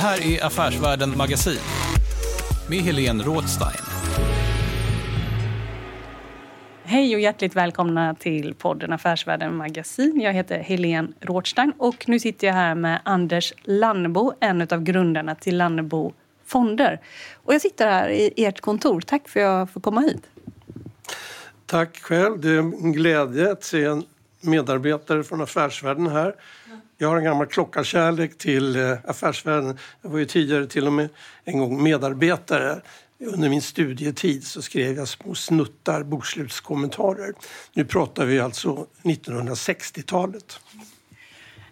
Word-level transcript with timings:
Här 0.00 0.26
är 0.26 0.44
Affärsvärlden 0.44 1.16
Magasin 1.16 1.58
med 2.68 2.78
Helene 2.78 3.24
Rådstein. 3.24 3.84
Hej 6.84 7.14
och 7.14 7.20
hjärtligt 7.20 7.56
välkomna 7.56 8.14
till 8.14 8.54
podden 8.54 8.92
Affärsvärlden 8.92 9.56
Magasin. 9.56 10.20
Jag 10.20 10.32
heter 10.32 10.58
Helene 10.58 11.08
Rådstein 11.20 11.72
och 11.78 12.08
nu 12.08 12.18
sitter 12.18 12.46
jag 12.46 12.54
här 12.54 12.74
med 12.74 13.00
Anders 13.04 13.52
Lannebo, 13.62 14.32
en 14.40 14.62
av 14.62 14.82
grundarna 14.82 15.34
till 15.34 15.56
Lannebo 15.56 16.12
Fonder. 16.46 17.00
Och 17.34 17.54
jag 17.54 17.60
sitter 17.60 17.86
här 17.86 18.08
i 18.08 18.44
ert 18.44 18.60
kontor. 18.60 19.00
Tack 19.00 19.28
för 19.28 19.40
att 19.40 19.44
jag 19.44 19.70
får 19.70 19.80
komma 19.80 20.00
hit. 20.00 20.22
Tack 21.66 21.96
själv. 21.96 22.40
Det 22.40 22.50
är 22.50 22.58
en 22.58 22.92
glädje 22.92 23.52
att 23.52 23.64
se 23.64 23.84
en 23.84 24.04
medarbetare 24.40 25.24
från 25.24 25.40
affärsvärlden 25.40 26.06
här. 26.06 26.34
Jag 27.02 27.08
har 27.08 27.16
en 27.16 27.24
gammal 27.24 27.46
klockarkärlek 27.46 28.38
till 28.38 28.76
eh, 28.76 28.98
affärsvärlden. 29.04 29.78
Jag 30.02 30.10
var 30.10 30.18
ju 30.18 30.24
tidigare 30.24 30.66
till 30.66 30.86
och 30.86 30.92
med 30.92 31.08
en 31.44 31.58
gång 31.58 31.82
medarbetare. 31.82 32.80
Under 33.18 33.48
min 33.48 33.62
studietid 33.62 34.46
så 34.46 34.62
skrev 34.62 34.96
jag 34.96 35.08
små 35.08 35.34
snuttar, 35.34 36.02
bokslutskommentarer. 36.02 37.32
Nu 37.72 37.84
pratar 37.84 38.24
vi 38.24 38.40
alltså 38.40 38.86
1960-talet. 39.02 40.60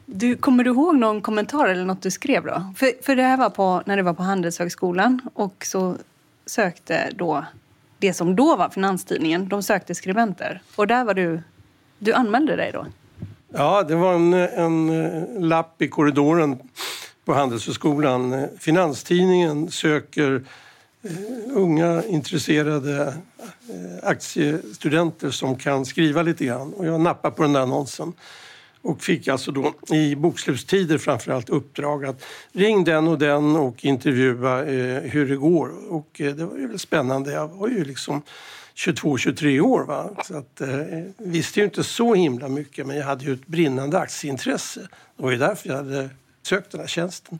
Du, 0.06 0.36
kommer 0.36 0.64
du 0.64 0.70
ihåg 0.70 0.96
någon 0.96 1.20
kommentar 1.20 1.68
eller 1.68 1.84
något 1.84 2.02
du 2.02 2.10
skrev 2.10 2.44
då? 2.44 2.72
För, 2.76 3.02
för 3.02 3.16
det 3.16 3.22
här 3.22 3.36
var 3.36 3.50
på, 3.50 3.82
när 3.86 3.96
du 3.96 4.02
var 4.02 4.14
på 4.14 4.22
Handelshögskolan 4.22 5.20
och 5.34 5.64
så 5.64 5.96
sökte 6.46 7.10
då 7.14 7.44
det 7.98 8.14
som 8.14 8.36
då 8.36 8.56
var 8.56 8.68
Finanstidningen, 8.68 9.48
de 9.48 9.62
sökte 9.62 9.94
skribenter. 9.94 10.62
Och 10.76 10.86
där 10.86 11.04
var 11.04 11.14
du, 11.14 11.42
du 11.98 12.12
anmälde 12.12 12.56
dig 12.56 12.72
då? 12.72 12.86
Ja, 13.52 13.82
det 13.82 13.94
var 13.94 14.14
en, 14.14 14.32
en 14.32 14.88
eh, 14.88 15.40
lapp 15.40 15.82
i 15.82 15.88
korridoren 15.88 16.58
på 17.24 17.34
Handelshögskolan. 17.34 18.48
Finanstidningen 18.58 19.70
söker 19.70 20.44
eh, 21.02 21.56
unga 21.56 22.02
intresserade 22.04 23.14
eh, 23.68 24.08
aktiestudenter 24.08 25.30
som 25.30 25.56
kan 25.56 25.86
skriva 25.86 26.22
lite 26.22 26.44
grann. 26.44 26.72
Och 26.72 26.86
jag 26.86 27.00
nappade 27.00 27.34
på 27.34 27.42
den 27.42 27.52
där 27.52 27.60
annonsen 27.60 28.12
och 28.82 29.02
fick 29.02 29.28
alltså 29.28 29.52
då 29.52 29.74
i 29.92 30.14
bokslutstider 30.16 30.98
framförallt 30.98 31.48
uppdrag 31.48 32.04
att 32.04 32.24
ring 32.52 32.84
den 32.84 33.08
och 33.08 33.18
den 33.18 33.56
och 33.56 33.84
intervjua 33.84 34.64
eh, 34.64 35.00
hur 35.02 35.28
det 35.28 35.36
går. 35.36 35.92
Och 35.92 36.20
eh, 36.20 36.34
det 36.34 36.44
var 36.44 36.56
ju 36.56 36.78
spännande. 36.78 37.32
Jag 37.32 37.48
var 37.48 37.68
ju 37.68 37.84
liksom 37.84 38.22
22-23 38.78 39.60
år. 39.60 39.84
Va? 39.84 40.10
Så 40.24 40.36
att, 40.36 40.60
eh, 40.60 40.68
visste 41.16 41.60
ju 41.60 41.64
inte 41.64 41.84
så 41.84 42.14
himla 42.14 42.48
mycket 42.48 42.86
men 42.86 42.96
jag 42.96 43.04
hade 43.04 43.24
ju 43.24 43.32
ett 43.32 43.46
brinnande 43.46 43.98
aktieintresse. 43.98 44.80
Det 45.16 45.22
var 45.22 45.30
ju 45.30 45.36
därför 45.36 45.68
jag 45.68 45.76
hade 45.76 46.10
sökt 46.42 46.70
den 46.72 46.80
här 46.80 46.88
tjänsten. 46.88 47.38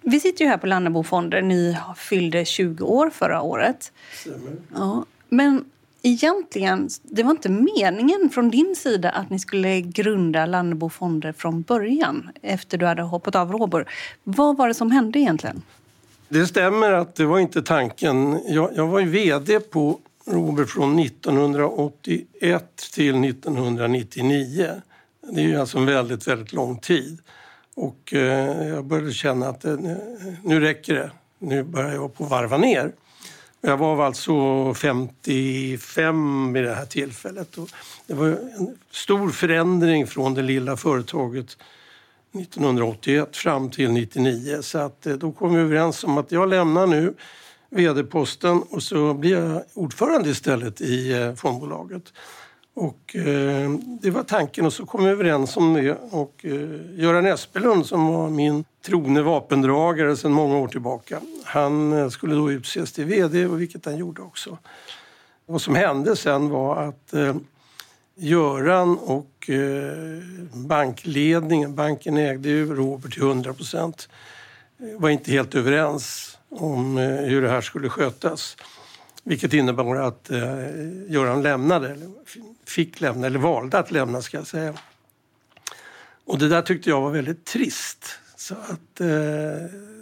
Vi 0.00 0.20
sitter 0.20 0.44
ju 0.44 0.50
här 0.50 0.58
på 0.58 0.66
Lannebo 0.66 1.02
Fonder. 1.02 1.42
Ni 1.42 1.76
fyllde 1.96 2.44
20 2.44 2.84
år 2.84 3.10
förra 3.10 3.42
året. 3.42 3.92
Stämmer. 4.14 4.52
Ja, 4.74 5.04
men 5.28 5.64
egentligen, 6.02 6.88
det 7.02 7.22
var 7.22 7.30
inte 7.30 7.48
meningen 7.48 8.30
från 8.32 8.50
din 8.50 8.76
sida 8.76 9.10
att 9.10 9.30
ni 9.30 9.38
skulle 9.38 9.80
grunda 9.80 10.46
Lannebo 10.46 10.88
Fonder 10.88 11.32
från 11.32 11.62
början 11.62 12.30
efter 12.42 12.78
du 12.78 12.86
hade 12.86 13.02
hoppat 13.02 13.34
av 13.34 13.52
Robur. 13.52 13.88
Vad 14.24 14.56
var 14.56 14.68
det 14.68 14.74
som 14.74 14.90
hände 14.90 15.18
egentligen? 15.18 15.62
Det 16.28 16.46
stämmer 16.46 16.92
att 16.92 17.14
det 17.14 17.24
var 17.24 17.38
inte 17.38 17.62
tanken. 17.62 18.40
Jag, 18.46 18.70
jag 18.74 18.86
var 18.86 19.00
ju 19.00 19.06
VD 19.08 19.60
på 19.60 19.98
Robert, 20.30 20.68
från 20.68 20.98
1981 20.98 22.76
till 22.94 23.24
1999. 23.24 24.70
Det 25.32 25.40
är 25.40 25.44
ju 25.44 25.60
alltså 25.60 25.78
en 25.78 25.86
väldigt, 25.86 26.28
väldigt 26.28 26.52
lång 26.52 26.78
tid. 26.78 27.18
Och 27.74 28.14
eh, 28.14 28.68
jag 28.68 28.84
började 28.84 29.12
känna 29.12 29.48
att 29.48 29.64
eh, 29.64 29.76
nu 30.44 30.60
räcker 30.60 30.94
det. 30.94 31.10
Nu 31.38 31.62
börjar 31.62 31.92
jag 31.92 32.14
på 32.14 32.24
varva 32.24 32.58
ner. 32.58 32.92
Jag 33.60 33.76
var 33.76 34.06
alltså 34.06 34.74
55 34.74 36.52
vid 36.52 36.64
det 36.64 36.74
här 36.74 36.86
tillfället. 36.86 37.58
Och 37.58 37.68
det 38.06 38.14
var 38.14 38.26
en 38.26 38.78
stor 38.90 39.30
förändring 39.30 40.06
från 40.06 40.34
det 40.34 40.42
lilla 40.42 40.76
företaget 40.76 41.56
1981 42.34 43.36
fram 43.36 43.70
till 43.70 43.90
99. 43.90 44.62
Så 44.62 44.78
att 44.78 45.06
eh, 45.06 45.14
då 45.14 45.32
kom 45.32 45.54
vi 45.54 45.60
överens 45.60 46.04
om 46.04 46.18
att 46.18 46.32
jag 46.32 46.48
lämnar 46.48 46.86
nu 46.86 47.14
vd-posten 47.70 48.62
och 48.70 48.82
så 48.82 49.14
blir 49.14 49.38
jag 49.38 49.62
ordförande 49.74 50.30
istället 50.30 50.80
i 50.80 51.12
eh, 51.12 51.34
fondbolaget. 51.34 52.12
Och 52.74 53.16
eh, 53.16 53.70
det 54.00 54.10
var 54.10 54.22
tanken 54.22 54.66
och 54.66 54.72
så 54.72 54.86
kom 54.86 55.04
vi 55.04 55.10
överens 55.10 55.56
om 55.56 55.74
det 55.74 55.98
och 56.10 56.44
eh, 56.44 57.00
Göran 57.00 57.26
Espelund 57.26 57.86
som 57.86 58.06
var 58.06 58.30
min 58.30 58.64
trogne 58.86 59.22
vapendragare 59.22 60.16
sedan 60.16 60.32
många 60.32 60.56
år 60.58 60.68
tillbaka. 60.68 61.20
Han 61.44 61.92
eh, 61.92 62.08
skulle 62.08 62.34
då 62.34 62.52
utses 62.52 62.92
till 62.92 63.04
VD 63.04 63.46
och 63.46 63.60
vilket 63.60 63.84
han 63.84 63.96
gjorde 63.96 64.22
också. 64.22 64.58
Vad 65.46 65.62
som 65.62 65.74
hände 65.74 66.16
sen 66.16 66.48
var 66.48 66.76
att 66.76 67.14
eh, 67.14 67.36
Göran 68.14 68.98
och 68.98 69.50
eh, 69.50 70.22
bankledningen, 70.52 71.74
banken 71.74 72.16
ägde 72.16 72.48
ju 72.48 72.74
Robert 72.74 73.12
till 73.12 73.22
100 73.22 73.54
procent, 73.54 74.08
eh, 74.78 75.00
var 75.00 75.10
inte 75.10 75.30
helt 75.30 75.54
överens 75.54 76.37
om 76.48 76.98
eh, 76.98 77.04
hur 77.04 77.42
det 77.42 77.48
här 77.48 77.60
skulle 77.60 77.88
skötas. 77.88 78.56
Vilket 79.22 79.52
innebar 79.52 79.96
att 79.96 80.30
eh, 80.30 80.40
Göran 81.08 81.42
lämnade, 81.42 81.88
eller 81.88 82.08
fick 82.66 83.00
lämna, 83.00 83.26
eller 83.26 83.38
valde 83.38 83.78
att 83.78 83.90
lämna 83.90 84.22
ska 84.22 84.36
jag 84.36 84.46
säga. 84.46 84.74
Och 86.24 86.38
det 86.38 86.48
där 86.48 86.62
tyckte 86.62 86.90
jag 86.90 87.00
var 87.00 87.10
väldigt 87.10 87.44
trist. 87.44 88.04
Så 88.36 88.54
att 88.54 89.00
eh, 89.00 89.08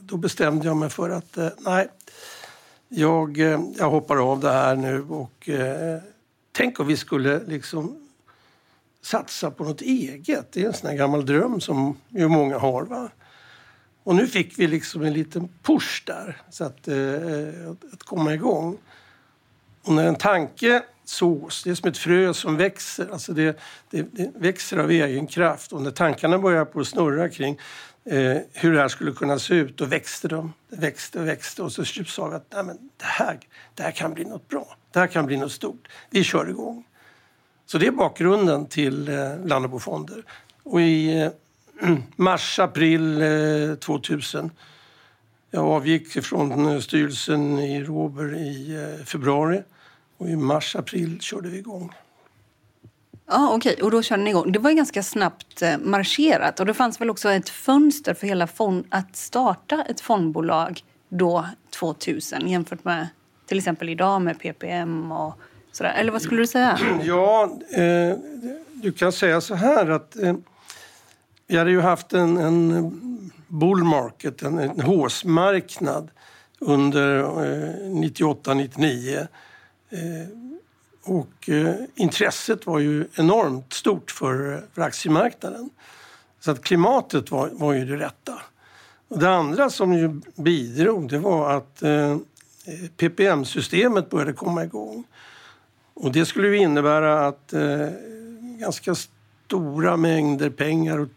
då 0.01 0.17
bestämde 0.17 0.67
jag 0.67 0.77
mig 0.77 0.91
för 0.91 1.11
att 1.11 1.37
eh, 1.37 1.49
nej, 1.59 1.89
jag, 2.89 3.39
eh, 3.39 3.61
jag 3.79 3.91
hoppar 3.91 4.33
av 4.33 4.41
det 4.41 4.53
här 4.53 4.77
nu 4.77 5.03
och 5.03 5.49
eh, 5.49 6.01
tänk 6.53 6.81
om 6.81 6.87
vi 6.87 6.97
skulle 6.97 7.41
liksom 7.47 8.09
satsa 9.03 9.51
på 9.51 9.65
något 9.65 9.81
eget. 9.81 10.53
Det 10.53 10.63
är 10.63 10.67
en 10.67 10.73
sån 10.73 10.91
här 10.91 10.97
gammal 10.97 11.27
dröm 11.27 11.61
som 11.61 11.97
ju 12.09 12.29
många 12.29 12.59
har. 12.59 12.83
Va? 12.83 13.11
Och 14.07 14.15
nu 14.15 14.27
fick 14.27 14.59
vi 14.59 14.67
liksom 14.67 15.03
en 15.03 15.13
liten 15.13 15.49
push 15.63 16.03
där, 16.05 16.43
så 16.51 16.65
att, 16.65 16.89
eh, 16.89 17.71
att 17.93 18.03
komma 18.03 18.35
igång. 18.35 18.79
Och 19.83 19.93
när 19.93 20.07
en 20.09 20.15
tanke 20.15 20.83
sås, 21.05 21.63
det 21.65 21.71
är 21.71 21.75
som 21.75 21.89
ett 21.89 21.99
frö 21.99 22.35
som 22.35 22.57
växer, 22.57 23.09
alltså 23.13 23.33
det, 23.33 23.59
det, 23.91 24.03
det 24.03 24.33
växer 24.35 24.79
av 24.79 24.91
egen 24.91 25.27
kraft. 25.27 25.73
Och 25.73 25.83
när 25.83 25.91
tankarna 25.91 26.39
börjar 26.39 26.65
på 26.65 26.81
att 26.81 26.89
snurra 26.89 27.29
kring 27.29 27.59
eh, 28.05 28.37
hur 28.53 28.73
det 28.73 28.81
här 28.81 28.89
skulle 28.89 29.13
kunna 29.13 29.39
se 29.39 29.55
ut, 29.55 29.77
då 29.77 29.85
växte 29.85 30.29
de. 30.29 30.53
Det 30.71 30.77
växte 30.77 31.21
och 31.21 31.29
växte 31.29 31.63
och 31.63 31.73
så 31.73 31.85
sa 31.85 32.29
vi 32.29 32.35
att 32.35 32.53
Nej, 32.53 32.65
men 32.65 32.77
det, 32.97 33.05
här, 33.05 33.39
det 33.75 33.83
här 33.83 33.91
kan 33.91 34.15
bli 34.15 34.25
något 34.25 34.49
bra. 34.49 34.77
Det 34.93 34.99
här 34.99 35.07
kan 35.07 35.27
bli 35.27 35.37
något 35.37 35.53
stort. 35.53 35.89
Vi 36.11 36.25
kör 36.25 36.49
igång. 36.49 36.85
Så 37.67 37.79
det 37.79 37.87
är 37.87 37.93
bakgrunden 37.93 38.67
till 38.67 39.09
eh, 39.09 39.45
Lannebo 39.45 39.79
Fonder. 39.79 40.25
Och 40.63 40.81
i 40.81 41.23
eh, 41.23 41.31
mars, 42.17 42.59
april 42.59 43.23
eh, 43.23 43.75
2000 43.75 44.51
jag 45.51 45.65
avgick 45.65 46.25
från 46.25 46.73
eh, 46.73 46.81
styrelsen 46.81 47.59
i 47.59 47.85
Robur 47.85 48.37
i 48.37 48.75
eh, 48.75 49.05
februari 49.05 49.63
och 50.19 50.29
i 50.29 50.37
mars, 50.37 50.77
april 50.77 51.21
körde 51.21 51.49
vi 51.49 51.59
igång. 51.59 51.93
Ja, 53.27 53.51
okej. 53.55 53.83
Och 53.83 53.91
då 53.91 54.03
körde 54.03 54.23
ni 54.23 54.31
igång. 54.31 54.53
Det 54.53 54.59
var 54.59 54.71
ganska 54.71 55.03
snabbt 55.03 55.63
eh, 55.63 55.79
marscherat. 55.79 56.61
Och 56.61 56.67
det 56.67 56.75
fanns 56.75 57.01
väl 57.01 57.11
också 57.11 57.31
ett 57.31 57.49
fönster 57.49 58.15
för 58.15 58.27
hela 58.27 58.47
fond 58.47 58.85
att 58.89 59.17
starta 59.17 59.85
ett 59.89 60.01
fondbolag 60.01 60.85
då 61.09 61.47
2000 61.71 62.49
jämfört 62.49 62.85
med 62.85 63.09
till 63.47 63.59
exempel 63.59 63.89
idag 63.89 64.23
med 64.23 64.39
PPM 64.39 65.13
och 65.13 65.35
sådär. 65.73 65.95
Eller 65.97 66.13
vad 66.13 66.23
skulle 66.23 66.41
du 66.41 66.47
säga? 66.47 66.79
Ja, 67.05 67.59
eh, 67.71 68.19
du 68.73 68.93
kan 68.93 69.13
säga 69.13 69.41
så 69.41 69.55
här 69.55 69.91
att 69.91 70.17
eh, 70.17 70.35
vi 71.47 71.57
hade 71.57 71.71
ju 71.71 71.81
haft 71.81 72.13
en, 72.13 72.37
en 72.37 73.31
bull 73.49 73.85
market, 73.85 74.43
en, 74.43 74.59
en 74.59 74.81
håsmarknad 74.81 76.11
under 76.59 77.21
eh, 77.21 77.91
98-99. 77.91 79.19
Eh, 79.91 79.99
och 81.05 81.49
eh, 81.49 81.75
intresset 81.95 82.67
var 82.67 82.79
ju 82.79 83.07
enormt 83.15 83.73
stort 83.73 84.11
för, 84.11 84.65
för 84.75 84.83
aktiemarknaden. 84.83 85.71
Så 86.41 86.51
att 86.51 86.63
klimatet 86.63 87.31
var, 87.31 87.51
var 87.53 87.73
ju 87.73 87.85
det 87.85 87.97
rätta. 87.97 88.43
Och 89.09 89.19
det 89.19 89.31
andra 89.31 89.71
som 89.71 89.93
ju 89.93 90.21
bidrog 90.35 91.09
det 91.09 91.19
var 91.19 91.53
att 91.53 91.83
eh, 91.83 92.17
PPM-systemet 92.97 94.11
började 94.11 94.33
komma 94.33 94.65
igång. 94.65 95.05
Och 95.95 96.13
det 96.13 96.27
skulle 96.27 96.49
ju 96.49 96.57
innebära 96.57 97.27
att 97.27 97.53
eh, 97.53 97.89
ganska 98.59 98.95
stora 99.47 99.97
mängder 99.97 100.51
pengar 100.51 100.99
och 100.99 101.09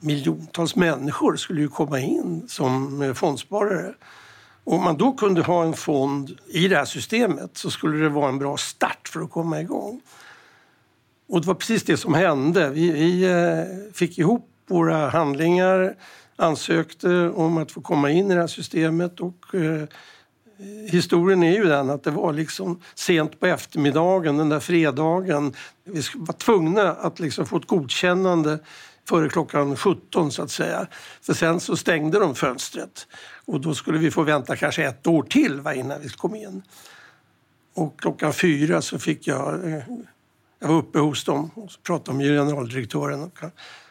miljontals 0.00 0.76
människor 0.76 1.36
skulle 1.36 1.60
ju 1.60 1.68
komma 1.68 2.00
in 2.00 2.48
som 2.48 3.02
eh, 3.02 3.14
fondsparare. 3.14 3.94
Om 4.64 4.84
man 4.84 4.96
då 4.96 5.12
kunde 5.12 5.42
ha 5.42 5.64
en 5.64 5.74
fond 5.74 6.38
i 6.46 6.68
det 6.68 6.76
här 6.76 6.84
systemet 6.84 7.56
så 7.56 7.70
skulle 7.70 7.98
det 7.98 8.08
vara 8.08 8.28
en 8.28 8.38
bra 8.38 8.56
start 8.56 9.08
för 9.08 9.20
att 9.20 9.30
komma 9.30 9.60
igång. 9.60 10.00
Och 11.28 11.40
det 11.40 11.46
var 11.46 11.54
precis 11.54 11.82
det 11.82 11.96
som 11.96 12.14
hände. 12.14 12.70
Vi, 12.70 12.92
vi 12.92 13.24
eh, 13.24 13.92
fick 13.94 14.18
ihop 14.18 14.50
våra 14.66 15.08
handlingar, 15.08 15.94
ansökte 16.36 17.28
om 17.28 17.58
att 17.58 17.72
få 17.72 17.80
komma 17.80 18.10
in 18.10 18.30
i 18.30 18.34
det 18.34 18.40
här 18.40 18.46
systemet 18.46 19.20
och 19.20 19.54
eh, 19.54 19.88
historien 20.90 21.42
är 21.42 21.52
ju 21.52 21.64
den 21.64 21.90
att 21.90 22.04
det 22.04 22.10
var 22.10 22.32
liksom 22.32 22.80
sent 22.94 23.40
på 23.40 23.46
eftermiddagen 23.46 24.36
den 24.36 24.48
där 24.48 24.60
fredagen. 24.60 25.54
Vi 25.84 26.02
var 26.14 26.34
tvungna 26.34 26.90
att 26.92 27.20
liksom 27.20 27.46
få 27.46 27.56
ett 27.56 27.66
godkännande 27.66 28.58
före 29.08 29.28
klockan 29.28 29.76
17 29.76 30.32
så 30.32 30.42
att 30.42 30.50
säga. 30.50 30.86
För 31.22 31.34
sen 31.34 31.60
så 31.60 31.76
stängde 31.76 32.18
de 32.18 32.34
fönstret 32.34 33.06
och 33.44 33.60
då 33.60 33.74
skulle 33.74 33.98
vi 33.98 34.10
få 34.10 34.22
vänta 34.22 34.56
kanske 34.56 34.84
ett 34.84 35.06
år 35.06 35.22
till 35.22 35.60
va, 35.60 35.74
innan 35.74 36.00
vi 36.00 36.08
kom 36.08 36.34
in. 36.34 36.62
Och 37.74 38.00
klockan 38.00 38.32
fyra 38.32 38.82
så 38.82 38.98
fick 38.98 39.26
jag, 39.26 39.72
eh, 39.72 39.82
jag 40.58 40.68
var 40.68 40.76
uppe 40.76 40.98
hos 40.98 41.24
dem 41.24 41.50
och 41.54 41.70
pratade 41.82 42.18
med 42.18 42.26
generaldirektören 42.26 43.22
och 43.22 43.38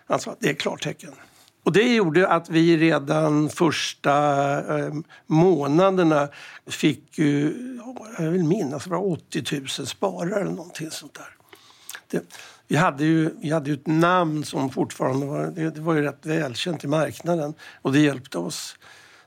han 0.08 0.20
sa 0.20 0.32
att 0.32 0.40
det 0.40 0.50
är 0.50 0.54
klartecken. 0.54 1.14
Och 1.68 1.74
det 1.74 1.96
gjorde 1.96 2.28
att 2.28 2.50
vi 2.50 2.78
redan 2.78 3.50
första 3.50 4.14
eh, 4.80 4.94
månaderna 5.26 6.30
fick, 6.68 7.20
jag 8.18 8.32
vill 8.32 8.44
minnas, 8.44 8.84
det 8.84 8.90
var 8.90 9.12
80 9.12 9.60
000 9.60 9.68
sparare 9.68 10.42
eller 10.42 10.52
någonting 10.52 10.92
sånt 10.92 11.14
där. 11.14 11.36
Det, 12.08 12.36
vi 12.68 12.76
hade, 12.76 13.06
ju, 13.06 13.30
vi 13.42 13.50
hade 13.52 13.70
ju 13.70 13.74
ett 13.74 13.88
namn 13.88 14.44
som 14.44 14.70
fortfarande 14.70 15.26
var, 15.26 15.48
det, 15.48 15.70
det 15.70 15.82
var 15.82 15.94
ju 15.94 16.02
rätt 16.02 16.26
välkänt 16.26 16.84
i 16.84 16.88
marknaden 16.88 17.54
och 17.82 17.94
det 17.94 18.00
hjälpte 18.00 18.38
oss. 18.38 18.76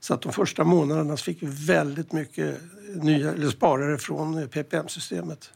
Så 0.01 0.15
att 0.15 0.23
de 0.23 0.33
första 0.33 0.65
månaderna 0.65 1.17
fick 1.17 1.43
vi 1.43 1.67
väldigt 1.67 2.13
mycket 2.13 2.61
nya, 2.95 3.33
eller 3.33 3.51
sparare 3.51 3.99
från 3.99 4.49
PPM-systemet. 4.49 5.51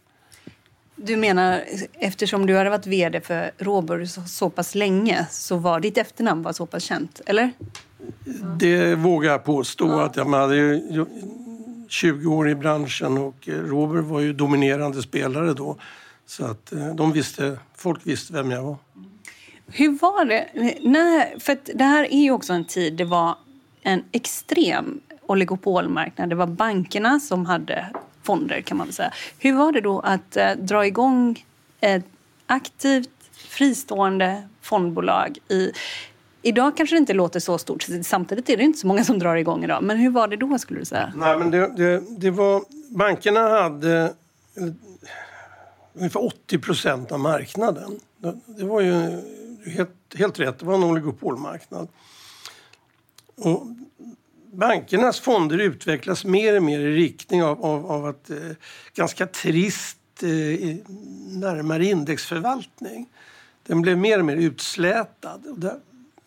Du 0.97 1.17
menar, 1.17 1.65
eftersom 1.93 2.47
du 2.47 2.57
hade 2.57 2.71
varit 2.71 2.87
vd 2.87 3.21
för 3.21 3.51
Robur 3.59 4.05
så, 4.05 4.23
så 4.23 4.51
pass 4.51 4.75
länge 4.75 5.27
så 5.31 5.57
var 5.57 5.81
ditt 5.81 5.99
efternamn 5.99 6.43
var 6.43 6.53
så 6.53 6.67
pass 6.67 6.83
känt, 6.83 7.21
eller? 7.27 7.53
Det 8.59 8.95
vågar 8.95 9.31
jag 9.31 9.45
påstå. 9.45 9.89
Ja. 9.89 10.05
att 10.05 10.17
Jag 10.17 10.25
hade 10.25 10.57
ju 10.57 11.07
20 11.89 12.35
år 12.35 12.49
i 12.49 12.55
branschen 12.55 13.19
och 13.19 13.49
Robur 13.49 14.01
var 14.01 14.21
ju 14.21 14.33
dominerande 14.33 15.03
spelare 15.03 15.53
då. 15.53 15.77
Så 16.27 16.45
att 16.45 16.73
eh, 16.73 16.95
de 16.95 17.13
visste, 17.13 17.59
folk 17.77 18.01
visste 18.03 18.33
vem 18.33 18.51
jag 18.51 18.63
var. 18.63 18.77
Hur 19.67 19.99
var 19.99 20.25
det? 20.25 20.49
Nej, 20.83 21.37
för 21.41 21.59
det 21.75 21.85
här 21.85 22.13
är 22.13 22.23
ju 22.23 22.31
också 22.31 22.53
en 22.53 22.65
tid 22.65 22.93
det 22.97 23.05
var 23.05 23.37
en 23.83 24.05
extrem 24.13 25.01
oligopolmarknad. 25.27 26.29
Det 26.29 26.35
var 26.35 26.47
bankerna 26.47 27.21
som 27.21 27.47
hade 27.47 27.87
fonder 28.25 28.61
kan 28.61 28.77
man 28.77 28.87
väl 28.87 28.95
säga. 28.95 29.13
Hur 29.39 29.53
var 29.53 29.73
det 29.73 29.81
då 29.81 30.01
att 30.01 30.37
eh, 30.37 30.51
dra 30.53 30.87
igång 30.87 31.45
ett 31.81 32.05
aktivt 32.47 33.11
fristående 33.33 34.49
fondbolag 34.61 35.39
i 35.49 35.73
Idag 36.47 36.77
kanske 36.77 36.97
det 36.97 36.99
inte 36.99 37.13
låter 37.13 37.41
så 37.41 37.59
stort, 37.59 37.87
samtidigt 38.03 38.51
är 38.51 38.57
det 38.57 38.63
inte 38.63 38.79
så 38.79 38.87
många 38.87 39.05
som 39.05 39.19
drar 39.19 39.37
igång 39.37 39.65
idag. 39.65 39.83
Men 39.83 39.97
hur 39.97 40.11
var 40.11 40.29
det 40.29 40.37
då 40.37 40.59
skulle 40.59 40.81
du 40.81 40.85
säga? 40.85 41.13
Nej, 41.17 41.39
men 41.39 41.51
det, 41.51 41.77
det, 41.77 42.03
det 42.19 42.31
var, 42.31 42.63
bankerna 42.97 43.49
hade 43.49 44.15
eh, 44.57 44.65
ungefär 45.95 46.25
80 46.25 46.59
procent 46.59 47.13
av 47.13 47.21
marknaden. 47.21 48.01
Det 48.47 48.65
var 48.65 48.81
ju 48.81 49.23
helt, 49.67 49.91
helt 50.15 50.41
rätt, 50.41 50.59
det 50.59 50.67
var 50.67 50.75
en 50.75 50.85
oligopolmarknad. 50.85 51.89
Och 53.37 53.67
bankernas 54.55 55.21
fonder 55.21 55.59
utvecklas 55.59 56.25
mer 56.25 56.57
och 56.57 56.63
mer 56.63 56.81
i 56.81 56.97
riktning 56.97 57.43
av, 57.43 57.65
av, 57.65 57.87
av 57.87 58.07
att 58.07 58.31
eh, 58.31 58.37
ganska 58.95 59.27
trist 59.27 59.99
eh, 60.23 60.77
närmare 61.29 61.85
indexförvaltning. 61.85 63.07
Den 63.67 63.83
blev 63.83 63.99
mer 63.99 64.19
och 64.19 64.25
mer 64.25 64.37
utslätad. 64.37 65.47
Och 65.47 65.59
där, 65.59 65.75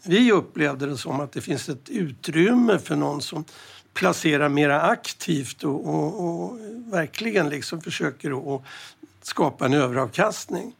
vi 0.03 0.31
upplevde 0.31 0.85
det 0.85 0.97
som 0.97 1.19
att 1.19 1.31
det 1.31 1.41
finns 1.41 1.69
ett 1.69 1.89
utrymme 1.89 2.79
för 2.79 2.95
någon 2.95 3.21
som 3.21 3.45
placerar 3.93 4.49
mer 4.49 4.69
aktivt 4.69 5.63
och, 5.63 5.87
och, 5.87 6.23
och 6.23 6.59
verkligen 6.93 7.49
liksom 7.49 7.81
försöker 7.81 8.55
att 8.55 8.61
skapa 9.21 9.65
en 9.65 9.73
överavkastning. 9.73 10.75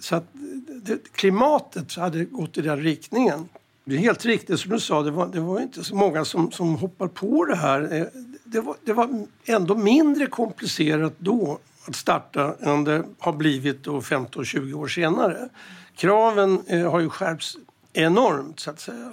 Så 0.00 0.16
att 0.16 0.34
eh, 0.34 0.40
det, 0.82 1.12
klimatet 1.12 1.96
hade 1.96 2.24
gått 2.24 2.58
i 2.58 2.62
den 2.62 2.82
riktningen. 2.82 3.48
Det 3.88 3.94
är 3.94 3.98
helt 3.98 4.24
riktigt 4.24 4.60
som 4.60 4.70
du 4.70 4.80
sa, 4.80 5.02
det 5.02 5.10
var, 5.10 5.26
det 5.26 5.40
var 5.40 5.60
inte 5.60 5.84
så 5.84 5.96
många 5.96 6.24
som, 6.24 6.52
som 6.52 6.76
hoppar 6.76 7.08
på 7.08 7.44
det 7.44 7.56
här. 7.56 7.92
Eh, 7.92 8.06
det 8.44 8.60
var, 8.60 8.76
det 8.84 8.92
var 8.92 9.26
ändå 9.44 9.74
mindre 9.74 10.26
komplicerat 10.26 11.14
då 11.18 11.58
att 11.88 11.96
starta 11.96 12.54
än 12.60 12.84
det 12.84 13.04
har 13.18 13.32
blivit 13.32 13.86
15-20 13.86 14.72
år 14.72 14.88
senare. 14.88 15.48
Kraven 15.96 16.62
eh, 16.66 16.90
har 16.90 17.00
ju 17.00 17.08
skärpts 17.08 17.56
enormt 17.92 18.60
så 18.60 18.70
att 18.70 18.80
säga. 18.80 19.12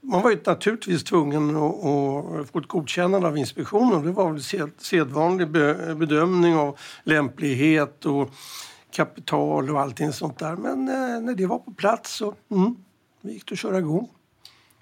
Man 0.00 0.22
var 0.22 0.30
ju 0.30 0.38
naturligtvis 0.44 1.04
tvungen 1.04 1.56
att, 1.56 1.84
att 1.84 2.50
få 2.50 2.58
ett 2.58 2.68
godkännande 2.68 3.28
av 3.28 3.38
inspektionen. 3.38 4.04
Det 4.04 4.12
var 4.12 4.32
väl 4.32 4.72
sedvanlig 4.78 5.50
bedömning 5.96 6.56
av 6.56 6.78
lämplighet 7.04 8.06
och 8.06 8.30
kapital 8.90 9.70
och 9.70 9.80
allting 9.80 10.12
sånt 10.12 10.38
där. 10.38 10.56
Men 10.56 10.88
eh, 10.88 11.20
när 11.20 11.34
det 11.34 11.46
var 11.46 11.58
på 11.58 11.70
plats 11.70 12.16
så 12.16 12.34
mm, 12.50 12.76
gick 13.22 13.46
det 13.46 13.52
att 13.52 13.58
köra 13.58 13.78
igång. 13.78 14.08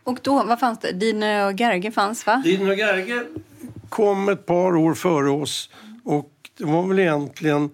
Och 0.02 0.18
då, 0.23 0.44
vad 0.44 0.61
fanns 0.61 0.78
det? 0.78 0.92
Dine 0.92 1.44
och 1.44 1.61
Gerge 1.61 1.90
fanns 1.90 2.26
va? 2.26 2.42
Dine 2.44 2.70
och 2.70 2.76
Gerge 2.76 3.26
kom 3.88 4.28
ett 4.28 4.47
par 4.47 4.76
år 4.76 4.94
före 4.94 5.30
oss 5.30 5.70
och 6.04 6.32
det 6.56 6.64
var 6.64 6.87
väl 6.87 6.99
egentligen 6.99 7.70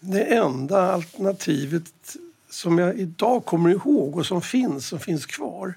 det 0.00 0.22
enda 0.22 0.92
alternativet 0.92 2.16
som 2.50 2.78
jag 2.78 2.98
idag 2.98 3.44
kommer 3.44 3.70
ihåg 3.70 4.16
och 4.16 4.26
som 4.26 4.42
finns, 4.42 4.86
som 4.86 5.00
finns 5.00 5.26
kvar. 5.26 5.74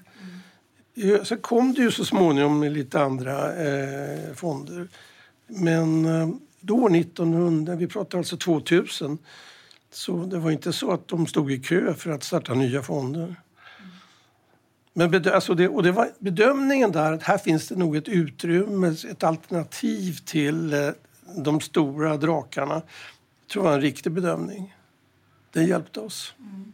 Mm. 0.96 1.24
Sen 1.24 1.38
kom 1.38 1.72
det 1.72 1.82
ju 1.82 1.90
så 1.90 2.04
småningom 2.04 2.60
med 2.60 2.72
lite 2.72 3.00
andra 3.00 3.54
eh, 3.54 4.34
fonder. 4.34 4.88
Men 5.46 6.04
eh, 6.04 6.28
då 6.60 6.88
1900, 6.88 7.74
vi 7.74 7.86
pratar 7.86 8.18
alltså 8.18 8.36
2000, 8.36 9.18
så 9.92 10.24
det 10.24 10.38
var 10.38 10.50
inte 10.50 10.72
så 10.72 10.90
att 10.90 11.08
de 11.08 11.26
stod 11.26 11.52
i 11.52 11.58
kö 11.58 11.94
för 11.94 12.10
att 12.10 12.22
starta 12.22 12.54
nya 12.54 12.82
fonder. 12.82 13.36
Men 14.92 15.10
bedö 15.10 15.34
alltså 15.34 15.54
det, 15.54 15.68
och 15.68 15.82
det 15.82 15.92
var 15.92 16.10
bedömningen 16.18 16.92
där 16.92 17.12
att 17.12 17.22
här 17.22 17.38
finns 17.38 17.68
det 17.68 17.76
nog 17.76 17.96
ett 17.96 18.08
utrymme, 18.08 18.94
ett 19.10 19.24
alternativ 19.24 20.18
till 20.24 20.72
eh, 20.72 20.88
de 21.36 21.60
stora 21.60 22.16
drakarna. 22.16 22.74
Jag 22.74 22.82
tror 23.48 23.62
det 23.62 23.68
var 23.68 23.74
en 23.74 23.80
riktig 23.80 24.12
bedömning. 24.12 24.74
Det 25.52 25.62
hjälpte 25.62 26.00
oss. 26.00 26.34
Mm. 26.38 26.72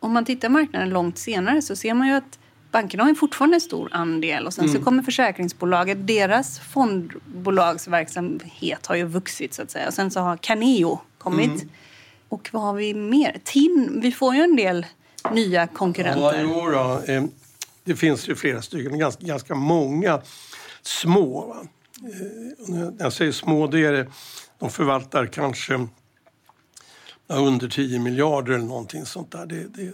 Om 0.00 0.12
man 0.12 0.24
tittar 0.24 0.48
marknaden 0.48 0.90
långt 0.90 1.18
senare 1.18 1.62
så 1.62 1.76
ser 1.76 1.94
man 1.94 2.08
ju 2.08 2.14
att 2.14 2.38
bankerna 2.72 3.04
har 3.04 3.14
fortfarande 3.14 3.56
en 3.56 3.60
stor 3.60 3.88
andel 3.92 4.46
och 4.46 4.54
sen 4.54 4.64
mm. 4.64 4.76
så 4.76 4.82
kommer 4.84 5.02
försäkringsbolaget, 5.02 6.06
deras 6.06 6.58
fondbolagsverksamhet 6.58 8.86
har 8.86 8.96
ju 8.96 9.04
vuxit 9.04 9.54
så 9.54 9.62
att 9.62 9.70
säga. 9.70 9.86
Och 9.86 9.94
sen 9.94 10.10
så 10.10 10.20
har 10.20 10.36
Caneo 10.36 11.00
kommit. 11.18 11.62
Mm. 11.62 11.68
Och 12.28 12.50
vad 12.52 12.62
har 12.62 12.74
vi 12.74 12.94
mer? 12.94 13.40
TIN, 13.44 13.98
vi 14.02 14.12
får 14.12 14.34
ju 14.34 14.42
en 14.42 14.56
del 14.56 14.86
nya 15.34 15.66
konkurrenter. 15.66 16.20
Ja, 16.20 16.34
jo 16.42 16.70
då. 16.70 17.12
Eh, 17.12 17.24
det 17.84 17.96
finns 17.96 18.28
ju 18.28 18.34
flera 18.34 18.62
stycken, 18.62 18.98
ganska, 18.98 19.26
ganska 19.26 19.54
många 19.54 20.20
små. 20.82 21.46
Va? 21.46 21.66
Eh, 22.02 22.68
när 22.68 22.92
jag 22.98 23.12
säger 23.12 23.32
små, 23.32 23.66
det 23.66 23.84
är 23.84 23.92
det, 23.92 24.06
de 24.58 24.70
förvaltar 24.70 25.26
kanske 25.26 25.86
under 27.28 27.68
10 27.68 27.98
miljarder 27.98 28.52
eller 28.52 28.64
någonting 28.64 29.06
sånt 29.06 29.32
där. 29.32 29.46
Det, 29.46 29.54
det, 29.54 29.84
det. 29.84 29.92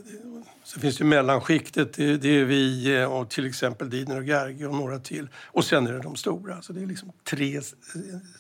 Sen 0.65 0.81
finns 0.81 0.97
det 0.97 1.05
mellanskiktet, 1.05 1.93
det, 1.93 2.17
det 2.17 2.29
är 2.29 2.45
vi 2.45 2.95
eh, 2.97 3.13
och 3.13 3.31
till 3.31 3.47
exempel 3.47 3.91
Didner 3.91 4.17
och 4.17 4.25
Gerge 4.25 4.67
och 4.67 4.75
några 4.75 4.99
till. 4.99 5.29
Och 5.37 5.65
sen 5.65 5.87
är 5.87 5.93
det 5.93 6.01
de 6.01 6.17
stora. 6.17 6.63
Så 6.63 6.73
det 6.73 6.83
är 6.83 6.87
liksom 6.87 7.13
tre, 7.25 7.61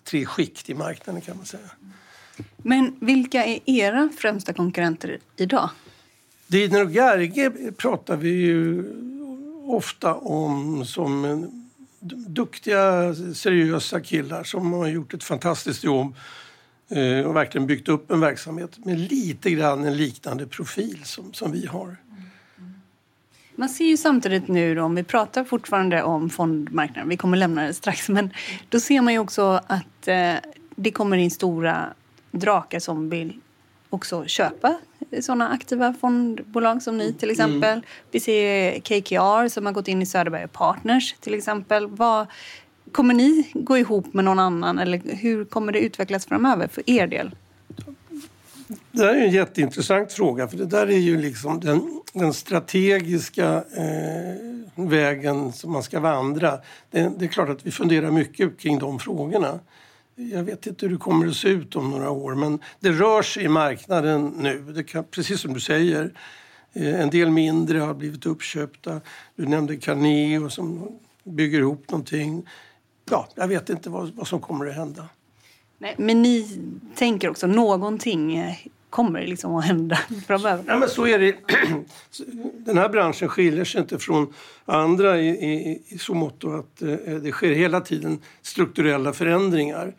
tre 0.04 0.26
skikt 0.26 0.70
i 0.70 0.74
marknaden 0.74 1.20
kan 1.20 1.36
man 1.36 1.46
säga. 1.46 1.70
Men 2.56 2.96
vilka 3.00 3.44
är 3.44 3.60
era 3.66 4.08
främsta 4.18 4.52
konkurrenter 4.52 5.18
idag? 5.36 5.70
Didner 6.52 6.84
och 6.84 6.90
Gerge 6.90 7.72
pratar 7.76 8.16
vi 8.16 8.28
ju 8.28 8.84
ofta 9.66 10.14
om 10.14 10.86
som 10.86 11.24
eh, 11.24 11.38
duktiga, 12.28 13.14
seriösa 13.34 14.00
killar 14.00 14.44
som 14.44 14.72
har 14.72 14.86
gjort 14.86 15.14
ett 15.14 15.24
fantastiskt 15.24 15.84
jobb 15.84 16.16
eh, 16.88 17.26
och 17.26 17.36
verkligen 17.36 17.66
byggt 17.66 17.88
upp 17.88 18.10
en 18.10 18.20
verksamhet 18.20 18.84
med 18.84 18.98
lite 18.98 19.50
grann 19.50 19.84
en 19.84 19.96
liknande 19.96 20.46
profil 20.46 21.00
som, 21.04 21.32
som 21.32 21.52
vi 21.52 21.66
har. 21.66 21.96
Man 23.54 23.68
ser 23.68 23.84
ju 23.84 23.96
samtidigt 23.96 24.48
nu, 24.48 24.74
då, 24.74 24.82
om 24.82 24.94
vi 24.94 25.04
pratar 25.04 25.44
fortfarande 25.44 26.02
om 26.02 26.30
fondmarknaden, 26.30 27.08
vi 27.08 27.16
kommer 27.16 27.36
lämna 27.36 27.62
det 27.62 27.74
strax, 27.74 28.08
men 28.08 28.30
då 28.68 28.80
ser 28.80 29.00
man 29.00 29.12
ju 29.12 29.18
också 29.18 29.60
att 29.66 30.08
eh, 30.08 30.34
det 30.76 30.90
kommer 30.90 31.16
in 31.16 31.30
stora 31.30 31.86
drakar 32.30 32.78
som 32.78 33.08
vill 33.08 33.40
också 33.92 34.24
köpa 34.26 34.74
sådana 35.20 35.48
aktiva 35.48 35.94
fondbolag 36.00 36.82
som 36.82 36.98
ni 36.98 37.12
till 37.12 37.30
exempel. 37.30 37.72
Mm. 37.72 37.84
Vi 38.10 38.20
ser 38.20 38.80
KKR 38.80 39.48
som 39.48 39.66
har 39.66 39.72
gått 39.72 39.88
in 39.88 40.02
i 40.02 40.06
Söderberg 40.06 40.48
Partners 40.48 41.14
till 41.20 41.34
exempel. 41.34 41.86
Vad, 41.86 42.26
kommer 42.92 43.14
ni 43.14 43.50
gå 43.54 43.78
ihop 43.78 44.14
med 44.14 44.24
någon 44.24 44.38
annan 44.38 44.78
eller 44.78 45.00
hur 45.04 45.44
kommer 45.44 45.72
det 45.72 45.80
utvecklas 45.80 46.26
framöver 46.26 46.68
för 46.68 46.90
er 46.90 47.06
del? 47.06 47.34
Det 48.90 49.02
här 49.02 49.14
är 49.14 49.20
en 49.20 49.30
jätteintressant 49.30 50.12
fråga 50.12 50.48
för 50.48 50.56
det 50.56 50.66
där 50.66 50.86
är 50.86 50.98
ju 50.98 51.20
liksom 51.20 51.60
den, 51.60 52.00
den 52.12 52.34
strategiska 52.34 53.54
eh, 53.56 54.84
vägen 54.88 55.52
som 55.52 55.72
man 55.72 55.82
ska 55.82 56.00
vandra. 56.00 56.50
Det, 56.90 57.12
det, 57.18 57.24
är 57.24 57.28
klart 57.28 57.48
att 57.48 57.66
vi 57.66 57.70
funderar 57.70 58.10
mycket 58.10 58.58
kring 58.58 58.78
de 58.78 58.98
frågorna. 58.98 59.60
Jag 60.14 60.44
vet 60.44 60.66
inte 60.66 60.86
hur 60.86 60.92
det 60.92 60.98
kommer 60.98 61.26
att 61.26 61.36
se 61.36 61.48
ut 61.48 61.76
om 61.76 61.90
några 61.90 62.10
år 62.10 62.34
men 62.34 62.58
det 62.80 62.90
rör 62.90 63.22
sig 63.22 63.44
i 63.44 63.48
marknaden 63.48 64.34
nu. 64.38 64.72
Det 64.72 64.84
kan, 64.84 65.04
precis 65.04 65.40
som 65.40 65.54
du 65.54 65.60
säger, 65.60 66.12
eh, 66.72 67.00
en 67.00 67.10
del 67.10 67.30
mindre 67.30 67.78
har 67.78 67.94
blivit 67.94 68.26
uppköpta. 68.26 69.00
Du 69.36 69.46
nämnde 69.46 69.76
Carneo 69.76 70.50
som 70.50 70.98
bygger 71.24 71.58
ihop 71.58 71.90
någonting. 71.90 72.48
Ja, 73.10 73.28
jag 73.34 73.48
vet 73.48 73.68
inte 73.68 73.90
vad, 73.90 74.14
vad 74.14 74.26
som 74.26 74.40
kommer 74.40 74.66
att 74.66 74.74
hända. 74.74 75.08
Nej, 75.78 75.94
men 75.98 76.22
ni 76.22 76.60
tänker 76.94 77.30
också 77.30 77.46
någonting 77.46 78.36
eh, 78.36 78.54
kommer 78.92 79.26
liksom 79.26 79.56
att 79.56 79.64
hända 79.64 79.96
framöver? 80.26 80.64
Ja, 80.66 80.78
men 80.78 80.88
så 80.88 81.06
är 81.06 81.18
det. 81.18 81.34
Den 82.64 82.78
här 82.78 82.88
branschen 82.88 83.28
skiljer 83.28 83.64
sig 83.64 83.80
inte 83.80 83.98
från 83.98 84.34
andra 84.64 85.20
i, 85.20 85.28
i, 85.28 85.82
i 85.88 85.98
så 85.98 86.14
mått 86.14 86.44
att 86.44 86.82
eh, 86.82 87.14
det 87.22 87.32
sker 87.32 87.52
hela 87.52 87.80
tiden 87.80 88.18
strukturella 88.42 89.12
förändringar 89.12 89.94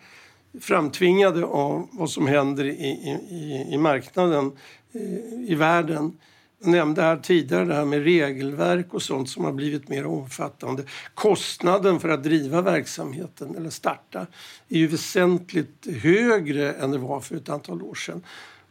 framtvingade 0.62 1.46
av 1.46 1.88
vad 1.92 2.10
som 2.10 2.28
händer 2.28 2.66
i, 2.66 2.70
i, 2.70 3.68
i 3.74 3.78
marknaden 3.78 4.52
eh, 4.94 5.52
i 5.52 5.56
världen. 5.56 6.18
Jag 6.60 6.72
nämnde 6.72 7.02
här 7.02 7.18
tidigare 7.18 7.66
det 7.66 7.76
här 7.76 7.86
med 7.86 8.04
regelverk 8.04 8.94
och 8.94 9.02
sånt 9.02 9.30
som 9.30 9.46
har 9.46 9.52
blivit 9.52 9.90
mer 9.90 10.06
omfattande. 10.06 10.84
Kostnaden 11.14 12.00
för 12.00 12.10
att 12.10 12.24
driva 12.24 12.62
verksamheten 12.62 13.56
eller 13.56 13.70
starta 13.70 14.28
är 14.70 14.78
ju 14.78 14.88
väsentligt 14.88 15.88
högre 16.02 16.74
än 16.74 16.92
det 16.92 16.98
var 16.98 17.20
för 17.20 17.36
ett 17.36 17.50
antal 17.50 17.82
år 17.82 17.96
sedan. 17.96 18.24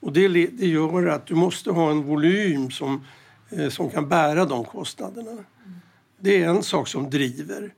Och 0.02 0.12
det, 0.12 0.28
det 0.28 0.66
gör 0.66 1.06
att 1.06 1.26
du 1.26 1.35
måste 1.35 1.71
ha 1.71 1.90
en 1.90 2.02
volym 2.02 2.71
som, 2.71 3.04
eh, 3.50 3.68
som 3.68 3.90
kan 3.90 4.09
bära 4.09 4.44
de 4.44 4.64
kostnaderna. 4.64 5.44
Det 6.21 6.42
är 6.42 6.49
en 6.49 6.62
sak 6.62 6.88
som 6.88 7.11
driver. 7.11 7.75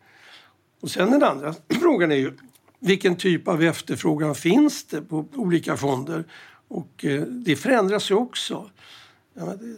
Och 0.80 0.90
sen 0.90 1.10
den 1.10 1.22
andra 1.22 1.54
frågan 1.80 2.12
är 2.12 2.16
ju 2.16 2.32
vilken 2.78 3.16
typ 3.16 3.48
av 3.48 3.62
efterfrågan 3.62 4.34
finns 4.34 4.84
det 4.84 5.02
på 5.02 5.24
olika 5.34 5.76
fonder? 5.76 6.24
Och 6.68 7.04
eh, 7.04 7.22
det 7.22 7.56
förändras 7.56 8.10
ju 8.10 8.14
också. 8.14 8.70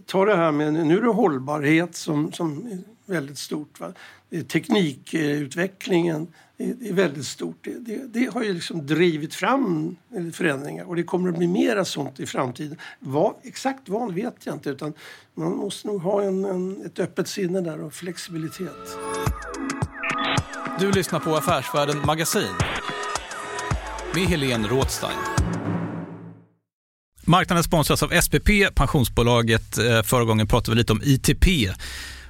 Ta 0.06 0.24
det 0.24 0.36
här 0.36 0.52
med, 0.52 0.72
nu 0.72 0.98
är 0.98 1.02
det 1.02 1.08
hållbarhet 1.08 1.96
som, 1.96 2.32
som 2.32 2.68
väldigt 3.06 3.38
stort. 3.38 3.80
Va? 3.80 3.92
Eh, 4.30 4.42
teknikutvecklingen 4.42 6.28
är 6.58 6.92
väldigt 6.92 7.26
stort. 7.26 7.56
Det, 7.64 7.78
det, 7.78 8.06
det, 8.06 8.32
har 8.34 8.42
ju 8.42 8.54
liksom 8.54 8.86
drivit 8.86 9.34
fram 9.34 9.96
eh, 10.16 10.30
förändringar 10.32 10.84
och 10.84 10.96
det 10.96 11.02
kommer 11.02 11.28
att 11.28 11.38
bli 11.38 11.46
mera 11.46 11.84
sånt 11.84 12.20
i 12.20 12.26
framtiden. 12.26 12.78
Vad, 12.98 13.34
exakt 13.42 13.88
vad 13.88 14.14
vet 14.14 14.36
jag 14.44 14.54
inte 14.54 14.70
utan 14.70 14.92
man 15.34 15.56
måste 15.56 15.86
nog 15.86 16.02
ha 16.02 16.22
en, 16.22 16.44
en, 16.44 16.86
ett 16.86 16.98
öppet 16.98 17.28
sinne 17.28 17.60
där 17.60 17.82
och 17.82 17.92
flexibilitet. 17.92 18.98
Du 20.80 20.92
lyssnar 20.92 21.20
på 21.20 21.36
Affärsvärlden 21.36 22.06
Magasin 22.06 22.54
med 24.14 24.24
Helene 24.24 24.68
Rådstein. 24.68 25.18
Marknaden 27.28 27.64
sponsras 27.64 28.02
av 28.02 28.20
SPP, 28.20 28.48
pensionsbolaget. 28.74 29.78
Eh, 29.78 30.02
förra 30.02 30.24
gången 30.24 30.46
pratade 30.46 30.74
vi 30.74 30.78
lite 30.78 30.92
om 30.92 31.00
ITP. 31.04 31.46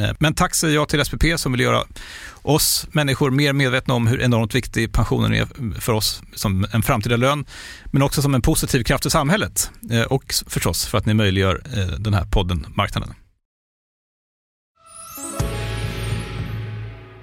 Eh, 0.00 0.10
men 0.18 0.34
tack 0.34 0.54
säger 0.54 0.74
jag 0.74 0.88
till 0.88 1.04
SPP 1.04 1.24
som 1.36 1.52
vill 1.52 1.60
göra 1.60 1.84
oss 2.42 2.86
människor 2.92 3.30
mer 3.30 3.52
medvetna 3.52 3.94
om 3.94 4.06
hur 4.06 4.20
enormt 4.20 4.54
viktig 4.54 4.92
pensionen 4.92 5.34
är 5.34 5.80
för 5.80 5.92
oss 5.92 6.22
som 6.34 6.66
en 6.72 6.82
framtida 6.82 7.16
lön, 7.16 7.46
men 7.92 8.02
också 8.02 8.22
som 8.22 8.34
en 8.34 8.42
positiv 8.42 8.82
kraft 8.82 9.06
i 9.06 9.10
samhället 9.10 9.70
eh, 9.90 10.02
och 10.02 10.34
förstås 10.46 10.86
för 10.86 10.98
att 10.98 11.06
ni 11.06 11.14
möjliggör 11.14 11.62
eh, 11.76 11.86
den 11.86 12.14
här 12.14 12.24
podden 12.24 12.66
Marknaden. 12.76 13.14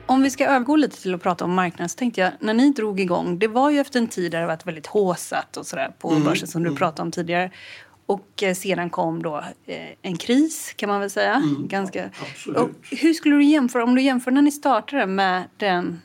Om 0.07 0.23
vi 0.23 0.29
ska 0.29 0.45
övergå 0.45 0.75
lite 0.75 1.01
till 1.01 1.15
att 1.15 1.23
prata 1.23 1.45
om 1.45 1.53
marknaden 1.53 1.89
så 1.89 1.97
tänkte 1.97 2.21
jag, 2.21 2.31
när 2.39 2.53
ni 2.53 2.71
drog 2.71 2.99
igång, 2.99 3.39
det 3.39 3.47
var 3.47 3.71
ju 3.71 3.79
efter 3.79 3.99
en 3.99 4.07
tid 4.07 4.31
där 4.31 4.41
det 4.41 4.47
varit 4.47 4.67
väldigt 4.67 4.87
håsat 4.87 5.57
och 5.57 5.65
sådär 5.65 5.91
på 5.99 6.11
Mm. 6.11 6.23
börsen 6.23 6.47
som 6.47 6.63
du 6.63 6.75
pratade 6.75 7.01
om 7.01 7.11
tidigare. 7.11 7.51
Och 8.05 8.43
eh, 8.43 8.53
sedan 8.53 8.89
kom 8.89 9.23
då 9.23 9.43
eh, 9.65 9.89
en 10.01 10.17
kris 10.17 10.73
kan 10.75 10.89
man 10.89 10.99
väl 10.99 11.09
säga. 11.09 11.43
Ganska. 11.59 11.99
Mm. 11.99 12.11
absolut. 12.21 12.57
Och 12.57 12.69
hur 12.91 13.13
skulle 13.13 13.35
du 13.35 13.43
jämföra, 13.43 13.83
om 13.83 13.95
du 13.95 14.01
jämför 14.01 14.31
när 14.31 14.41
ni 14.41 14.51
startade 14.51 15.05
med 15.05 15.43
den, 15.57 16.01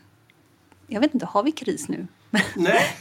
jag 0.87 1.01
vet 1.01 1.15
inte, 1.15 1.27
har 1.27 1.43
vi 1.43 1.53
kris 1.53 1.89
nu? 1.89 2.07
Nej, 2.55 2.97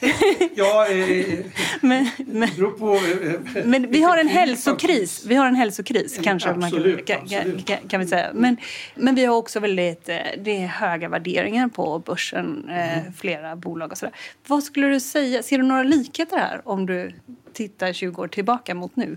ja, 0.56 0.88
eh, 0.88 1.40
men, 1.82 2.10
men, 2.18 2.50
det 2.50 2.56
beror 2.56 2.72
på... 2.72 2.94
Eh, 2.96 3.66
men 3.66 3.92
vi 3.92 4.02
har 4.02 4.18
en 4.18 4.26
vilken 4.28 4.38
hälsokris. 4.38 5.26
Vi 5.26 5.36
har 5.36 5.48
en 5.48 5.56
hälsokris 5.56 6.20
kanske 6.24 6.50
man 6.50 6.60
kan, 6.60 6.64
absolut, 6.64 7.06
kan, 7.06 7.22
absolut. 7.22 7.66
kan, 7.66 7.78
kan 7.88 8.00
vi 8.00 8.08
säga. 8.08 8.30
Men, 8.34 8.58
men 8.96 9.16
vi 9.16 9.26
har 9.26 9.36
också 9.36 9.60
väldigt 9.60 10.10
eh, 10.10 10.18
det 10.44 10.64
är 10.64 10.68
höga 10.68 11.10
värderingar 11.10 11.68
på 11.68 12.00
börsen. 12.00 12.70
Eh, 12.70 12.90
Mm. 13.00 13.14
flera 13.14 13.56
bolag 13.56 13.92
och 13.92 13.98
sådär. 13.98 14.16
Vad 14.48 14.64
skulle 14.64 14.88
du 14.88 15.00
säga? 15.00 15.44
Ser 15.44 15.58
du 15.58 15.64
några 15.64 15.84
likheter 15.84 16.38
här 16.38 16.62
om 16.66 16.86
du 16.86 17.12
tittar 17.54 17.94
20 17.94 18.22
år 18.22 18.28
tillbaka 18.28 18.76
mot 18.76 18.96
nu? 18.96 19.16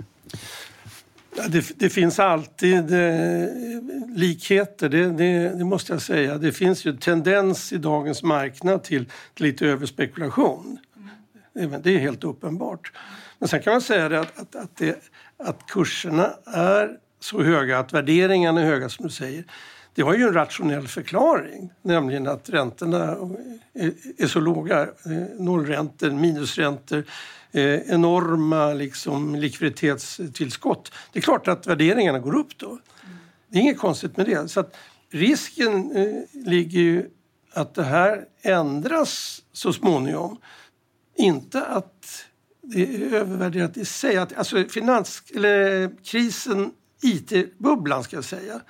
Ja, 1.36 1.42
Det, 1.48 1.78
det 1.78 1.88
finns 1.90 2.18
alltid 2.18 2.92
eh, 2.94 3.46
likheter, 4.14 4.88
det, 4.88 5.06
det, 5.10 5.48
det 5.48 5.64
måste 5.64 5.92
jag 5.92 6.02
säga. 6.02 6.38
Det 6.38 6.52
finns 6.52 6.84
ju 6.84 6.96
tendens 6.96 7.72
i 7.72 7.78
dagens 7.78 8.22
marknad 8.22 8.82
till, 8.82 9.04
till 9.34 9.46
lite 9.46 9.66
överspekulation. 9.66 10.78
Det, 11.54 11.60
är- 11.60 11.80
det 11.82 11.90
är 11.94 11.98
helt 11.98 12.24
uppenbart. 12.24 12.92
Men 13.38 13.48
sen 13.48 13.62
kan 13.62 13.72
man 13.72 13.80
säga 13.82 14.08
det 14.08 14.20
att, 14.20 14.38
att, 14.38 14.56
att, 14.56 14.76
det, 14.76 14.98
att 15.36 15.66
kurserna 15.66 16.30
är 16.46 16.90
så 17.20 17.42
höga, 17.42 17.78
att 17.78 17.92
värderingarna 17.92 18.60
är 18.60 18.64
höga 18.66 18.88
som 18.88 19.06
du 19.06 19.12
säger. 19.12 19.44
Det 19.94 20.02
har 20.02 20.14
ju 20.14 20.22
en 20.26 20.32
rationell 20.34 20.88
förklaring, 20.88 21.72
nämligen 21.82 22.26
att 22.28 22.50
räntorna 22.50 23.02
är, 23.74 23.92
är 24.18 24.26
så 24.26 24.40
låga. 24.40 24.80
Eh, 24.82 24.88
nollräntor, 25.38 26.10
minusräntor, 26.10 27.04
eh, 27.52 27.80
enorma 27.92 28.72
liksom, 28.72 29.34
likviditetstillskott. 29.34 30.92
Det 31.12 31.18
är 31.18 31.22
klart 31.22 31.48
att 31.48 31.66
värderingarna 31.66 32.18
går 32.18 32.36
upp 32.36 32.58
då. 32.58 32.78
Det 33.48 33.58
är 33.58 33.62
inget 33.62 33.78
konstigt 33.78 34.16
med 34.16 34.26
det. 34.26 34.48
Så 34.48 34.60
att 34.60 34.76
risken 35.10 35.96
eh, 35.96 36.44
ligger 36.46 36.80
ju 36.80 37.10
att 37.52 37.74
det 37.74 37.84
här 37.84 38.24
ändras 38.42 39.42
så 39.52 39.72
småningom. 39.72 40.38
Inte 41.16 41.64
att 41.64 42.24
det 42.62 42.82
är 42.82 43.14
övervärderat 43.14 43.76
i 43.76 43.84
sig. 43.84 44.16
Att, 44.16 44.36
alltså 44.36 44.64
finans, 44.64 45.22
eller 45.34 45.90
krisen, 46.04 46.72
IT-bubblan 47.02 48.04
ska 48.04 48.16
jag 48.16 48.24
säga. 48.24 48.60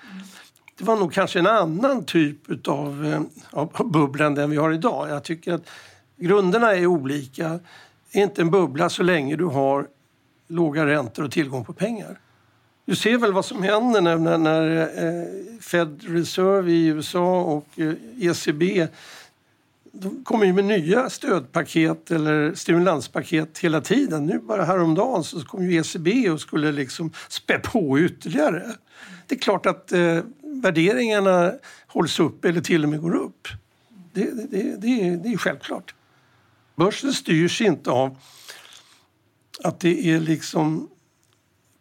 Det 0.79 0.85
var 0.85 0.97
nog 0.97 1.13
kanske 1.13 1.39
en 1.39 1.47
annan 1.47 2.05
typ 2.05 2.51
eh, 2.51 2.57
av, 2.73 3.27
av 3.51 3.91
bubbla 3.91 4.27
än 4.27 4.35
den 4.35 4.51
vi 4.51 4.57
har 4.57 4.73
idag. 4.73 5.09
Jag 5.09 5.25
tycker 5.25 5.53
att 5.53 5.71
grunderna 6.17 6.75
är 6.75 6.87
olika. 6.87 7.61
Det 8.13 8.19
är 8.19 8.23
inte 8.23 8.43
en 8.43 8.51
bubbla 8.51 8.89
så 8.89 9.03
länge 9.03 9.37
du 9.37 9.45
har 9.45 9.89
låga 10.49 10.87
räntor 10.87 11.25
och 11.25 11.31
tillgång 11.31 11.65
på 11.65 11.73
pengar. 11.73 12.19
Du 12.85 12.97
ser 12.97 13.19
väl 13.19 13.33
vad 13.33 13.45
som 13.45 13.63
händer 13.63 14.01
när, 14.01 14.19
när, 14.19 14.39
när 14.39 14.81
eh, 14.81 15.61
Fed 15.61 16.03
Reserve 16.03 16.73
i 16.73 16.87
USA 16.87 17.41
och 17.41 17.67
eh, 17.77 17.95
ECB 18.21 18.89
de 19.93 20.25
kommer 20.25 20.47
ju 20.47 20.53
med 20.53 20.65
nya 20.65 21.11
stödpaket 21.11 22.11
eller 22.11 22.55
stimulanspaket 22.55 23.59
hela 23.59 23.81
tiden. 23.81 24.27
Nu 24.27 24.39
bara 24.39 24.65
häromdagen 24.65 25.25
så 25.25 25.45
kom 25.45 25.71
ju 25.71 25.81
ECB 25.81 26.31
och 26.31 26.41
skulle 26.41 26.73
liksom 26.73 27.13
spä 27.29 27.59
på 27.59 27.99
ytterligare. 27.99 28.63
Det 29.27 29.35
är 29.35 29.39
klart 29.39 29.67
att 29.67 29.93
eh, 29.93 30.19
värderingarna 30.43 31.53
hålls 31.87 32.21
upp 32.21 32.45
eller 32.45 32.61
till 32.61 32.85
och 32.85 32.91
med 32.91 33.01
går 33.01 33.15
upp. 33.15 33.49
Det, 34.13 34.25
det, 34.25 34.47
det, 34.51 34.77
det, 34.77 35.09
är, 35.09 35.17
det 35.17 35.29
är 35.29 35.37
självklart. 35.37 35.95
Börsen 36.83 37.13
styrs 37.13 37.61
inte 37.61 37.91
av 37.91 38.17
att 39.65 39.81
det 39.81 40.11
är 40.11 40.21
liksom 40.21 40.89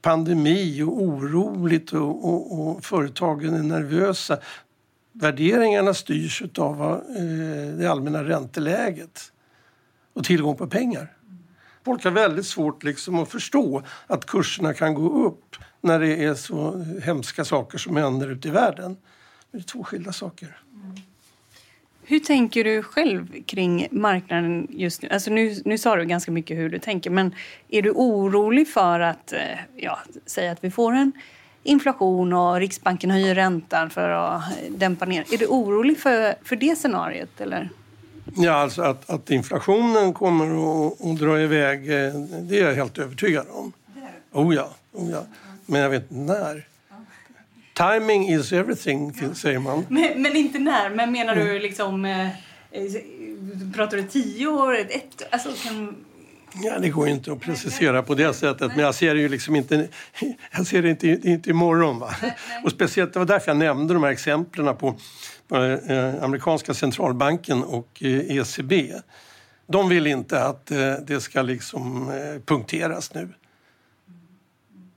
pandemi 0.01 0.81
och 0.81 1.01
oroligt 1.01 1.93
och, 1.93 2.25
och, 2.29 2.59
och 2.59 2.85
företagen 2.85 3.53
är 3.53 3.63
nervösa. 3.63 4.37
Värderingarna 5.11 5.93
styrs 5.93 6.43
av 6.57 6.81
eh, 6.81 7.77
det 7.77 7.87
allmänna 7.87 8.23
ränteläget 8.23 9.31
och 10.13 10.23
tillgång 10.23 10.55
på 10.55 10.67
pengar. 10.67 11.17
Folk 11.85 12.03
har 12.03 12.11
väldigt 12.11 12.47
svårt 12.47 12.83
liksom 12.83 13.19
att 13.19 13.29
förstå 13.29 13.83
att 14.07 14.25
kurserna 14.25 14.73
kan 14.73 14.93
gå 14.93 15.25
upp 15.25 15.55
när 15.81 15.99
det 15.99 16.23
är 16.23 16.33
så 16.33 16.85
hemska 17.03 17.45
saker 17.45 17.77
som 17.77 17.97
händer 17.97 18.31
ute 18.31 18.47
i 18.47 18.51
världen. 18.51 18.97
Det 19.51 19.57
är 19.57 19.61
två 19.61 19.83
skilda 19.83 20.13
saker. 20.13 20.61
Hur 22.11 22.19
tänker 22.19 22.63
du 22.63 22.83
själv 22.83 23.43
kring 23.45 23.87
marknaden 23.91 24.67
just 24.69 25.01
nu? 25.01 25.09
Alltså 25.09 25.31
nu, 25.31 25.61
nu 25.65 25.77
sa 25.77 25.95
du 25.95 26.05
ganska 26.05 26.31
mycket 26.31 26.57
hur 26.57 26.69
du 26.69 26.79
tänker, 26.79 27.09
men 27.09 27.35
är 27.69 27.81
du 27.81 27.91
orolig 27.91 28.67
för 28.67 28.99
att, 28.99 29.33
eh, 29.33 29.39
ja, 29.75 29.99
säga 30.25 30.51
att 30.51 30.63
vi 30.63 30.71
får 30.71 30.93
en 30.93 31.11
inflation 31.63 32.33
och 32.33 32.55
Riksbanken 32.55 33.11
höjer 33.11 33.35
räntan 33.35 33.89
för 33.89 34.09
att 34.09 34.41
eh, 34.43 34.71
dämpa 34.71 35.05
ner. 35.05 35.25
Är 35.33 35.37
du 35.37 35.47
orolig 35.47 35.99
för, 35.99 36.35
för 36.43 36.55
det 36.55 36.75
scenariot? 36.75 37.41
Eller? 37.41 37.69
Ja, 38.35 38.53
alltså 38.53 38.81
att, 38.81 39.09
att 39.09 39.31
inflationen 39.31 40.13
kommer 40.13 40.45
att, 40.45 41.05
att 41.05 41.19
dra 41.19 41.41
iväg, 41.41 41.79
eh, 41.79 42.13
det 42.41 42.59
är 42.59 42.67
jag 42.67 42.75
helt 42.75 42.97
övertygad 42.97 43.45
om. 43.51 43.73
Oh 44.31 44.55
ja, 44.55 44.69
oh 44.91 45.11
ja. 45.11 45.23
Men 45.65 45.81
jag 45.81 45.89
vet 45.89 46.11
inte 46.11 46.33
när. 46.33 46.65
Timing 47.81 48.29
is 48.29 48.53
everything, 48.53 49.35
säger 49.35 49.59
man. 49.59 49.85
Men, 49.89 50.21
men 50.21 50.35
inte 50.35 50.59
när, 50.59 50.89
men 50.89 51.11
menar 51.11 51.35
du 51.35 51.59
liksom... 51.59 52.05
Eh, 52.05 52.27
eh, 52.27 52.31
pratar 53.75 53.97
du 53.97 54.03
tio 54.03 54.47
år? 54.47 54.75
Ett, 54.75 55.21
alltså, 55.31 55.49
kan, 55.63 55.95
Ja, 56.53 56.79
det 56.79 56.89
går 56.89 57.07
inte 57.07 57.31
att 57.31 57.39
precisera 57.39 58.03
på 58.03 58.15
det 58.15 58.33
sättet, 58.33 58.67
men 58.75 58.79
jag 58.79 58.95
ser 58.95 59.15
det 59.15 59.21
ju 59.21 59.29
liksom 59.29 59.55
inte, 59.55 59.87
jag 60.51 60.67
ser 60.67 60.81
det 60.81 60.89
inte, 60.89 61.07
inte 61.07 61.49
imorgon. 61.49 61.99
Va? 61.99 62.15
Och 62.63 62.71
speciellt, 62.71 63.13
det 63.13 63.19
var 63.19 63.25
därför 63.25 63.51
jag 63.51 63.57
nämnde 63.57 63.93
de 63.93 64.03
här 64.03 64.11
exemplen 64.11 64.75
på, 64.75 64.95
på 65.47 65.55
eh, 65.55 66.23
amerikanska 66.23 66.73
centralbanken 66.73 67.63
och 67.63 68.03
eh, 68.03 68.37
ECB. 68.37 68.93
De 69.67 69.89
vill 69.89 70.07
inte 70.07 70.43
att 70.43 70.71
eh, 70.71 70.93
det 71.07 71.21
ska 71.21 71.41
liksom 71.41 72.09
eh, 72.09 72.41
punkteras 72.45 73.13
nu. 73.13 73.29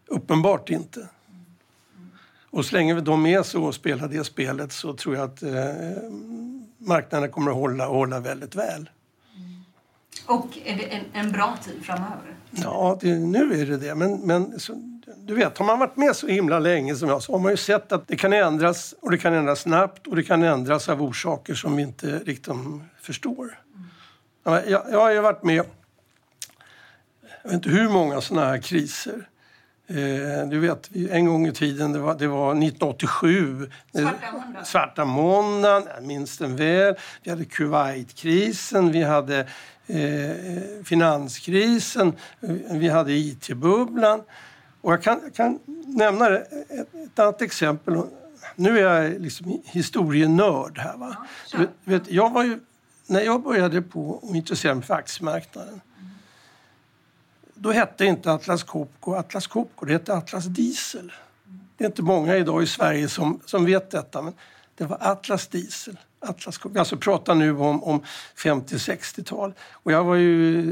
Uppenbart 0.06 0.70
inte. 0.70 1.08
Och 2.54 2.64
så 2.64 2.76
länge 2.76 3.00
de 3.00 3.26
är 3.26 3.42
så 3.42 3.64
och 3.64 3.74
spelar 3.74 4.08
det 4.08 4.24
spelet 4.24 4.72
så 4.72 4.92
tror 4.92 5.16
jag 5.16 5.24
att 5.24 5.42
eh, 5.42 5.52
marknaden 6.78 7.30
kommer 7.30 7.50
att 7.50 7.56
hålla, 7.56 7.86
hålla 7.86 8.20
väldigt 8.20 8.54
väl. 8.54 8.90
och 10.26 10.58
är 10.64 10.76
det 10.76 10.84
en, 10.84 11.04
en 11.12 11.32
bra 11.32 11.56
tid 11.64 11.84
framöver? 11.84 12.36
Ja, 12.50 12.98
det, 13.00 13.18
nu 13.18 13.60
är 13.60 13.66
det 13.66 13.76
det. 13.76 13.94
Men, 13.94 14.20
men 14.20 14.60
så, 14.60 14.98
du 15.18 15.34
vet, 15.34 15.58
har 15.58 15.66
man 15.66 15.78
varit 15.78 15.96
med 15.96 16.16
så 16.16 16.26
himla 16.26 16.58
länge 16.58 16.96
som 16.96 17.08
jag 17.08 17.22
så 17.22 17.32
har 17.32 17.38
man 17.38 17.50
ju 17.50 17.56
sett 17.56 17.92
att 17.92 18.08
det 18.08 18.16
kan 18.16 18.32
ändras 18.32 18.94
och 19.00 19.10
det 19.10 19.18
kan 19.18 19.34
ändras 19.34 19.60
snabbt 19.60 20.06
och 20.06 20.16
det 20.16 20.22
kan 20.22 20.42
ändras 20.42 20.88
av 20.88 21.02
orsaker 21.02 21.54
som 21.54 21.76
vi 21.76 21.82
inte 21.82 22.18
riktigt 22.18 22.54
förstår. 23.00 23.58
Ja, 24.44 24.62
Jag, 24.64 24.82
jag 24.90 25.00
har 25.00 25.10
ju 25.10 25.20
varit 25.20 25.42
med 25.42 25.64
jag 27.42 27.50
vet 27.50 27.52
inte 27.52 27.68
hur 27.68 27.88
många 27.88 28.20
sådana 28.20 28.46
här 28.46 28.58
kriser. 28.58 29.28
Eh, 29.86 30.48
du 30.48 30.60
vet, 30.60 30.90
en 31.10 31.26
gång 31.26 31.46
i 31.46 31.52
tiden, 31.52 31.92
det 31.92 31.98
var, 31.98 32.14
det 32.14 32.26
var 32.26 32.50
1987. 32.50 33.70
Svarta 33.92 34.32
måndagen. 34.32 34.64
Svarta 34.64 35.04
måndagen, 35.04 35.88
jag 35.94 36.04
minns 36.04 36.38
den 36.38 36.56
väl. 36.56 36.94
Vi 37.22 37.30
hade 37.30 37.44
Kuwaitkrisen, 37.44 38.92
vi 38.92 39.02
hade 39.02 39.38
eh, 39.86 40.84
finanskrisen, 40.84 42.12
eh, 42.40 42.50
vi 42.70 42.88
hade 42.88 43.12
IT-bubblan. 43.12 44.22
Och 44.80 44.92
jag 44.92 45.02
kan, 45.02 45.20
jag 45.22 45.34
kan 45.34 45.58
nämna 45.86 46.28
ett, 46.28 46.52
ett 46.94 47.18
annat 47.18 47.42
exempel. 47.42 48.02
Nu 48.56 48.78
är 48.78 48.82
jag 48.82 49.20
liksom 49.20 49.62
historienörd 49.64 50.78
här. 50.78 50.96
Va? 50.96 51.16
Vet, 51.58 51.70
du 51.84 51.90
vet, 51.90 52.10
jag 52.10 52.30
var 52.30 52.44
ju, 52.44 52.60
när 53.06 53.20
jag 53.20 53.42
började 53.42 53.82
på 53.82 54.20
att 54.22 54.34
intressera 54.34 54.74
mig 54.74 54.84
för 54.84 54.94
aktiemarknaden 54.94 55.80
då 57.54 57.72
hette 57.72 58.04
inte 58.04 58.32
Atlas 58.32 58.62
Copco 58.62 59.14
Atlas 59.14 59.46
Copco, 59.46 59.86
det 59.86 59.92
hette 59.92 60.14
Atlas 60.14 60.44
Diesel. 60.44 61.12
Det 61.76 61.84
är 61.84 61.86
inte 61.86 62.02
många 62.02 62.36
idag 62.36 62.62
i 62.62 62.66
Sverige 62.66 63.08
som, 63.08 63.40
som 63.44 63.64
vet 63.64 63.90
detta, 63.90 64.22
men 64.22 64.32
det 64.74 64.84
var 64.84 64.98
Atlas 65.00 65.46
Diesel. 65.46 65.98
Atlas 66.20 66.58
Copco. 66.58 66.78
Alltså 66.78 66.96
pratar 66.96 67.34
nu 67.34 67.58
om, 67.58 67.84
om 67.84 68.02
50-60-tal. 68.36 69.54
Och 69.72 69.92
jag 69.92 70.04
var 70.04 70.14
ju 70.14 70.62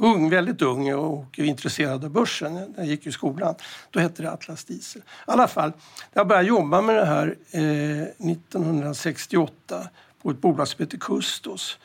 ung, 0.00 0.30
väldigt 0.30 0.62
ung 0.62 0.94
och 0.94 1.38
intresserad 1.38 2.04
av 2.04 2.10
börsen. 2.10 2.74
Jag 2.76 2.86
gick 2.86 3.06
i 3.06 3.12
skolan. 3.12 3.54
Då 3.90 4.00
hette 4.00 4.22
det 4.22 4.30
Atlas 4.30 4.64
Diesel. 4.64 5.02
I 5.02 5.04
alla 5.26 5.48
fall, 5.48 5.72
jag 6.12 6.28
började 6.28 6.48
jobba 6.48 6.80
med 6.82 6.96
det 6.96 7.06
här 7.06 7.36
eh, 7.50 8.30
1968 8.30 9.88
på 10.22 10.30
ett 10.30 10.40
bolag 10.40 10.68
som 10.68 10.84
heter 10.84 10.98
Kustos. 10.98 11.78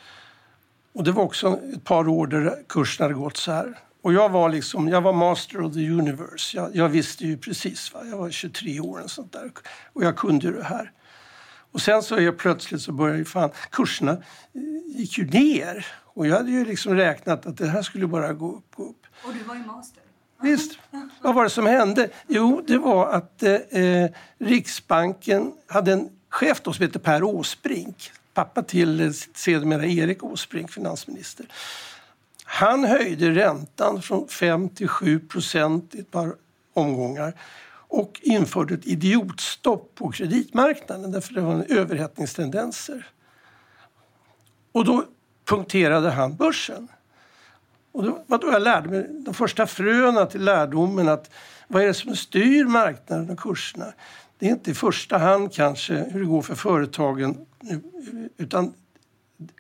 Och 0.94 1.04
det 1.04 1.12
var 1.12 1.24
också 1.24 1.60
ett 1.74 1.84
par 1.84 2.08
år 2.08 2.28
där 2.28 2.64
kursen 2.70 3.04
hade 3.04 3.14
gått 3.14 3.38
så 3.38 3.52
här. 3.52 3.80
Och 4.06 4.14
jag 4.14 4.30
var 4.30 4.50
liksom, 4.50 4.88
jag 4.88 5.02
var 5.02 5.14
master 5.14 5.62
of 5.62 5.74
the 5.74 5.90
universe. 5.90 6.58
Jag, 6.58 6.76
jag 6.76 6.90
visste 6.90 7.26
ju 7.26 7.38
precis, 7.38 7.94
va? 7.94 8.00
jag 8.06 8.18
var 8.18 8.30
23 8.30 8.80
år 8.80 9.00
och 9.00 9.12
sånt 9.12 9.34
där. 9.34 9.52
Och 9.94 10.04
jag 10.04 10.18
kunde 10.18 10.48
ju 10.48 10.54
det 10.54 10.64
här. 10.64 10.92
Och 11.72 11.82
sen 11.82 12.04
så 12.04 12.16
är 12.16 12.32
plötsligt 12.32 12.82
så 12.82 12.92
börjar 12.92 13.16
ju 13.16 13.26
fan, 13.26 13.50
kurserna 13.70 14.12
eh, 14.12 14.20
gick 15.00 15.18
ju 15.18 15.26
ner. 15.26 15.86
Och 16.04 16.28
jag 16.28 16.38
hade 16.38 16.52
ju 16.52 16.66
liksom 16.66 16.96
räknat 16.96 17.46
att 17.46 17.58
det 17.58 17.68
här 17.68 17.82
skulle 17.82 18.08
bara 18.08 18.34
gå 18.34 18.56
upp, 18.56 18.76
gå 18.76 18.84
upp. 18.84 19.06
Och 19.24 19.34
du 19.34 19.44
var 19.44 19.56
ju 19.56 19.66
master. 19.66 20.04
Visst. 20.42 20.80
Vad 21.22 21.36
var 21.36 21.44
det 21.44 21.50
som 21.50 21.66
hände? 21.66 22.10
Jo, 22.28 22.64
det 22.68 22.78
var 22.78 23.10
att 23.10 23.44
eh, 23.44 24.06
Riksbanken 24.38 25.54
hade 25.68 25.94
en 25.94 26.10
chef 26.30 26.62
då 26.62 26.74
som 26.74 26.86
heter 26.86 27.00
Per 27.00 27.24
Åsbrink. 27.24 28.12
Pappa 28.34 28.64
till 28.64 29.02
eh, 29.02 29.12
sedermera 29.36 29.86
Erik 29.86 30.24
Åsbrink, 30.24 30.72
finansminister. 30.72 31.46
Han 32.46 32.84
höjde 32.84 33.32
räntan 33.32 34.02
från 34.02 34.28
5 34.28 34.70
till 34.70 34.88
7 34.88 35.20
procent 35.20 35.96
i 35.96 36.00
ett 36.00 36.12
par 36.12 36.36
omgångar 36.74 37.34
och 37.88 38.20
införde 38.24 38.74
ett 38.74 38.88
idiotstopp 38.88 39.96
på 39.96 40.12
kreditmarknaden 40.12 41.12
därför 41.12 41.34
det 41.34 41.42
var 41.42 41.66
överhettningstendenser. 41.70 43.08
Och 44.72 44.86
då 44.86 45.06
punkterade 45.46 46.10
han 46.12 46.36
börsen. 46.36 46.88
Och 47.92 48.04
då, 48.04 48.24
var 48.28 48.38
då 48.38 48.52
jag 48.52 48.62
lärde 48.62 48.90
mig 48.90 49.08
de 49.26 49.34
första 49.34 49.68
fröna 49.68 50.26
till 50.26 50.44
lärdomen 50.44 51.10
att 51.10 51.32
vad 51.68 51.84
är 51.84 51.88
det 51.88 51.94
som 51.94 52.16
styr 52.16 52.66
marknaden 52.66 53.30
och 53.30 53.40
kurserna? 53.40 53.86
Det 54.40 54.46
är 54.46 54.50
inte 54.50 54.72
i 54.72 54.74
första 54.74 55.18
hand 55.18 55.54
kanske 55.54 55.94
hur 55.94 56.20
det 56.20 56.26
går 56.26 56.42
för 56.42 56.56
företagen 56.56 57.46
utan 58.38 58.74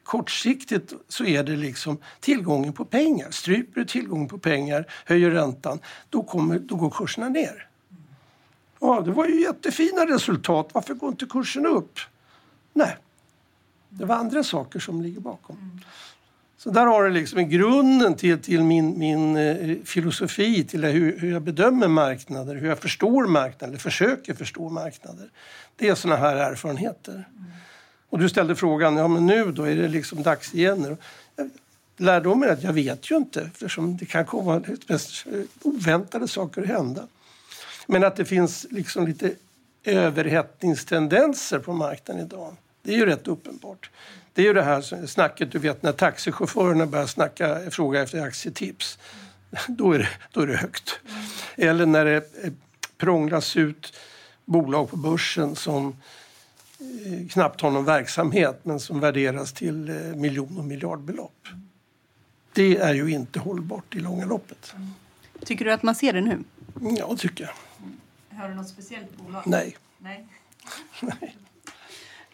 kortsiktigt 0.03 0.93
så 1.07 1.25
är 1.25 1.43
det 1.43 1.55
liksom 1.55 1.97
tillgången 2.19 2.73
på 2.73 2.85
pengar. 2.85 3.31
Stryper 3.31 3.81
du 3.81 3.85
tillgången 3.85 4.27
på 4.27 4.37
pengar, 4.37 4.85
höjer 5.05 5.31
räntan, 5.31 5.79
då, 6.09 6.23
kommer, 6.23 6.59
då 6.59 6.75
går 6.75 6.89
kurserna 6.89 7.29
ner. 7.29 7.67
Ja, 8.79 9.01
det 9.05 9.11
var 9.11 9.25
ju 9.25 9.41
jättefina 9.41 10.05
resultat. 10.05 10.69
Varför 10.73 10.93
går 10.93 11.09
inte 11.09 11.25
kursen 11.25 11.65
upp? 11.65 11.99
Nej, 12.73 12.97
det 13.89 14.05
var 14.05 14.15
andra 14.15 14.43
saker 14.43 14.79
som 14.79 15.01
ligger 15.01 15.21
bakom. 15.21 15.81
Så 16.57 16.71
där 16.71 16.85
har 16.85 17.03
du 17.03 17.09
liksom 17.09 17.49
grunden 17.49 18.15
till, 18.15 18.41
till 18.41 18.63
min, 18.63 18.99
min 18.99 19.37
eh, 19.37 19.77
filosofi, 19.83 20.63
till 20.63 20.83
hur, 20.83 21.19
hur 21.19 21.31
jag 21.31 21.41
bedömer 21.41 21.87
marknader, 21.87 22.55
hur 22.55 22.67
jag 22.67 22.79
förstår 22.79 23.27
marknader, 23.27 23.67
eller 23.67 23.77
försöker 23.77 24.33
förstå 24.33 24.69
marknader. 24.69 25.29
Det 25.75 25.89
är 25.89 25.95
såna 25.95 26.15
här 26.15 26.35
erfarenheter. 26.35 27.13
Mm. 27.13 27.51
Och 28.09 28.19
du 28.19 28.29
ställde 28.29 28.55
frågan, 28.55 28.97
ja 28.97 29.07
men 29.07 29.25
nu 29.25 29.51
då 29.51 29.63
är 29.63 29.75
det 29.75 29.87
liksom 29.87 30.23
dags 30.23 30.53
igen. 30.53 30.97
Lärdomen 31.97 32.49
är 32.49 32.53
att 32.53 32.63
jag 32.63 32.73
vet 32.73 33.11
ju 33.11 33.17
inte 33.17 33.41
eftersom 33.41 33.97
det 33.97 34.05
kan 34.05 34.25
komma 34.25 34.61
eh, 34.87 34.99
oväntade 35.61 36.27
saker 36.27 36.61
att 36.61 36.67
hända. 36.67 37.07
Men 37.87 38.03
att 38.03 38.15
det 38.15 38.25
finns 38.25 38.65
liksom 38.69 39.07
lite 39.07 39.31
överhettningstendenser 39.83 41.59
på 41.59 41.73
marknaden 41.73 42.25
idag, 42.25 42.55
det 42.81 42.93
är 42.93 42.97
ju 42.97 43.05
rätt 43.05 43.27
uppenbart. 43.27 43.89
Det 44.33 44.41
är 44.41 44.45
ju 44.45 44.53
det 44.53 44.63
här 44.63 45.05
snacket, 45.07 45.51
du 45.51 45.59
vet 45.59 45.83
när 45.83 45.91
taxichaufförerna 45.91 46.85
börjar 46.85 47.05
snacka, 47.05 47.71
fråga 47.71 48.03
efter 48.03 48.21
aktietips. 48.21 48.99
Då 49.67 49.91
är 49.91 49.99
det, 49.99 50.09
då 50.31 50.41
är 50.41 50.47
det 50.47 50.57
högt. 50.57 50.99
Eller 51.55 51.85
när 51.85 52.05
det 52.05 52.15
eh, 52.15 52.51
prånglas 52.97 53.57
ut 53.57 53.93
bolag 54.45 54.89
på 54.89 54.97
börsen 54.97 55.55
som 55.55 55.95
knappt 57.29 57.61
har 57.61 57.71
någon 57.71 57.85
verksamhet 57.85 58.59
men 58.63 58.79
som 58.79 58.99
värderas 58.99 59.53
till 59.53 59.89
eh, 59.89 59.95
miljon 59.95 60.57
och 60.57 60.65
miljardbelopp. 60.65 61.47
Det 62.53 62.77
är 62.77 62.93
ju 62.93 63.11
inte 63.11 63.39
hållbart 63.39 63.95
i 63.95 63.99
långa 63.99 64.25
loppet. 64.25 64.75
Tycker 65.45 65.65
du 65.65 65.71
att 65.71 65.83
man 65.83 65.95
ser 65.95 66.13
det 66.13 66.21
nu? 66.21 66.39
Ja, 66.97 67.15
tycker 67.17 67.43
jag. 67.43 68.37
Har 68.37 68.49
du 68.49 68.55
något 68.55 68.69
speciellt 68.69 69.17
bolag? 69.17 69.43
Nej. 69.45 69.77
Nej. 69.97 70.25
Nej. 71.01 71.35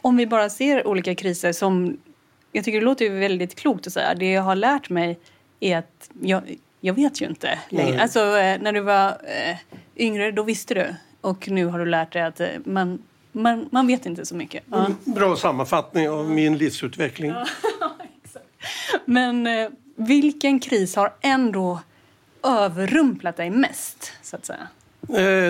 Om 0.01 0.17
vi 0.17 0.27
bara 0.27 0.49
ser 0.49 0.87
olika 0.87 1.15
kriser 1.15 1.53
som... 1.53 1.97
Jag 2.51 2.65
tycker 2.65 2.79
det 2.79 2.85
låter 2.85 3.05
ju 3.05 3.19
väldigt 3.19 3.55
klokt 3.55 3.87
att 3.87 3.93
säga. 3.93 4.15
Det 4.15 4.31
jag 4.31 4.41
har 4.41 4.55
lärt 4.55 4.89
mig 4.89 5.19
är 5.59 5.77
att 5.77 6.09
jag, 6.21 6.55
jag 6.79 6.93
vet 6.93 7.21
ju 7.21 7.25
inte 7.25 7.59
längre. 7.69 8.01
Alltså 8.01 8.19
eh, 8.19 8.61
när 8.61 8.73
du 8.73 8.79
var 8.79 9.17
yngre, 9.95 10.31
då 10.31 10.43
visste 10.43 10.73
du. 10.73 10.95
Och 11.21 11.49
nu 11.49 11.65
har 11.65 11.79
du 11.79 11.85
lärt 11.85 12.13
dig 12.13 12.21
att 12.21 12.41
man, 12.65 13.03
man, 13.31 13.69
man 13.71 13.87
vet 13.87 14.05
inte 14.05 14.25
så 14.25 14.35
mycket. 14.35 14.63
Ja. 14.69 14.85
Mm, 14.85 14.95
bra 15.05 15.35
sammanfattning 15.35 16.09
av 16.09 16.29
min 16.29 16.57
livsutveckling. 16.57 17.31
Ja, 17.31 17.45
Men 19.05 19.47
äh, 19.47 19.69
vilken 19.95 20.59
kris 20.59 20.95
har 20.95 21.13
ändå 21.21 21.79
överrumplat 22.43 23.37
dig 23.37 23.49
mest, 23.49 24.11
så 24.21 24.35
att 24.35 24.45
säga? 24.45 24.67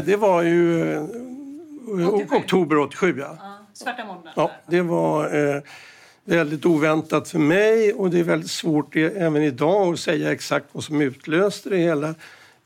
det 0.05 0.19
var 0.19 0.41
ju 0.41 0.97
87. 2.07 2.35
oktober 2.35 2.77
87, 2.77 3.15
ja. 3.19 3.37
ja 3.39 3.61
svarta 3.73 4.05
måndagen? 4.05 4.33
Ja, 4.35 4.51
det 4.67 4.81
var 4.81 5.55
eh, 5.55 5.61
väldigt 6.23 6.65
oväntat 6.65 7.29
för 7.29 7.39
mig 7.39 7.93
och 7.93 8.09
det 8.09 8.19
är 8.19 8.23
väldigt 8.23 8.51
svårt 8.51 8.95
även 8.95 9.43
idag 9.43 9.93
att 9.93 9.99
säga 9.99 10.31
exakt 10.31 10.65
vad 10.71 10.83
som 10.83 11.01
utlöste 11.01 11.69
det 11.69 11.77
hela. 11.77 12.15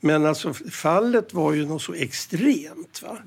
Men 0.00 0.26
alltså 0.26 0.54
fallet 0.54 1.34
var 1.34 1.52
ju 1.52 1.66
något 1.66 1.82
så 1.82 1.94
extremt. 1.94 3.02
Va? 3.02 3.18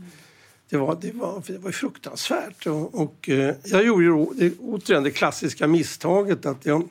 Det, 0.70 0.78
var, 0.78 0.98
det, 1.02 1.12
var, 1.12 1.44
det 1.48 1.58
var 1.58 1.72
fruktansvärt. 1.72 2.68
Och, 2.68 3.02
och 3.02 3.30
eh, 3.30 3.56
jag 3.64 3.86
gjorde 3.86 4.04
ju 4.04 4.26
det, 4.36 4.58
återigen 4.60 5.04
det 5.04 5.12
klassiska 5.12 5.68
misstaget 5.68 6.46
att 6.46 6.66
jag 6.66 6.90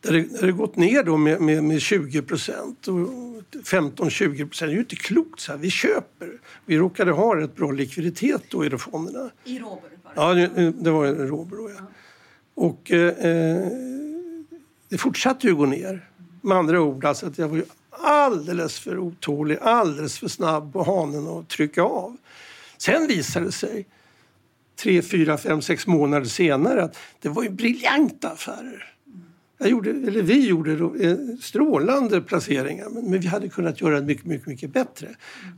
det, 0.00 0.40
det 0.40 0.52
gått 0.52 0.76
ner 0.76 1.02
då 1.02 1.16
med, 1.16 1.40
med, 1.40 1.64
med 1.64 1.80
20 1.80 2.22
procent, 2.22 2.86
15-20 2.86 4.48
procent. 4.48 4.58
Det 4.58 4.64
är 4.64 4.68
ju 4.68 4.78
inte 4.78 4.96
klokt. 4.96 5.40
Så 5.40 5.52
här. 5.52 5.58
Vi 5.58 5.70
köper. 5.70 6.32
Vi 6.66 6.78
råkade 6.78 7.12
ha 7.12 7.36
rätt 7.36 7.56
bra 7.56 7.70
likviditet 7.70 8.42
då 8.48 8.64
i 8.64 8.70
fonderna. 8.70 9.30
I 9.44 9.58
Robur? 9.58 9.90
Ja, 10.14 10.34
det, 10.34 10.72
det 10.78 10.90
var 10.90 11.06
en 11.06 11.28
Robur. 11.28 11.70
Ja. 11.70 11.74
ja. 11.78 11.86
Och 12.54 12.90
eh, 12.90 13.68
det 14.88 14.98
fortsatte 14.98 15.46
ju 15.46 15.54
gå 15.54 15.66
ner. 15.66 16.10
Med 16.40 16.56
andra 16.56 16.80
ord, 16.80 17.04
alltså 17.04 17.26
att 17.26 17.38
jag 17.38 17.48
var 17.48 17.62
alldeles 18.02 18.78
för 18.78 18.98
otålig, 18.98 19.58
alldeles 19.60 20.18
för 20.18 20.28
snabb 20.28 20.72
på 20.72 20.82
hanen 20.82 21.28
att 21.28 21.48
trycka 21.48 21.82
av. 21.82 22.16
Sen 22.78 23.06
visade 23.06 23.46
det 23.46 23.52
sig 23.52 23.86
tre, 24.76 25.02
fyra, 25.02 25.38
fem, 25.38 25.62
sex 25.62 25.86
månader 25.86 26.26
senare 26.26 26.82
att 26.82 26.96
det 27.20 27.28
var 27.28 27.42
ju 27.42 27.50
briljanta 27.50 28.30
affärer. 28.30 28.92
Jag 29.58 29.68
gjorde, 29.68 29.90
eller 29.90 30.22
vi 30.22 30.46
gjorde 30.46 30.72
eh, 30.72 31.16
strålande 31.40 32.20
placeringar 32.20 32.88
men, 32.88 33.10
men 33.10 33.20
vi 33.20 33.26
hade 33.26 33.48
kunnat 33.48 33.80
göra 33.80 34.00
det 34.00 34.06
mycket, 34.06 34.24
mycket, 34.24 34.46
mycket 34.46 34.72
bättre. 34.72 35.08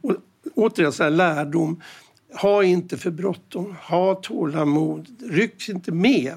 Och 0.03 0.16
återigen, 0.55 0.92
så 0.92 1.03
här 1.03 1.11
lärdom. 1.11 1.83
Ha 2.40 2.64
inte 2.64 2.98
för 2.98 3.11
bråttom, 3.11 3.77
ha 3.83 4.14
tålamod, 4.14 5.07
ryck 5.31 5.68
inte 5.68 5.92
med. 5.92 6.35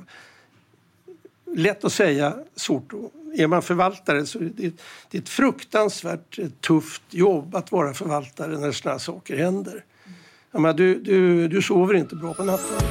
Lätt 1.56 1.86
att 1.86 1.94
säga, 1.94 2.36
svårt 2.56 2.94
att 2.94 3.21
är 3.38 3.48
man 3.48 3.62
förvaltare 3.62 4.26
så 4.26 4.40
är 4.40 4.44
det, 4.44 4.72
det 5.12 5.18
är 5.18 5.22
ett 5.22 5.30
fruktansvärt 5.30 6.40
eh, 6.40 6.48
tufft 6.62 7.02
jobb 7.10 7.56
att 7.56 7.72
vara 7.72 7.94
förvaltare 7.94 8.58
när 8.58 8.72
sådana 8.72 9.00
saker 9.00 9.38
händer. 9.38 9.84
Menar, 10.54 10.74
du, 10.74 11.00
du, 11.00 11.48
du 11.48 11.62
sover 11.62 11.94
inte 11.94 12.16
bra 12.16 12.34
på 12.34 12.44
natten. 12.44 12.88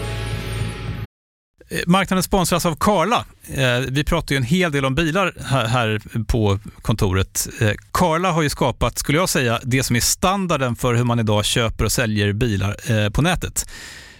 Eh, 1.68 1.79
marknaden 1.87 2.22
sponsras 2.22 2.66
av 2.66 2.76
Karla. 2.81 3.24
Eh, 3.48 3.81
vi 3.88 4.05
pratar 4.05 4.35
ju 4.35 4.37
en 4.37 4.42
hel 4.42 4.72
del 4.72 4.85
om 4.85 4.94
bilar 4.94 5.35
här 5.66 6.00
på 6.24 6.59
kontoret. 6.83 7.48
Karla 7.92 8.33
har 8.33 8.42
ju 8.42 8.50
skapat, 8.50 8.98
skulle 8.98 9.18
jag 9.18 9.29
säga, 9.29 9.61
det 9.62 9.83
som 9.83 9.96
är 9.96 10.00
standarden 10.00 10.76
för 10.76 10.94
hur 10.94 11.05
man 11.05 11.20
idag 11.20 11.44
köper 11.44 11.85
och 11.85 11.92
säljer 11.92 12.33
bilar 12.33 13.11
på 13.11 13.22
nätet. 13.22 13.66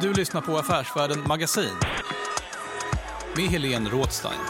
Du 0.00 0.12
lyssnar 0.12 0.40
på 0.40 0.56
Affärsvärlden 0.56 1.18
Magasin 1.28 1.74
med 3.36 3.44
Helene 3.44 3.90
Rådstein. 3.90 4.40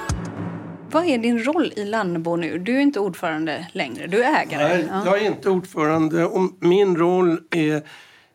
Vad 0.90 1.04
är 1.04 1.18
din 1.18 1.44
roll 1.44 1.72
i 1.76 1.84
Lannebo 1.84 2.36
nu? 2.36 2.58
Du 2.58 2.76
är 2.76 2.80
inte 2.80 3.00
ordförande 3.00 3.68
längre, 3.72 4.06
du 4.06 4.22
är 4.22 4.42
ägare. 4.42 4.86
Nej, 4.90 5.02
jag 5.04 5.22
är 5.22 5.26
inte 5.26 5.50
ordförande 5.50 6.24
och 6.24 6.50
min 6.60 6.96
roll 6.96 7.40
är 7.50 7.82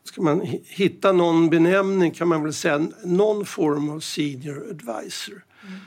Ska 0.04 0.22
man 0.22 0.42
hitta 0.64 1.12
någon 1.12 1.50
benämning 1.50 2.12
kan 2.12 2.28
man 2.28 2.44
väl 2.44 2.54
säga 2.54 2.88
någon 3.04 3.46
form 3.46 3.90
av 3.90 4.00
senior 4.00 4.70
advisor. 4.70 5.46
Mm. 5.64 5.80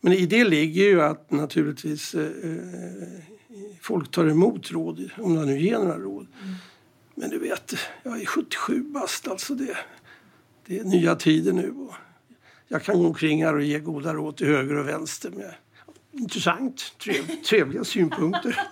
Men 0.00 0.12
i 0.12 0.26
det 0.26 0.44
ligger 0.44 0.82
ju 0.82 1.02
att 1.02 1.30
naturligtvis 1.30 2.14
eh, 2.14 2.28
folk 3.80 4.10
tar 4.10 4.26
emot 4.26 4.70
råd, 4.70 5.10
om 5.18 5.34
de 5.34 5.46
nu 5.46 5.60
ger 5.60 5.78
några 5.78 5.98
råd. 5.98 6.26
Mm. 6.42 6.54
Men 7.14 7.30
du 7.30 7.38
vet, 7.38 7.74
jag 8.02 8.20
är 8.20 8.26
77 8.26 8.82
bast 8.82 9.28
alltså. 9.28 9.54
Det, 9.54 9.76
det 10.66 10.78
är 10.78 10.84
nya 10.84 11.14
tider 11.14 11.52
nu. 11.52 11.70
Och 11.70 11.94
jag 12.68 12.82
kan 12.82 12.98
gå 12.98 13.06
omkring 13.06 13.44
här 13.44 13.54
och 13.54 13.62
ge 13.62 13.78
goda 13.78 14.14
råd 14.14 14.36
till 14.36 14.46
höger 14.46 14.78
och 14.78 14.88
vänster 14.88 15.30
med 15.30 15.54
intressant, 16.12 16.98
trev, 16.98 17.42
trevliga 17.48 17.84
synpunkter. 17.84 18.60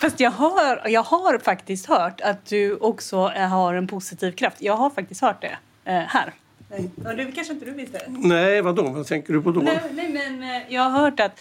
Fast 0.00 0.20
jag 0.20 0.30
har, 0.30 0.88
jag 0.88 1.02
har 1.02 1.38
faktiskt 1.38 1.86
hört 1.86 2.20
att 2.20 2.46
du 2.46 2.74
också 2.76 3.16
har 3.28 3.74
en 3.74 3.86
positiv 3.86 4.32
kraft. 4.32 4.62
Jag 4.62 4.76
har 4.76 4.90
faktiskt 4.90 5.20
hört 5.20 5.42
det 5.42 5.58
eh, 5.84 5.98
här. 5.98 6.32
Ja, 7.04 7.14
det 7.14 7.32
kanske 7.32 7.52
inte 7.52 7.64
du 7.64 7.72
visste? 7.72 8.00
Nej, 8.08 8.62
vadå? 8.62 8.82
Vad 8.82 9.06
tänker 9.06 9.32
du 9.32 9.42
på 9.42 9.50
då? 9.50 9.60
Nej, 9.60 9.80
nej, 9.92 10.08
men 10.08 10.42
eh, 10.42 10.74
jag 10.74 10.82
har 10.82 11.00
hört 11.00 11.20
att 11.20 11.40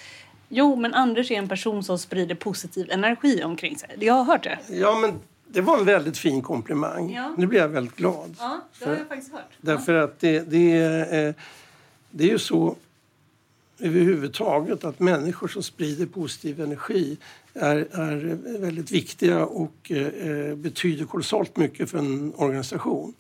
Jo, 0.50 0.76
men 0.76 0.94
Anders 0.94 1.32
är 1.32 1.36
en 1.36 1.50
person 1.50 1.84
som 1.84 2.00
sprider 2.00 2.36
positiv 2.36 2.92
energi 2.92 3.44
omkring 3.44 3.78
sig. 3.78 3.90
Jag 4.00 4.14
har 4.14 4.24
hört 4.24 4.44
det. 4.44 4.60
Ja, 4.70 4.96
men 4.96 5.20
det 5.48 5.62
var 5.62 5.78
en 5.80 5.86
väldigt 5.86 6.18
fin 6.18 6.42
komplimang. 6.42 7.14
Ja. 7.14 7.36
Nu 7.38 7.48
blir 7.48 7.60
jag 7.60 7.68
väldigt 7.68 7.96
glad. 7.96 8.36
Ja, 8.40 8.62
det 8.80 8.86
har 8.86 8.96
jag 8.96 9.08
faktiskt 9.08 9.32
hört. 9.32 9.52
Därför 9.62 9.94
att 9.94 10.20
det, 10.20 10.40
det, 10.40 10.72
är, 10.72 11.28
eh, 11.28 11.36
det 12.12 12.24
är 12.24 12.30
ju 12.30 12.40
så 12.40 12.76
överhuvudtaget 13.80 14.84
att 14.84 15.00
människor 15.00 15.48
som 15.48 15.64
sprider 15.64 16.06
positiv 16.06 16.62
energi 16.62 17.18
är, 17.54 17.88
är 17.92 18.38
väldigt 18.60 18.92
viktiga 18.92 19.46
och 19.46 19.92
eh, 19.92 20.56
betyder 20.56 21.06
kolossalt 21.06 21.58
mycket 21.58 21.90
för 21.90 21.98
en 21.98 22.34
organisation. 22.36 23.14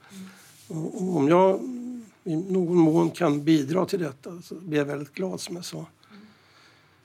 Mm. 0.69 0.85
Och 0.85 1.17
om 1.17 1.27
jag 1.27 1.59
i 2.23 2.35
någon 2.35 2.77
mån 2.77 3.09
kan 3.09 3.43
bidra 3.43 3.85
till 3.85 3.99
detta 3.99 4.41
så 4.41 4.55
blir 4.55 4.77
jag 4.77 4.85
väldigt 4.85 5.13
glad 5.13 5.41
som 5.41 5.55
jag 5.55 5.65
sa. 5.65 5.85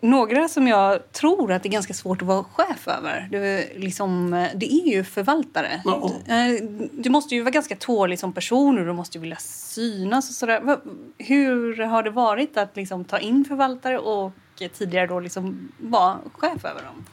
Några 0.05 0.49
som 0.49 0.67
jag 0.69 1.13
tror 1.13 1.53
att 1.53 1.63
det 1.63 1.69
är 1.69 1.73
ganska 1.73 1.95
svårt 1.95 2.23
att 2.23 2.29
vara 2.29 2.45
chef 2.45 2.89
över, 2.89 3.29
det, 3.31 3.69
liksom, 3.77 4.31
det 4.55 4.73
är 4.73 4.87
ju 4.95 5.05
förvaltare. 5.05 5.83
Eh, 6.27 6.65
du 6.93 7.11
måste 7.11 7.35
ju 7.35 7.41
vara 7.43 7.51
ganska 7.51 7.77
tålig 7.77 8.19
som 8.19 8.33
person 8.33 8.79
och 8.79 8.85
du 8.85 8.93
måste 8.93 9.19
ju 9.19 9.23
vilja 9.23 9.37
synas 9.37 10.29
och 10.29 10.35
sådär. 10.35 10.79
Hur 11.19 11.83
har 11.83 12.03
det 12.03 12.11
varit 12.11 12.57
att 12.57 12.77
liksom 12.77 13.05
ta 13.05 13.19
in 13.19 13.45
förvaltare 13.45 13.99
och 13.99 14.33
tidigare 14.73 15.07
då 15.07 15.21
liksom 15.21 15.73
vara 15.79 16.19
chef 16.33 16.65
över 16.65 16.83
dem? 16.83 17.05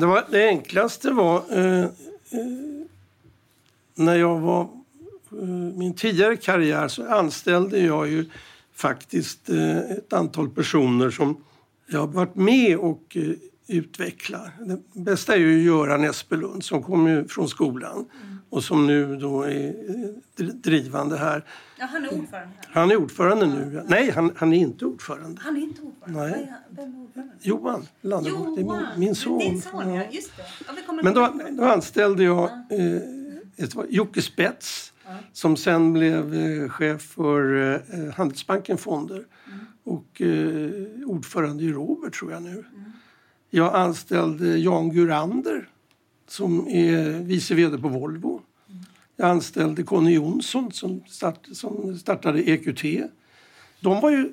Det, 0.00 0.06
var, 0.06 0.24
det 0.30 0.48
enklaste 0.48 1.10
var 1.10 1.42
eh, 1.50 1.84
eh, 1.84 1.88
när 3.94 4.16
jag 4.16 4.38
var 4.38 4.60
eh, 5.32 5.46
min 5.76 5.94
tidigare 5.94 6.36
karriär 6.36 6.88
så 6.88 7.08
anställde 7.08 7.78
jag 7.78 8.08
ju 8.08 8.30
faktiskt 8.76 9.48
eh, 9.48 9.78
ett 9.78 10.12
antal 10.12 10.50
personer 10.50 11.10
som 11.10 11.44
jag 11.86 12.00
har 12.00 12.06
varit 12.06 12.34
med 12.34 12.78
och 12.78 13.16
eh, 13.16 13.32
utveckla. 13.66 14.50
Det 14.60 15.00
bästa 15.00 15.34
är 15.34 15.38
ju 15.38 15.62
Göran 15.62 16.04
Espelund 16.04 16.64
som 16.64 16.82
kommer 16.82 17.24
från 17.24 17.48
skolan 17.48 17.94
mm. 17.94 18.38
och 18.50 18.64
som 18.64 18.86
nu 18.86 19.16
då 19.16 19.42
är 19.42 19.68
eh, 20.38 20.46
drivande 20.46 21.16
här. 21.16 21.44
Ja, 21.78 21.86
han 21.86 22.04
är 22.04 22.14
ordförande 22.14 22.54
här. 22.56 22.80
Han 22.80 22.90
är 22.90 22.96
ordförande 22.96 23.46
nu. 23.46 23.74
Ja. 23.74 23.82
Nej, 23.88 24.10
han, 24.10 24.32
han 24.36 24.52
är 24.52 24.58
inte 24.58 24.84
ordförande. 24.84 25.40
Han 25.44 25.56
är 25.56 25.60
inte 25.60 25.82
ordförande? 25.82 26.20
Nej. 26.20 26.52
Vem 26.70 26.94
är 26.94 27.00
ordförande? 27.00 27.34
Johan. 27.40 27.86
Johan. 28.00 28.24
Det 28.54 28.60
är 28.60 28.64
min, 28.64 28.86
min 28.96 29.14
son. 29.14 29.38
Din 29.38 29.62
son, 29.62 29.94
ja. 29.94 30.04
Just 30.10 30.36
det. 30.36 30.42
Ja, 30.86 30.92
Men 31.02 31.14
då, 31.14 31.32
då 31.50 31.64
anställde 31.64 32.24
jag 32.24 32.44
eh, 32.44 32.96
ett, 33.56 33.74
Jocke 33.88 34.22
Spets 34.22 34.92
som 35.32 35.56
sen 35.56 35.92
blev 35.92 36.34
eh, 36.34 36.68
chef 36.68 37.02
för 37.02 37.72
eh, 37.72 38.14
Handelsbanken 38.14 38.78
Fonder 38.78 39.24
mm. 39.46 39.58
och 39.84 40.20
eh, 40.20 41.08
ordförande 41.08 41.64
i 41.64 41.72
Robert 41.72 42.14
tror 42.14 42.32
jag 42.32 42.42
nu. 42.42 42.50
Mm. 42.50 42.92
Jag 43.50 43.74
anställde 43.74 44.58
Jan 44.58 44.90
Gurander 44.90 45.68
som 46.28 46.68
är 46.68 47.22
vice 47.22 47.54
vd 47.54 47.78
på 47.78 47.88
Volvo. 47.88 48.40
Mm. 48.68 48.84
Jag 49.16 49.30
anställde 49.30 49.82
Conny 49.82 50.14
Jonsson 50.14 50.72
som, 50.72 51.02
start, 51.08 51.48
som 51.52 51.98
startade 51.98 52.50
EQT. 52.50 53.10
De 53.80 54.00
var 54.00 54.10
ju 54.10 54.32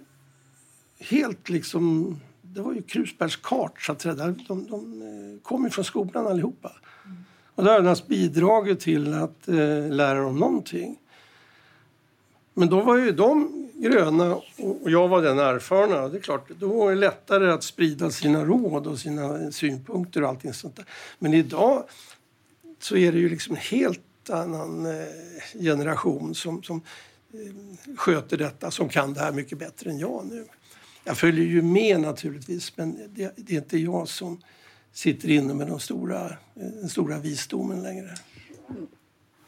helt 1.00 1.50
liksom... 1.50 2.16
Det 2.42 2.62
var 2.62 2.74
ju 2.74 2.82
krusbärskart, 2.82 3.82
så 3.82 3.92
att 3.92 4.02
säga. 4.02 4.16
De, 4.16 4.36
de 4.48 5.40
kom 5.44 5.64
ju 5.64 5.70
från 5.70 5.86
skolan 5.86 6.28
allihopa. 6.28 6.72
Mm. 7.06 7.18
Och 7.56 7.64
det 7.64 7.70
har 7.70 7.82
naturligtvis 7.82 8.08
bidragit 8.08 8.80
till 8.80 9.14
att 9.14 9.48
eh, 9.48 9.90
lära 9.90 10.22
dem 10.22 10.40
någonting. 10.40 11.00
Men 12.54 12.70
då 12.70 12.82
var 12.82 12.98
ju 12.98 13.12
de 13.12 13.64
gröna 13.76 14.36
och 14.58 14.92
jag 14.92 15.08
var 15.08 15.22
den 15.22 15.40
erfarna. 15.40 16.08
Det 16.08 16.18
är 16.18 16.22
klart, 16.22 16.50
då 16.60 16.68
var 16.68 16.90
det 16.90 16.96
lättare 16.96 17.52
att 17.52 17.64
sprida 17.64 18.12
sina 18.12 18.46
råd 18.46 18.88
och 18.88 19.00
sina 19.00 19.52
synpunkter 19.52 20.24
och 20.24 20.30
allting 20.30 20.54
sånt 20.54 20.76
där. 20.76 20.86
Men 21.20 21.34
idag 21.34 21.84
så 22.80 22.98
är 22.98 23.12
det 23.12 23.18
ju 23.18 23.30
liksom 23.30 23.56
en 23.56 23.62
helt 23.62 24.30
annan 24.30 24.86
eh, 24.86 25.08
generation 25.60 26.36
som, 26.36 26.64
som 26.64 26.82
eh, 27.34 27.96
sköter 27.96 28.38
detta, 28.38 28.72
som 28.72 28.90
kan 28.90 29.14
det 29.14 29.20
här 29.20 29.32
mycket 29.32 29.58
bättre 29.58 29.90
än 29.90 30.00
jag 30.00 30.26
nu. 30.26 30.46
Jag 31.04 31.18
följer 31.18 31.46
ju 31.46 31.62
med 31.62 32.00
naturligtvis, 32.00 32.78
men 32.78 33.00
det, 33.10 33.34
det 33.36 33.54
är 33.54 33.58
inte 33.58 33.78
jag 33.78 34.08
som 34.08 34.42
sitter 34.94 35.30
inne 35.30 35.54
med 35.54 35.68
de 35.68 35.80
stora, 35.80 36.30
den 36.54 36.90
stora 36.90 37.20
visdomen 37.20 37.84
längre. 37.84 38.10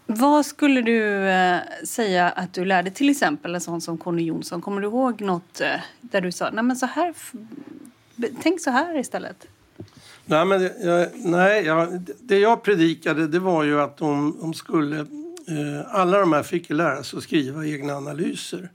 Vad 0.06 0.46
skulle 0.46 0.82
du 0.82 1.30
eh, 1.30 1.60
säga 1.84 2.30
att 2.30 2.54
du 2.54 2.66
lärde 2.66 2.92
till 2.92 3.10
exempel 3.10 3.56
en 3.56 3.62
sån 3.62 3.82
som 3.82 3.98
Conny 3.98 4.24
Jonsson? 4.24 4.62
Kommer 4.62 4.82
du 4.82 4.88
ihåg 4.88 5.22
något 5.22 5.62
eh, 5.62 5.80
där 6.02 6.22
du 6.22 6.32
sa, 6.32 6.50
nej 6.50 6.64
men 6.64 6.76
så 6.76 6.86
här, 6.86 7.14
tänk 8.42 8.62
så 8.62 8.70
här 8.70 8.98
istället? 8.98 9.48
Nej, 10.26 10.46
men 10.46 10.70
jag, 10.82 11.10
nej 11.16 11.64
jag, 11.64 12.02
det 12.20 12.40
jag 12.40 12.64
predikade 12.64 13.28
det 13.28 13.40
var 13.40 13.64
ju 13.64 13.82
att 13.82 13.98
de, 13.98 14.38
de 14.42 14.54
skulle, 14.54 15.00
eh, 15.00 15.96
alla 15.96 16.20
de 16.20 16.34
här 16.34 16.44
fick 16.44 16.70
lära 16.70 17.04
sig 17.04 17.18
att 17.18 17.24
skriva 17.24 17.66
egna 17.66 17.94
analyser. 17.94 18.70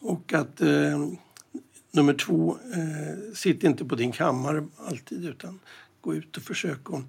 Och 0.00 0.32
att 0.32 0.60
Nummer 1.96 2.14
två, 2.14 2.58
eh, 2.74 3.34
sitt 3.34 3.64
inte 3.64 3.84
på 3.84 3.94
din 3.94 4.12
kammare 4.12 4.66
alltid 4.76 5.24
utan 5.24 5.58
gå 6.00 6.14
ut 6.14 6.36
och 6.36 6.42
försök 6.42 6.92
att 6.92 7.02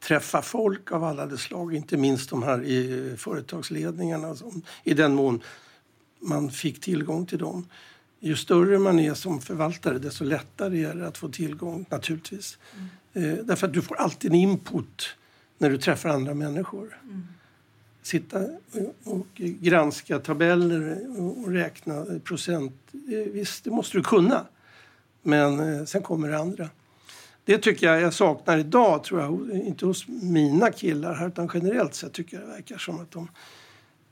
träffa 0.00 0.42
folk 0.42 0.92
av 0.92 1.04
alla 1.04 1.26
de 1.26 1.38
slag, 1.38 1.74
inte 1.74 1.96
minst 1.96 2.30
de 2.30 2.42
här 2.42 2.62
i 2.64 3.14
företagsledningarna 3.16 4.36
i 4.84 4.94
den 4.94 5.14
mån 5.14 5.42
man 6.20 6.50
fick 6.50 6.80
tillgång 6.80 7.26
till 7.26 7.38
dem. 7.38 7.66
Ju 8.20 8.36
större 8.36 8.78
man 8.78 8.98
är 8.98 9.14
som 9.14 9.40
förvaltare 9.40 9.98
desto 9.98 10.24
lättare 10.24 10.84
är 10.84 10.94
det 10.94 11.06
att 11.06 11.18
få 11.18 11.28
tillgång 11.28 11.86
naturligtvis. 11.90 12.58
Mm. 13.12 13.38
Eh, 13.38 13.44
därför 13.44 13.66
att 13.66 13.72
du 13.72 13.82
får 13.82 13.96
alltid 13.96 14.30
en 14.30 14.36
input 14.36 15.08
när 15.58 15.70
du 15.70 15.78
träffar 15.78 16.08
andra 16.08 16.34
människor. 16.34 17.00
Mm 17.02 17.26
sitta 18.10 18.40
och 19.04 19.26
granska 19.34 20.18
tabeller 20.18 20.98
och 21.18 21.52
räkna 21.52 22.06
procent. 22.24 22.72
Eh, 22.92 23.32
visst, 23.32 23.64
det 23.64 23.70
måste 23.70 23.98
du 23.98 24.02
kunna. 24.02 24.46
Men 25.22 25.60
eh, 25.60 25.84
sen 25.84 26.02
kommer 26.02 26.28
det 26.28 26.38
andra. 26.38 26.68
Det 27.44 27.58
tycker 27.58 27.86
jag 27.86 28.00
jag 28.00 28.14
saknar 28.14 28.58
idag, 28.58 29.04
tror 29.04 29.20
jag. 29.20 29.50
Inte 29.66 29.86
hos 29.86 30.08
mina 30.08 30.70
killar 30.70 31.14
här, 31.14 31.28
utan 31.28 31.50
generellt 31.54 31.94
sett 31.94 32.12
tycker 32.12 32.36
jag 32.36 32.46
det 32.48 32.52
verkar 32.52 32.78
som 32.78 33.00
att 33.00 33.10
de... 33.10 33.28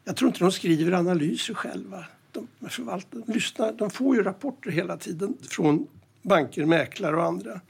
Jag 0.04 0.16
tror 0.16 0.28
inte 0.28 0.40
de 0.40 0.52
skriver 0.52 0.92
analyser 0.92 1.54
själva. 1.54 2.04
De, 2.32 2.48
förvaltar, 2.68 3.22
de, 3.26 3.32
lyssnar, 3.32 3.72
de 3.72 3.90
får 3.90 4.16
ju 4.16 4.22
rapporter 4.22 4.70
hela 4.70 4.96
tiden 4.96 5.36
från 5.48 5.86
banker, 6.22 6.64
mäklare 6.64 7.16
och 7.16 7.24
andra. 7.24 7.60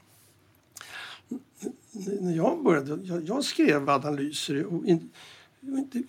När 2.20 2.36
jag 2.36 2.62
började, 2.64 2.98
jag, 3.04 3.28
jag 3.28 3.44
skrev 3.44 3.90
analyser 3.90 4.64
och 4.64 4.84
in, 4.86 5.10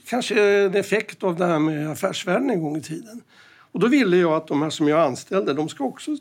kanske 0.05 0.63
en 0.65 0.75
effekt 0.75 1.23
av 1.23 1.35
det 1.35 1.45
här 1.45 1.59
med 1.59 1.91
affärsvärlden 1.91 2.49
en 2.49 2.61
gång 2.61 2.77
i 2.77 2.81
tiden. 2.81 3.21
Och 3.71 3.79
då 3.79 3.87
ville 3.87 4.17
jag 4.17 4.33
att 4.33 4.47
de 4.47 4.61
här 4.61 4.69
som 4.69 4.87
jag 4.87 4.99
anställde, 4.99 5.53
de 5.53 5.69
ska 5.69 5.83
också 5.83 6.17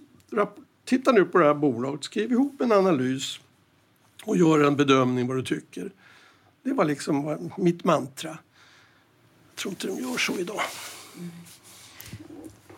titta 0.84 1.12
nu 1.12 1.24
på 1.24 1.38
det 1.38 1.44
här 1.44 1.54
bolaget, 1.54 2.04
skriv 2.04 2.32
ihop 2.32 2.60
en 2.60 2.72
analys 2.72 3.40
och 4.24 4.36
gör 4.36 4.64
en 4.64 4.76
bedömning 4.76 5.26
vad 5.26 5.36
du 5.36 5.42
tycker. 5.42 5.92
Det 6.62 6.72
var 6.72 6.84
liksom 6.84 7.50
mitt 7.56 7.84
mantra. 7.84 8.28
Jag 9.50 9.56
tror 9.56 9.72
inte 9.72 9.86
de 9.86 9.98
gör 9.98 10.18
så 10.18 10.38
idag. 10.38 10.60
Mm. 11.16 11.30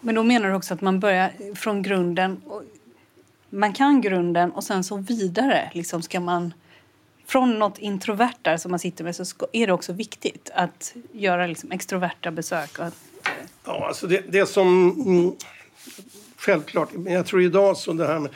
Men 0.00 0.14
då 0.14 0.22
menar 0.22 0.48
du 0.48 0.54
också 0.54 0.74
att 0.74 0.80
man 0.80 1.00
börjar 1.00 1.54
från 1.54 1.82
grunden. 1.82 2.42
Man 3.50 3.72
kan 3.72 4.00
grunden 4.00 4.50
och 4.50 4.64
sen 4.64 4.84
så 4.84 4.96
vidare 4.96 5.70
liksom 5.74 6.02
ska 6.02 6.20
man 6.20 6.52
från 7.30 7.58
något 7.58 7.78
introvert 7.78 8.34
där 8.42 8.56
som 8.56 8.70
man 8.70 8.78
sitter 8.78 9.04
med 9.04 9.16
så 9.16 9.24
är 9.52 9.66
det 9.66 9.72
också 9.72 9.92
viktigt 9.92 10.50
att 10.54 10.94
göra 11.12 11.46
liksom 11.46 11.72
extroverta 11.72 12.30
besök. 12.30 12.78
Att... 12.78 12.94
Ja, 13.64 13.86
alltså 13.88 14.06
det, 14.06 14.24
det 14.28 14.46
som... 14.46 14.90
Mm, 15.06 15.32
självklart, 16.36 16.92
men 16.92 17.12
jag 17.12 17.26
tror 17.26 17.42
idag 17.42 17.76
så 17.76 17.92
det 17.92 18.06
här 18.06 18.18
med... 18.18 18.30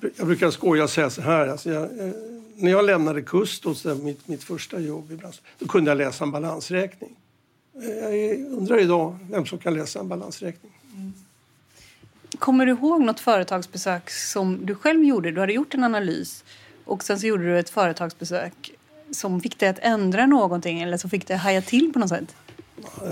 Jag, 0.00 0.10
jag 0.16 0.26
brukar 0.26 0.50
skoja 0.50 0.84
och 0.84 0.90
säga 0.90 1.10
så 1.10 1.22
här. 1.22 1.48
Alltså 1.48 1.70
jag, 1.70 1.82
eh, 1.82 2.12
när 2.56 2.70
jag 2.70 2.84
lämnade 2.84 3.22
Kustos, 3.22 3.84
mitt, 3.84 4.28
mitt 4.28 4.44
första 4.44 4.80
jobb 4.80 5.12
i 5.12 5.16
branschen, 5.16 5.44
då 5.58 5.66
kunde 5.66 5.90
jag 5.90 5.98
läsa 5.98 6.24
en 6.24 6.30
balansräkning. 6.30 7.16
Eh, 7.82 8.14
jag 8.14 8.40
undrar 8.40 8.80
idag 8.80 9.18
vem 9.30 9.46
som 9.46 9.58
kan 9.58 9.74
läsa 9.74 10.00
en 10.00 10.08
balansräkning. 10.08 10.72
Mm. 10.94 11.12
Kommer 12.38 12.66
du 12.66 12.72
ihåg 12.72 13.02
något 13.02 13.20
företagsbesök 13.20 14.10
som 14.10 14.66
du 14.66 14.74
själv 14.74 15.04
gjorde? 15.04 15.30
Du 15.30 15.40
hade 15.40 15.52
gjort 15.52 15.74
en 15.74 15.84
analys 15.84 16.44
och 16.84 17.04
sen 17.04 17.20
så 17.20 17.26
gjorde 17.26 17.44
du 17.44 17.58
ett 17.58 17.70
företagsbesök 17.70 18.72
som 19.10 19.40
fick 19.40 19.58
dig 19.58 19.68
att 19.68 19.78
ändra 19.78 20.26
någonting 20.26 20.80
eller 20.80 20.96
som 20.96 21.10
fick 21.10 21.26
dig 21.26 21.36
att 21.36 21.42
haja 21.42 21.62
till 21.62 21.92
på 21.92 21.98
något 21.98 22.08
sätt? 22.08 22.34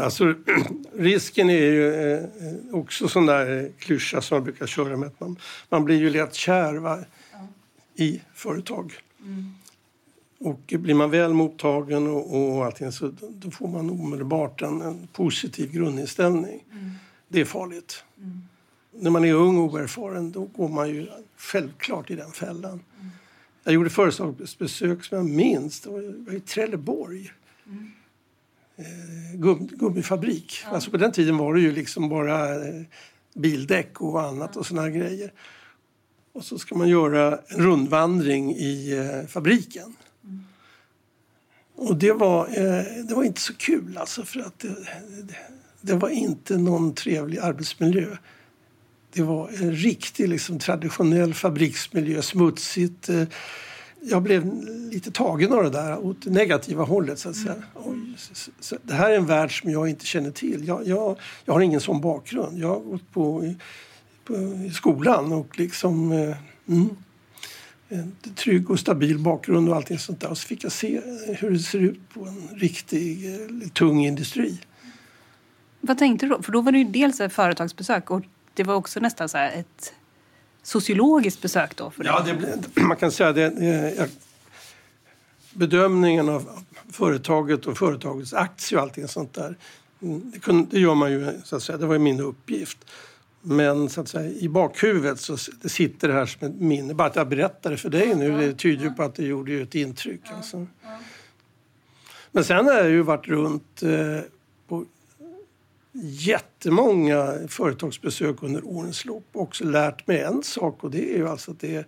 Alltså, 0.01 0.35
risken 0.97 1.51
är 1.51 1.55
ju 1.55 2.13
eh, 2.13 2.25
också 2.73 3.09
sån 3.09 3.27
där 3.27 3.73
klyscha 3.79 4.21
som 4.21 4.37
man 4.37 4.45
brukar 4.45 4.67
köra 4.67 4.97
med. 4.97 5.07
Att 5.07 5.21
man, 5.21 5.37
man 5.69 5.85
blir 5.85 5.97
ju 5.97 6.11
lätt 6.11 6.35
kär 6.35 6.75
va, 6.75 6.99
i 7.95 8.21
företag. 8.35 8.95
Mm. 9.21 9.55
Och 10.39 10.61
blir 10.79 10.95
man 10.95 11.11
väl 11.11 11.33
mottagen 11.33 12.07
och, 12.07 12.57
och 12.57 12.65
allting 12.65 12.93
så 12.93 13.13
då 13.29 13.51
får 13.51 13.69
man 13.69 13.91
omedelbart 13.91 14.63
en, 14.63 14.83
en 14.83 15.09
positiv 15.13 15.73
grundinställning. 15.73 16.65
Mm. 16.73 16.91
Det 17.29 17.41
är 17.41 17.45
farligt. 17.45 18.05
Mm. 18.19 18.43
När 18.93 19.11
man 19.11 19.25
är 19.25 19.33
ung 19.33 19.59
och 19.59 19.65
oerfaren 19.65 20.33
då 20.33 20.45
går 20.45 20.69
man 20.69 20.89
ju 20.89 21.07
självklart 21.37 22.11
i 22.11 22.17
den 22.17 22.33
fällan. 22.33 22.73
Mm. 22.73 23.11
Jag 23.65 23.75
gjorde 23.75 23.91
företagsbesök 23.91 25.05
som 25.05 25.17
jag 25.17 25.27
minns, 25.27 25.81
det 25.81 25.91
var 25.91 26.35
i 26.35 26.41
Trelleborg. 26.41 27.33
Mm. 27.67 27.91
Gum, 29.35 29.67
gummifabrik. 29.67 30.63
Ja. 30.65 30.71
Alltså 30.71 30.91
på 30.91 30.97
den 30.97 31.13
tiden 31.13 31.37
var 31.37 31.55
det 31.55 31.61
ju 31.61 31.73
liksom 31.73 32.09
bara 32.09 32.55
eh, 32.55 32.83
bildäck 33.35 34.01
och 34.01 34.23
annat 34.23 34.57
och 34.57 34.67
såna 34.67 34.91
grejer. 34.91 35.33
Och 36.33 36.45
så 36.45 36.59
ska 36.59 36.75
man 36.75 36.89
göra 36.89 37.39
en 37.49 37.59
rundvandring 37.59 38.57
i 38.57 38.97
eh, 38.97 39.27
fabriken. 39.29 39.97
Mm. 40.25 40.45
Och 41.75 41.97
det 41.97 42.13
var, 42.13 42.47
det 43.09 43.15
var 43.15 43.25
inte 43.25 43.41
så 43.41 43.55
kul 43.55 43.97
alltså 43.97 44.25
för 44.25 44.41
att 44.41 44.59
det, 44.59 44.69
det, 44.69 45.37
det, 45.81 45.95
var 45.95 46.09
inte 46.09 46.57
någon 46.59 46.95
trevlig 46.95 47.39
arbetsmiljö. 47.39 48.17
Det 49.13 49.23
var 49.23 49.49
en 49.49 49.73
riktig 49.73 50.29
liksom, 50.29 50.59
traditionell 50.59 51.35
fabriksmiljö, 51.35 52.23
smutsigt. 52.23 53.09
Jag 54.03 54.23
blev 54.23 54.65
lite 54.93 55.11
tagen 55.11 55.53
av 55.53 55.63
det 55.63 55.71
där 55.71 56.05
åt 56.05 56.23
det 56.23 56.31
negativa 56.31 56.85
hållet. 56.85 57.19
Så 57.19 57.29
att 57.29 57.37
säga. 57.37 57.53
Mm. 57.53 57.65
Oj, 57.75 58.15
så, 58.17 58.51
så, 58.61 58.77
det 58.83 58.95
här 58.95 59.11
är 59.11 59.17
en 59.17 59.27
värld 59.27 59.61
som 59.61 59.71
jag 59.71 59.89
inte 59.89 60.07
känner 60.07 60.31
till. 60.31 60.69
Jag, 60.69 60.87
jag, 60.87 61.19
jag 61.45 61.55
har 61.55 61.61
ingen 61.61 61.81
sån 61.81 62.01
bakgrund. 62.01 62.59
Jag 62.59 62.69
har 62.69 62.81
gått 62.81 63.13
på 63.13 63.45
i 63.45 64.71
skolan 64.71 65.33
och 65.33 65.59
liksom 65.59 66.13
eh, 66.13 66.37
mm, 66.69 66.97
en 67.89 68.17
trygg 68.37 68.71
och 68.71 68.81
stabil 68.81 69.19
bakgrund 69.19 69.69
och 69.69 69.77
allting 69.77 69.99
sånt 69.99 70.21
där. 70.21 70.31
Och 70.31 70.39
så 70.39 70.47
fick 70.47 70.65
jag 70.65 70.73
se 70.73 71.01
hur 71.27 71.51
det 71.51 71.59
ser 71.59 71.79
ut 71.79 72.09
på 72.15 72.21
en 72.21 72.49
riktig 72.59 73.35
eh, 73.35 73.69
tung 73.69 74.05
industri. 74.05 74.61
Vad 75.81 75.99
tänkte 75.99 76.27
du 76.27 76.31
då? 76.31 76.43
För 76.43 76.53
då 76.53 76.61
var 76.61 76.73
det 76.73 76.79
ju 76.79 76.85
dels 76.85 77.21
ett 77.21 77.33
företagsbesök 77.33 78.11
och 78.11 78.23
det 78.55 78.65
var 78.65 78.75
också 78.75 79.01
nästan 79.01 79.29
så 79.29 79.39
ett 79.39 79.95
sociologiskt 80.63 81.43
besök 81.43 81.77
då 81.77 81.91
för. 81.91 82.05
Ja, 82.05 82.27
det, 82.75 82.83
man 82.83 82.97
kan 82.97 83.13
säga 83.13 83.33
det. 83.33 83.65
Jag, 83.97 84.09
bedömningen 85.53 86.29
av 86.29 86.51
företaget 86.93 87.67
och 87.67 87.79
företagets 87.79 88.35
aktier 88.35 88.79
och 88.79 88.83
allting 88.83 89.09
sånt 89.09 89.35
där. 89.35 89.57
Mm, 90.03 90.31
det, 90.35 90.39
kunde, 90.39 90.67
det 90.71 90.81
gör 90.81 90.95
man 90.95 91.13
ju, 91.13 91.33
så 91.45 91.57
att 91.57 91.63
säga. 91.63 91.79
Det 91.79 91.87
var 91.87 91.95
ju 91.95 91.99
min 91.99 92.21
uppgift. 92.21 92.79
Men 93.43 93.89
så 93.89 94.01
att 94.01 94.09
säga, 94.09 94.31
i 94.31 94.49
bakhuvudet 94.49 95.21
så 95.21 95.37
det 95.63 95.69
sitter 95.69 96.09
det 96.09 96.15
här 96.15 96.27
som 96.27 96.49
ett 96.49 96.61
minne. 96.61 96.95
Bara 96.95 97.09
att 97.09 97.17
jag 97.17 97.29
berättar 97.29 97.71
det 97.71 97.77
för 97.77 97.89
dig 97.89 98.15
nu 98.15 98.37
det 98.37 98.55
tyder 98.55 98.85
ju 98.85 98.91
på 98.91 99.03
att 99.03 99.15
det 99.15 99.25
gjorde 99.25 99.53
ett 99.53 99.75
intryck. 99.75 100.21
Alltså. 100.37 100.67
Men 102.33 102.45
sen 102.45 102.67
har 102.67 102.75
jag 102.75 102.91
ju 102.91 103.03
varit 103.03 103.29
runt 103.29 103.83
eh, 103.83 104.21
jättemånga 105.93 107.49
företagsbesök 107.49 108.43
under 108.43 108.67
årens 108.67 109.05
lopp 109.05 109.27
och 109.33 109.43
också 109.43 109.65
lärt 109.65 110.07
mig 110.07 110.21
en 110.21 110.43
sak 110.43 110.85
och 110.85 110.91
det 110.91 111.15
är 111.15 111.17
ju 111.17 111.29
alltså 111.29 111.51
att 111.51 111.61
det 111.61 111.77
är, 111.77 111.87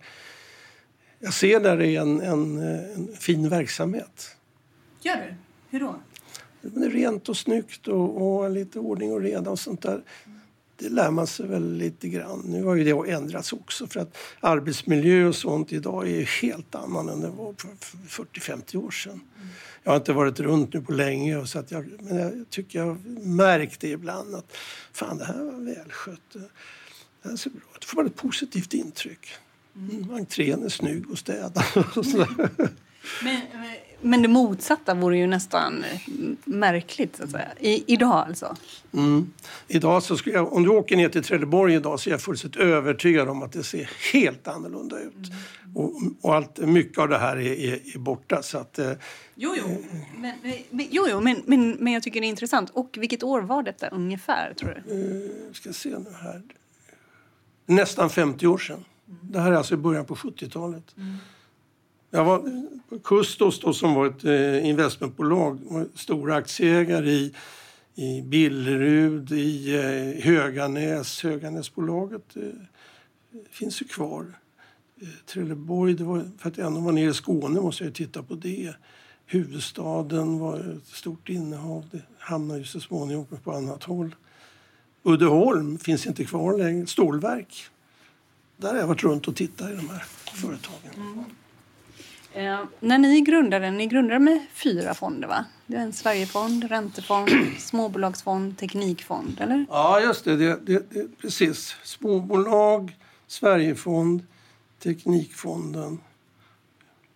jag 1.19 1.33
ser 1.33 1.59
där 1.59 1.77
det 1.77 1.87
är 1.87 2.01
en, 2.01 2.21
en, 2.21 2.57
en 2.57 3.15
fin 3.19 3.49
verksamhet. 3.49 4.35
Gör 5.01 5.15
du? 5.15 5.35
Hur 5.69 5.79
då? 5.79 5.95
Det 6.61 6.85
är 6.85 6.89
rent 6.89 7.29
och 7.29 7.37
snyggt 7.37 7.87
och, 7.87 8.41
och 8.41 8.49
lite 8.49 8.79
ordning 8.79 9.13
och 9.13 9.21
reda 9.21 9.49
och 9.49 9.59
sånt 9.59 9.81
där 9.81 10.01
det 10.75 10.89
lär 10.89 11.11
man 11.11 11.27
sig 11.27 11.47
väl 11.47 11.73
lite 11.73 12.09
grann. 12.09 12.41
Nu 12.45 12.63
har 12.63 12.75
ju 12.75 12.83
det 12.83 13.11
ändrats 13.11 13.53
också 13.53 13.87
för 13.87 13.99
att 13.99 14.17
arbetsmiljö 14.39 15.27
och 15.27 15.35
sånt 15.35 15.71
idag 15.71 16.09
är 16.09 16.41
helt 16.41 16.75
annan 16.75 17.09
än 17.09 17.21
det 17.21 17.29
var 17.29 17.53
för 17.57 18.23
40-50 18.23 18.75
år 18.85 18.91
sedan. 18.91 19.11
Mm. 19.11 19.47
Jag 19.83 19.91
har 19.91 19.97
inte 19.97 20.13
varit 20.13 20.39
runt 20.39 20.73
nu 20.73 20.81
på 20.81 20.91
länge 20.91 21.47
så 21.47 21.59
att 21.59 21.71
jag, 21.71 21.89
men 21.99 22.17
jag 22.17 22.49
tycker 22.49 22.79
jag 22.79 23.05
märkt 23.25 23.79
det 23.79 23.89
ibland 23.89 24.35
att 24.35 24.57
fan 24.93 25.17
det 25.17 25.25
här 25.25 25.43
var 25.43 25.75
välskött. 25.75 26.33
Det 27.23 27.29
här 27.29 27.35
ser 27.35 27.49
bra 27.49 27.59
ut. 27.75 27.81
Då 27.81 27.87
får 27.87 27.97
man 27.97 28.05
ett 28.05 28.15
positivt 28.15 28.73
intryck. 28.73 29.27
Mm. 29.75 30.13
Entrén 30.13 30.63
är 30.63 30.69
snygg 30.69 31.11
och 31.11 31.17
städad. 31.17 31.63
Och 31.75 32.05
men, 33.23 33.41
men 33.53 33.75
det 34.03 34.27
motsatta 34.27 34.93
vore 34.93 35.17
ju 35.17 35.27
nästan 35.27 35.85
märkligt, 36.45 37.15
så 37.15 37.23
att 37.23 37.31
säga. 37.31 37.47
I, 37.59 37.93
idag 37.93 38.25
alltså? 38.27 38.55
Mm. 38.93 39.31
Idag 39.67 40.03
så 40.03 40.17
skulle 40.17 40.35
jag, 40.35 40.53
om 40.53 40.63
du 40.63 40.69
åker 40.69 40.97
ner 40.97 41.09
till 41.09 41.23
Trelleborg 41.23 41.73
idag 41.73 41.99
så 41.99 42.09
är 42.09 42.11
jag 42.11 42.21
fullständigt 42.21 42.61
övertygad 42.61 43.29
om 43.29 43.43
att 43.43 43.51
det 43.51 43.63
ser 43.63 43.89
helt 44.13 44.47
annorlunda 44.47 44.99
ut. 44.99 45.15
Mm. 45.15 45.75
Och, 45.75 45.93
och, 46.21 46.35
allt, 46.35 46.57
mycket 46.57 46.97
av 46.97 47.09
det 47.09 47.17
här 47.17 47.37
är, 47.37 47.51
är, 47.51 47.95
är 47.95 47.99
borta. 47.99 48.43
Så 48.43 48.57
att, 48.57 48.79
eh, 48.79 48.91
jo, 49.35 49.55
jo. 49.57 49.83
Men, 50.17 50.33
men, 50.69 50.87
jo, 50.91 51.05
jo 51.09 51.21
men, 51.21 51.41
men, 51.45 51.71
men 51.71 51.93
jag 51.93 52.03
tycker 52.03 52.21
det 52.21 52.27
är 52.27 52.29
intressant. 52.29 52.69
Och 52.69 52.97
vilket 52.99 53.23
år 53.23 53.41
var 53.41 53.63
detta 53.63 53.87
ungefär, 53.87 54.53
tror 54.53 54.83
du? 54.85 54.93
Eh, 54.93 55.53
ska 55.53 55.73
se 55.73 55.89
nu 55.89 56.13
här. 56.21 56.41
Nästan 57.65 58.09
50 58.09 58.47
år 58.47 58.57
sedan. 58.57 58.85
Mm. 59.07 59.19
Det 59.31 59.39
här 59.39 59.51
är 59.51 59.55
alltså 59.55 59.73
i 59.73 59.77
början 59.77 60.05
på 60.05 60.15
70-talet. 60.15 60.97
Mm. 60.97 61.17
Jag 62.15 62.25
var 62.25 62.49
Kustos 63.03 63.59
då, 63.59 63.73
som 63.73 63.93
var 63.93 64.07
ett 64.07 64.23
eh, 64.23 64.69
investmentbolag, 64.69 65.59
var 65.63 65.87
stora 65.95 66.35
aktieägare 66.35 67.09
i, 67.09 67.33
i 67.95 68.21
Billerud, 68.21 69.31
i 69.31 69.75
eh, 69.75 70.23
Höganäs. 70.23 71.23
Höganäsbolaget 71.23 72.35
eh, 72.35 72.43
finns 73.49 73.81
ju 73.81 73.85
kvar. 73.85 74.25
Eh, 75.01 75.07
Trelleborg, 75.25 75.93
det 75.93 76.03
var, 76.03 76.25
för 76.37 76.49
att 76.49 76.57
ändå 76.57 76.79
vara 76.79 76.91
nere 76.91 77.09
i 77.09 77.13
Skåne 77.13 77.61
måste 77.61 77.83
jag 77.83 77.93
titta 77.93 78.23
på 78.23 78.35
det. 78.35 78.73
Huvudstaden 79.25 80.39
var 80.39 80.59
ett 80.59 80.95
stort 80.95 81.29
innehav. 81.29 81.85
Det 81.91 82.01
hamnade 82.19 82.59
ju 82.59 82.65
så 82.65 82.79
småningom 82.79 83.25
på 83.43 83.51
annat 83.51 83.83
håll. 83.83 84.15
Uddeholm 85.03 85.77
finns 85.77 86.07
inte 86.07 86.25
kvar 86.25 86.57
längre. 86.57 86.87
Stålverk. 86.87 87.65
Där 88.57 88.69
har 88.69 88.79
jag 88.79 88.87
varit 88.87 89.03
runt 89.03 89.27
och 89.27 89.35
tittat 89.35 89.69
i 89.69 89.75
de 89.75 89.89
här 89.89 90.03
företagen. 90.33 90.91
Mm. 90.95 91.23
Eh, 92.33 92.59
när 92.79 92.97
ni 92.97 93.21
grundade, 93.21 93.71
ni 93.71 93.87
grundade 93.87 94.19
med 94.19 94.45
fyra 94.53 94.93
fonder 94.93 95.27
va? 95.27 95.45
Det 95.65 95.75
är 95.75 95.81
en 95.81 95.93
Sverigefond, 95.93 96.63
räntefond, 96.63 97.29
småbolagsfond, 97.59 98.57
teknikfond, 98.57 99.41
eller? 99.41 99.65
Ja, 99.69 99.99
just 99.99 100.25
det. 100.25 100.37
det, 100.37 100.59
det, 100.65 100.89
det 100.89 101.17
precis. 101.21 101.75
Småbolag, 101.83 102.97
Sverigefond, 103.27 104.23
Teknikfonden 104.83 105.99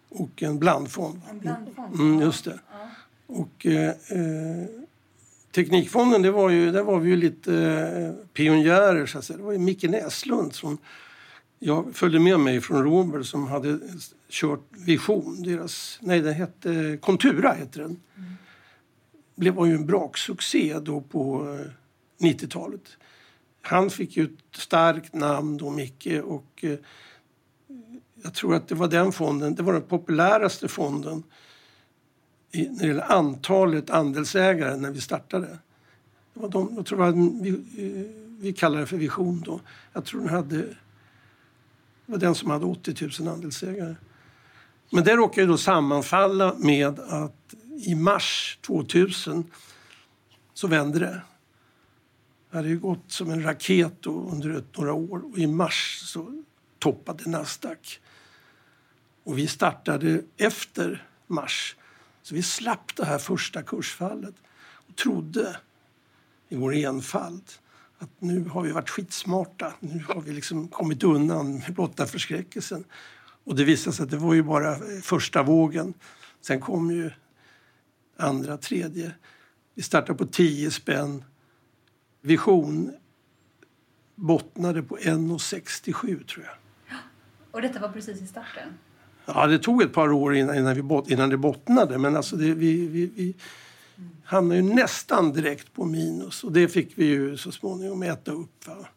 och 0.09 0.43
en 0.43 0.59
blandfond. 0.59 1.21
En 1.29 1.39
blandfond? 1.39 1.93
Mm, 1.93 2.21
just 2.21 2.45
det. 2.45 2.59
Ja. 2.71 2.89
Och 3.27 3.65
eh, 3.65 3.89
eh, 3.89 4.67
Teknikfonden, 5.51 6.21
det 6.21 6.31
var 6.31 6.49
ju, 6.49 6.71
där 6.71 6.83
var 6.83 6.99
vi 6.99 7.09
ju 7.09 7.15
lite 7.15 7.55
eh, 7.55 8.25
pionjärer. 8.33 9.05
Så 9.05 9.17
att 9.17 9.25
säga. 9.25 9.37
Det 9.37 9.43
var 9.43 9.51
ju 9.51 9.57
Micke 9.57 9.83
Näslund 9.83 10.55
som 10.55 10.77
jag 11.59 11.95
följde 11.95 12.19
med 12.19 12.39
mig 12.39 12.61
från 12.61 12.83
Robert 12.83 13.25
som 13.25 13.47
hade 13.47 13.79
kört 14.29 14.63
Vision. 14.71 15.43
Deras, 15.43 15.99
nej, 16.01 16.21
den 16.21 16.33
hette 16.33 16.97
Contura. 17.01 17.53
Heter 17.53 17.81
den. 17.81 17.99
Mm. 18.15 18.29
Det 19.35 19.51
var 19.51 19.65
ju 19.65 19.75
en 19.75 19.85
braksuccé 19.85 20.79
då 20.79 21.01
på 21.01 21.57
90-talet. 22.19 22.81
Eh, 22.89 23.05
Han 23.61 23.89
fick 23.89 24.17
ju 24.17 24.23
ett 24.23 24.59
starkt 24.59 25.13
namn 25.13 25.57
då, 25.57 25.69
Micke. 25.69 26.07
Och, 26.23 26.63
eh, 26.63 26.77
jag 28.23 28.33
tror 28.33 28.55
att 28.55 28.67
det 28.67 28.75
var 28.75 28.87
den 28.87 29.11
fonden, 29.11 29.55
det 29.55 29.63
var 29.63 29.73
den 29.73 29.81
populäraste 29.81 30.67
fonden 30.67 31.23
i, 32.51 32.69
när 32.69 32.79
det 32.79 32.87
gäller 32.87 33.11
antalet 33.11 33.89
andelsägare 33.89 34.77
när 34.77 34.91
vi 34.91 35.01
startade. 35.01 35.47
Det 36.33 36.39
var 36.39 36.49
de, 36.49 36.73
jag 36.75 36.85
tror 36.85 37.03
att 37.03 37.15
vi, 37.15 37.49
eh, 37.49 38.11
vi 38.39 38.53
kallade 38.53 38.83
det 38.83 38.87
för 38.87 38.97
Vision 38.97 39.41
då. 39.45 39.59
Jag 39.93 40.05
tror 40.05 40.21
den 40.21 40.29
hade, 40.29 40.57
det 40.57 40.75
var 42.05 42.17
den 42.17 42.35
som 42.35 42.49
hade 42.49 42.65
80 42.65 43.21
000 43.21 43.33
andelsägare. 43.33 43.95
Men 44.89 45.03
det 45.03 45.15
råkade 45.15 45.41
ju 45.41 45.47
då 45.47 45.57
sammanfalla 45.57 46.55
med 46.57 46.99
att 46.99 47.55
i 47.85 47.95
mars 47.95 48.59
2000 48.61 49.51
så 50.53 50.67
vände 50.67 50.99
det. 50.99 51.21
Det 52.51 52.57
hade 52.57 52.69
ju 52.69 52.79
gått 52.79 53.11
som 53.11 53.31
en 53.31 53.43
raket 53.43 54.05
under 54.05 54.57
ett, 54.57 54.77
några 54.77 54.93
år 54.93 55.31
och 55.31 55.37
i 55.37 55.47
mars 55.47 55.99
så 56.03 56.43
toppade 56.79 57.29
Nasdaq. 57.29 57.99
Och 59.23 59.37
vi 59.37 59.47
startade 59.47 60.21
efter 60.37 61.07
mars. 61.27 61.75
Så 62.23 62.35
vi 62.35 62.43
slapp 62.43 62.95
det 62.95 63.05
här 63.05 63.17
första 63.17 63.63
kursfallet 63.63 64.35
och 64.89 64.95
trodde 64.95 65.57
i 66.49 66.55
vår 66.55 66.75
enfald 66.75 67.43
att 67.99 68.09
nu 68.19 68.43
har 68.43 68.61
vi 68.61 68.71
varit 68.71 68.89
skitsmarta. 68.89 69.73
Nu 69.79 70.05
har 70.07 70.21
vi 70.21 70.33
liksom 70.33 70.67
kommit 70.67 71.03
undan 71.03 71.57
med 71.57 71.73
blotta 71.73 72.05
förskräckelsen. 72.05 72.83
Och 73.47 73.55
det 73.55 73.63
visade 73.63 73.95
sig 73.95 74.03
att 74.03 74.09
det 74.09 74.17
var 74.17 74.33
ju 74.33 74.43
bara 74.43 74.75
första 75.01 75.43
vågen. 75.43 75.93
Sen 76.41 76.59
kom 76.59 76.91
ju 76.91 77.11
andra, 78.17 78.57
tredje. 78.57 79.11
Vi 79.75 79.81
startade 79.83 80.17
på 80.17 80.25
10 80.25 80.71
spänn. 80.71 81.23
Vision 82.21 82.93
bottnade 84.15 84.83
på 84.83 84.97
1,67 84.97 86.25
tror 86.25 86.45
jag. 86.45 86.53
Och 87.51 87.61
detta 87.61 87.79
var 87.79 87.89
precis 87.89 88.21
i 88.21 88.27
starten? 88.27 88.69
Ja, 89.25 89.47
det 89.47 89.59
tog 89.59 89.81
ett 89.81 89.93
par 89.93 90.11
år 90.11 90.35
innan, 90.35 90.55
innan, 90.55 90.75
vi, 90.75 91.13
innan 91.13 91.29
det 91.29 91.37
bottnade 91.37 91.97
men 91.97 92.15
alltså 92.15 92.35
det, 92.35 92.53
vi, 92.53 92.87
vi, 92.87 93.05
vi 93.05 93.35
hamnade 94.23 94.61
ju 94.61 94.73
nästan 94.73 95.33
direkt 95.33 95.73
på 95.73 95.85
minus 95.85 96.43
och 96.43 96.51
det 96.51 96.67
fick 96.67 96.91
vi 96.95 97.05
ju 97.05 97.37
så 97.37 97.51
småningom 97.51 98.03
äta 98.03 98.31
upp. 98.31 98.67
Va? 98.67 98.87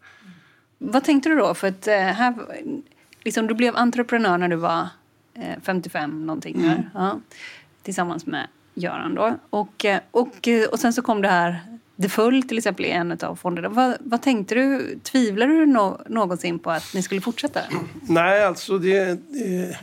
Vad 0.78 1.04
tänkte 1.04 1.28
du 1.28 1.36
då? 1.36 1.54
För 1.54 1.68
att 1.68 1.86
eh, 1.86 1.94
här, 1.94 2.34
liksom, 3.24 3.46
du 3.46 3.54
blev 3.54 3.76
entreprenör 3.76 4.38
när 4.38 4.48
du 4.48 4.56
var 4.56 4.88
55 5.62 6.10
eh, 6.10 6.16
någonting. 6.16 6.64
Mm. 6.64 6.82
Ja, 6.94 7.20
tillsammans 7.82 8.26
med 8.26 8.46
Göran 8.74 9.14
då. 9.14 9.36
Och, 9.50 9.84
eh, 9.84 10.00
och, 10.10 10.48
och 10.72 10.80
sen 10.80 10.92
så 10.92 11.02
kom 11.02 11.22
det 11.22 11.28
här 11.28 11.60
det 12.00 12.08
föll 12.08 12.42
till 12.42 12.58
exempel 12.58 12.84
i 12.84 12.90
en 12.90 13.18
av 13.22 13.36
fonderna. 13.36 13.68
Vad, 13.68 13.96
vad 14.00 14.22
tänkte 14.22 14.54
du? 14.54 14.98
Tvivlade 15.02 15.52
du 15.52 15.66
no 15.66 16.00
någonsin 16.08 16.58
på 16.58 16.70
att 16.70 16.94
ni 16.94 17.02
skulle 17.02 17.20
fortsätta? 17.20 17.60
Nej, 18.08 18.44
alltså 18.44 18.78
det, 18.78 19.04
det, 19.28 19.78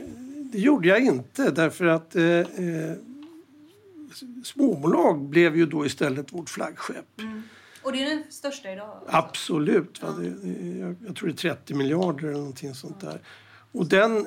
det 0.51 0.59
gjorde 0.59 0.87
jag 0.87 0.99
inte 0.99 1.51
därför 1.51 1.85
att 1.85 2.15
eh, 2.15 2.23
eh, 2.23 2.45
småbolag 4.43 5.21
blev 5.21 5.57
ju 5.57 5.65
då 5.65 5.85
istället 5.85 6.33
vårt 6.33 6.49
flaggskepp. 6.49 7.21
Mm. 7.21 7.43
Och 7.87 7.93
det 7.93 8.03
är 8.03 8.09
den 8.09 8.23
största 8.29 8.71
idag? 8.71 8.89
Också. 9.01 9.15
Absolut. 9.15 9.99
Ja. 10.01 10.07
Det, 10.07 10.29
det, 10.29 10.77
jag, 10.77 10.95
jag, 11.07 11.15
tror 11.15 11.27
det 11.27 11.33
är 11.33 11.53
30 11.55 11.73
miljarder 11.73 12.27
eller 12.27 12.37
någonting 12.37 12.75
sånt 12.75 13.01
där. 13.01 13.19
Och 13.71 13.85
den, 13.85 14.25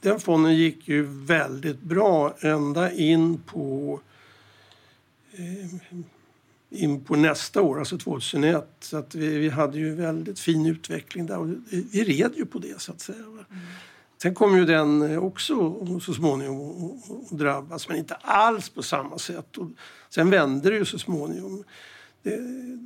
den 0.00 0.20
fonden 0.20 0.56
gick 0.56 0.88
ju 0.88 1.02
väldigt 1.08 1.80
bra 1.80 2.34
ända 2.40 2.92
in 2.92 3.38
på 3.46 4.00
eh, 5.32 5.92
in 6.70 7.04
på 7.04 7.16
nästa 7.16 7.62
år, 7.62 7.78
alltså 7.78 7.98
2001. 7.98 8.68
Så 8.80 8.96
att 8.96 9.14
vi, 9.14 9.38
vi 9.38 9.48
hade 9.48 9.78
ju 9.78 9.94
väldigt 9.94 10.38
fin 10.38 10.66
utveckling 10.66 11.26
där 11.26 11.38
och 11.38 11.48
vi 11.70 12.04
red 12.04 12.32
ju 12.36 12.46
på 12.46 12.58
det 12.58 12.80
så 12.80 12.92
att 12.92 13.00
säga. 13.00 13.18
Mm. 13.18 13.44
Sen 14.22 14.34
kom 14.34 14.56
ju 14.56 14.64
den 14.64 15.18
också 15.18 15.74
så 16.00 16.14
småningom 16.14 17.00
att 17.30 17.38
drabbas, 17.38 17.88
men 17.88 17.96
inte 17.96 18.14
alls 18.14 18.68
på 18.68 18.82
samma 18.82 19.18
sätt. 19.18 19.58
Och 19.58 19.68
sen 20.10 20.30
vände 20.30 20.70
det 20.70 20.76
ju 20.76 20.84
så 20.84 20.98
småningom. 20.98 21.64
Det, 22.22 22.36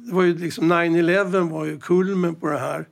det 0.06 0.14
var 0.14 0.22
ju 0.22 0.38
liksom 0.38 0.72
9-11 0.72 1.50
var 1.50 1.64
ju 1.64 1.78
kulmen 1.80 2.34
på 2.34 2.46
det 2.46 2.58
här. 2.58 2.86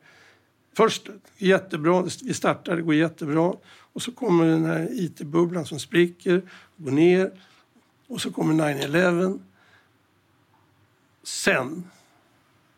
Först 0.76 1.08
jättebra, 1.36 2.02
vi 2.22 2.34
startade, 2.34 2.76
det 2.76 2.82
går 2.82 2.94
jättebra. 2.94 3.54
Och 3.92 4.02
så 4.02 4.12
kommer 4.12 4.44
den 4.44 4.64
här 4.64 4.88
IT-bubblan 4.90 5.66
som 5.66 5.78
spricker, 5.78 6.42
går 6.76 6.90
ner. 6.90 7.30
Och 8.08 8.20
så 8.20 8.32
kommer 8.32 8.54
9-11 8.54 9.40
Sen 11.22 11.90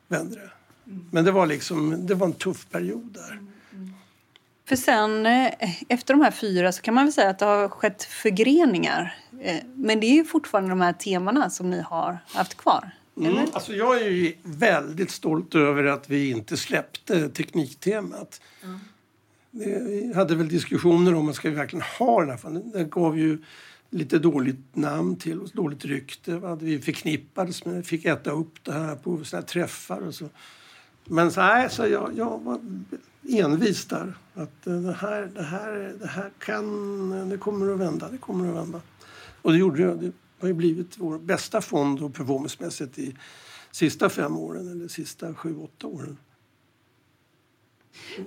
vände 0.08 0.36
det. 0.36 0.50
Men 1.10 1.24
det 1.24 1.32
var, 1.32 1.46
liksom, 1.46 2.06
det 2.06 2.14
var 2.14 2.26
en 2.26 2.32
tuff 2.32 2.66
period 2.70 3.12
där. 3.12 3.40
För 4.68 4.76
sen, 4.76 5.26
eh, 5.26 5.52
efter 5.88 6.14
de 6.14 6.20
här 6.20 6.30
fyra, 6.30 6.72
så 6.72 6.82
kan 6.82 6.94
man 6.94 7.04
väl 7.04 7.12
säga 7.12 7.30
att 7.30 7.38
det 7.38 7.44
har 7.44 7.68
skett 7.68 8.04
förgreningar. 8.04 9.14
Eh, 9.40 9.62
men 9.74 10.00
det 10.00 10.06
är 10.06 10.14
ju 10.14 10.24
fortfarande 10.24 10.70
de 10.70 10.80
här 10.80 10.92
temana 10.92 11.50
som 11.50 11.70
ni 11.70 11.80
har 11.80 12.18
haft 12.26 12.54
kvar. 12.54 12.90
Mm. 13.16 13.46
Alltså 13.52 13.72
jag 13.72 14.02
är 14.02 14.32
väldigt 14.42 15.10
stolt 15.10 15.54
över 15.54 15.84
att 15.84 16.10
vi 16.10 16.30
inte 16.30 16.56
släppte 16.56 17.28
tekniktemat. 17.28 18.40
Mm. 18.62 18.78
Vi 19.50 20.12
hade 20.14 20.34
väl 20.34 20.48
diskussioner 20.48 21.14
om 21.14 21.28
att 21.28 21.36
ska 21.36 21.50
vi 21.50 21.54
verkligen 21.54 21.84
ha 21.98 22.20
den 22.20 22.30
här. 22.30 22.78
Det 22.78 22.84
gav 22.84 23.18
ju 23.18 23.38
lite 23.90 24.18
dåligt 24.18 24.76
namn 24.76 25.16
till 25.16 25.40
oss, 25.40 25.52
dåligt 25.52 25.84
rykte. 25.84 26.36
Va? 26.36 26.54
Vi 26.54 26.78
förknippades 26.78 27.64
med 27.64 27.86
fick 27.86 28.04
äta 28.04 28.30
upp 28.30 28.64
det 28.64 28.72
här 28.72 28.96
på 28.96 29.24
såna 29.24 29.40
här 29.40 29.46
träffar 29.46 30.00
och 30.00 30.14
så. 30.14 30.28
Men 31.04 31.32
så, 31.32 31.40
nej, 31.40 31.70
så 31.70 31.86
jag, 31.86 32.10
jag 32.16 32.40
var 32.44 32.60
envis 33.28 33.84
där. 33.84 34.14
Att 34.34 34.66
eh, 34.66 34.74
det 34.74 34.92
här, 34.92 35.30
det 35.34 35.42
här, 35.42 35.94
det 36.00 36.06
här 36.06 36.30
kan, 36.38 37.28
det 37.28 37.38
kommer 37.38 37.72
att 37.72 37.78
vända, 37.78 38.08
det 38.08 38.18
kommer 38.18 38.48
att 38.48 38.56
vända. 38.56 38.80
Och 39.42 39.52
det 39.52 39.58
gjorde 39.58 39.94
det. 39.94 40.12
Har 40.40 40.48
ju 40.48 40.54
blivit 40.54 40.98
vår 40.98 41.18
bästa 41.18 41.60
fond 41.60 42.02
och 42.02 42.14
performancemässigt 42.14 42.98
i 42.98 43.16
sista 43.70 44.08
fem 44.08 44.36
åren 44.36 44.72
eller 44.72 44.88
sista 44.88 45.34
sju, 45.34 45.56
åtta 45.56 45.86
åren. 45.86 46.18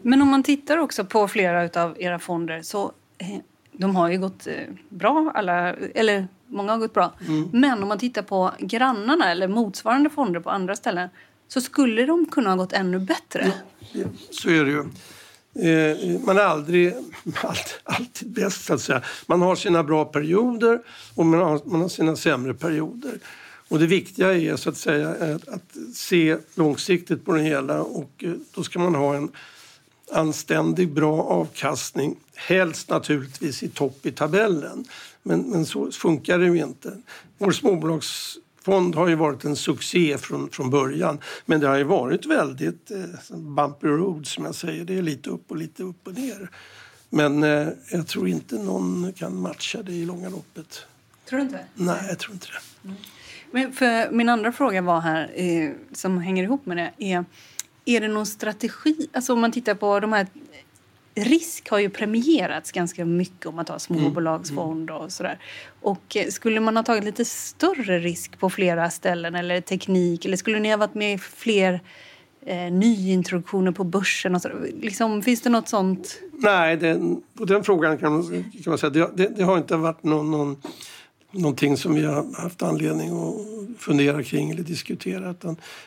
Men 0.02 0.22
om 0.22 0.28
man 0.28 0.44
tittar 0.44 0.78
också 0.78 1.06
på 1.06 1.28
flera 1.28 1.84
av 1.84 2.02
era 2.02 2.20
fonder 2.20 2.62
så 2.62 2.92
eh, 3.18 3.40
de 3.72 3.96
har 3.96 4.10
ju 4.10 4.18
gått 4.20 4.48
eh, 4.48 4.56
bra, 4.90 5.32
alla, 5.36 5.74
eller 5.74 6.28
många 6.48 6.72
har 6.72 6.80
gått 6.80 6.94
bra. 6.94 7.14
Mm. 7.28 7.50
Men 7.54 7.84
om 7.84 7.90
man 7.90 8.00
tittar 8.00 8.22
på 8.22 8.52
grannarna 8.60 9.32
eller 9.32 9.48
motsvarande 9.48 10.10
fonder 10.10 10.40
på 10.40 10.50
andra 10.50 10.76
ställen 10.76 11.10
så 11.48 11.62
skulle 11.62 12.06
de 12.06 12.26
kunna 12.26 12.50
ha 12.50 12.58
gått 12.58 12.74
ännu 12.74 13.00
bättre. 13.00 13.54
Ja, 13.92 14.06
så 14.32 14.50
är 14.50 14.66
det 14.66 14.72
ju. 14.72 14.84
Eh, 15.56 16.20
man 16.26 16.38
är 16.38 16.42
aldrig 16.42 16.94
alltid, 17.44 17.74
alltid 17.84 18.30
bäst, 18.30 18.66
så 18.66 18.74
att 18.74 18.82
säga. 18.82 19.02
Man 19.28 19.42
har 19.42 19.56
sina 19.56 19.84
bra 19.84 20.06
perioder 20.06 20.80
och 21.16 21.26
man 21.26 21.40
har, 21.40 21.62
man 21.66 21.82
har 21.82 21.90
sina 21.90 22.16
sämre 22.16 22.54
perioder. 22.54 23.20
Och 23.68 23.80
det 23.80 23.88
viktiga 23.88 24.34
är 24.34 24.56
så 24.56 24.70
att 24.70 24.78
säga 24.78 25.10
att, 25.10 25.48
att 25.48 25.78
se 25.94 26.38
långsiktigt 26.56 27.26
på 27.26 27.34
det 27.34 27.42
hela 27.42 27.82
och 27.82 28.24
eh, 28.24 28.34
då 28.54 28.64
ska 28.64 28.80
man 28.80 28.96
ha 28.96 29.16
en 29.16 29.32
anständig, 30.12 30.94
bra 30.94 31.22
avkastning. 31.24 32.16
Helst 32.36 32.90
naturligtvis 32.90 33.64
i 33.64 33.68
topp 33.68 34.06
i 34.06 34.12
tabellen. 34.12 34.86
Men, 35.24 35.42
men 35.42 35.66
så 35.66 35.92
funkar 35.92 36.40
det 36.40 36.46
ju 36.46 36.58
inte. 36.58 36.98
Vår 37.38 37.52
småbolags 37.52 38.38
småbolagsfond 38.70 38.96
har 38.96 39.08
ju 39.08 39.16
varit 39.16 39.46
en 39.46 39.56
succé 39.56 40.18
från, 40.18 40.50
från 40.50 40.70
början. 40.70 41.20
Men 41.46 41.60
det 41.60 41.68
har 41.68 41.78
ju 41.78 41.84
varit 41.84 42.26
väldigt 42.26 42.92
eh, 42.92 43.38
bumpy 43.38 43.88
road 43.88 44.28
som 44.28 44.46
jag 44.46 44.56
säger. 44.56 44.86
Det 44.86 44.98
är 44.98 45.02
lite 45.02 45.30
upp 45.30 45.52
och 45.52 45.58
lite 45.58 45.84
upp 45.84 46.08
och 46.08 46.14
ner. 46.14 46.50
Men 47.10 47.44
eh, 47.44 47.68
jag 47.92 48.08
tror 48.08 48.28
inte 48.28 48.56
någon 48.56 49.14
kan 49.14 49.42
matcha 49.42 49.84
det 49.84 49.92
i 49.92 50.06
långa 50.06 50.30
loppet. 50.30 50.86
Tror 51.30 51.40
du 51.40 51.46
inte? 51.46 51.60
Nej, 51.76 52.06
jag 52.10 52.20
tror 52.20 52.34
inte 52.34 52.48
det. 52.48 52.88
Mm. 52.88 52.98
Men 53.52 53.74
för 53.74 54.12
min 54.12 54.30
andra 54.30 54.52
fråga 54.52 54.82
var 54.82 55.02
här, 55.02 55.32
eh, 55.36 55.72
som 55.92 56.18
hänger 56.18 56.44
ihop 56.44 56.66
med 56.66 56.78
det, 56.78 56.92
är 56.98 57.26
är 57.86 58.02
det 58.02 58.08
någon 58.08 58.26
strategi? 58.26 59.08
Alltså 59.14 59.34
om 59.34 59.42
man 59.42 59.52
tittar 59.52 59.76
på 59.76 60.00
de 60.00 60.14
här... 60.14 60.28
Risk 61.16 61.70
har 61.70 61.80
ju 61.80 61.90
premierats 61.90 62.72
ganska 62.72 63.06
mycket 63.06 63.46
om 63.46 63.56
man 63.56 63.66
tar 63.66 63.78
småbolagsfond 63.78 64.92
och 64.92 65.12
sådär. 65.12 65.40
Och 65.82 66.16
eh, 66.16 66.28
skulle 66.28 66.60
man 66.60 66.76
ha 66.76 66.84
tagit 66.84 67.04
lite 67.04 67.26
större 67.26 68.00
risk 68.00 68.40
på 68.40 68.50
flera 68.50 68.90
ställen 68.90 69.36
eller 69.36 69.62
teknik 69.62 70.26
eller 70.26 70.38
skulle 70.38 70.60
ni 70.60 70.70
ha 70.70 70.78
varit 70.78 70.96
med 70.96 71.14
i 71.14 71.18
fler 71.18 71.82
eh, 72.46 72.72
nyintroduktioner 72.72 73.72
på 73.72 73.84
börsen? 73.84 74.36
Och 74.36 74.42
så, 74.42 74.50
liksom, 74.82 75.22
finns 75.22 75.42
det 75.42 75.50
något 75.50 75.70
sånt? 75.70 76.20
Nej, 76.34 76.78
den, 76.78 77.22
på 77.38 77.46
den 77.46 77.64
frågan 77.64 77.98
kan 77.98 78.14
man, 78.14 78.24
kan 78.64 78.64
man 78.66 78.78
säga 78.78 78.90
det, 78.90 79.10
det, 79.16 79.28
det 79.28 79.44
har 79.44 79.58
inte 79.58 79.76
varit 79.76 80.04
någon, 80.04 80.32
någon 80.32 80.58
någonting 81.32 81.78
som 81.78 81.96
vi 81.96 82.06
har 82.06 82.42
haft 82.42 82.64
anledning 82.64 83.10
att 83.10 83.36
fundera 83.78 84.24
kring 84.24 84.52
eller 84.52 84.64
diskutera. 84.64 85.36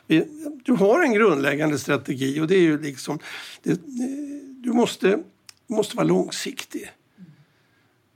Vi, 0.06 0.24
du 0.64 0.72
har 0.72 1.02
en 1.02 1.12
grundläggande 1.12 1.78
strategi 1.78 2.40
och 2.40 2.46
det 2.46 2.54
är 2.54 2.60
ju 2.60 2.82
liksom... 2.82 3.18
Det, 3.62 3.80
du 4.62 4.72
måste, 4.72 5.22
måste 5.66 5.96
vara 5.96 6.06
långsiktig. 6.06 6.90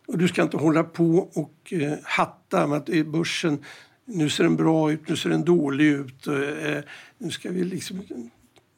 Och 0.07 0.18
du 0.18 0.28
ska 0.28 0.42
inte 0.42 0.57
hålla 0.57 0.84
på 0.84 1.30
och 1.34 1.72
eh, 1.72 1.99
hatta 2.03 2.66
med 2.66 2.78
att 2.78 2.88
i 2.88 3.05
börsen 3.05 3.64
nu 4.05 4.30
ser 4.30 4.44
den 4.44 4.57
bra 4.57 4.92
ut, 4.92 5.09
nu 5.09 5.16
ser 5.16 5.30
den 5.30 5.44
dålig 5.44 5.84
ut. 5.84 6.26
Eh, 6.26 6.34
eh, 6.34 6.84
nu 7.18 7.30
ska 7.30 7.51
vi 7.51 7.64
liksom, 7.64 8.03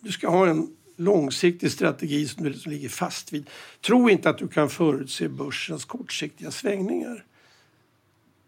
du 0.00 0.12
ska 0.12 0.28
ha 0.28 0.48
en 0.48 0.76
långsiktig 0.96 1.72
strategi 1.72 2.28
som 2.28 2.44
du 2.44 2.50
liksom 2.50 2.72
ligger 2.72 2.88
fast 2.88 3.32
vid. 3.32 3.50
Tro 3.80 4.10
inte 4.10 4.30
att 4.30 4.38
du 4.38 4.48
kan 4.48 4.70
förutse 4.70 5.28
börsens 5.28 5.84
kortsiktiga 5.84 6.50
svängningar. 6.50 7.24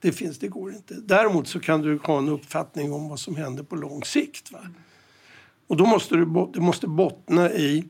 Det 0.01 0.13
finns, 0.13 0.39
det 0.39 0.49
går 0.49 0.73
inte. 0.73 0.95
Däremot 0.95 1.49
så 1.49 1.61
kan 1.61 1.83
du 1.83 1.99
ha 2.03 2.19
en 2.19 2.29
uppfattning 2.29 2.93
om 2.93 3.09
vad 3.09 3.21
som 3.21 3.37
händer 3.37 3.63
på 3.63 3.77
lång 3.77 4.05
sikt. 4.05 4.53
Va? 4.53 4.61
Och 5.67 5.77
då 5.77 5.87
måste 5.87 6.17
du, 6.17 6.51
det 6.55 6.61
måste 6.61 6.87
bottna 6.87 7.53
i 7.53 7.85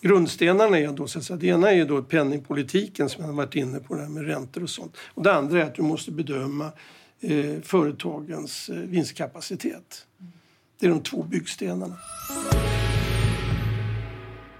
grundstenarna 0.00 0.78
är 0.78 0.92
då, 0.92 1.06
så 1.06 1.18
att 1.18 1.24
säga, 1.24 1.36
det 1.36 1.46
ena 1.46 1.72
är 1.72 1.84
då 1.84 2.02
penningpolitiken 2.02 3.08
som 3.08 3.22
jag 3.22 3.28
har 3.28 3.36
varit 3.36 3.54
inne 3.54 3.80
på, 3.80 3.94
det 3.94 4.00
här 4.00 4.08
med 4.08 4.26
räntor 4.26 4.62
och 4.62 4.70
sånt. 4.70 4.96
Och 5.14 5.22
det 5.22 5.34
andra 5.34 5.62
är 5.62 5.64
att 5.64 5.74
du 5.74 5.82
måste 5.82 6.10
bedöma 6.10 6.70
eh, 7.20 7.60
företagens 7.62 8.68
eh, 8.68 8.76
vinstkapacitet. 8.76 10.06
Det 10.80 10.86
är 10.86 10.90
de 10.90 11.00
två 11.00 11.22
byggstenarna. 11.22 11.96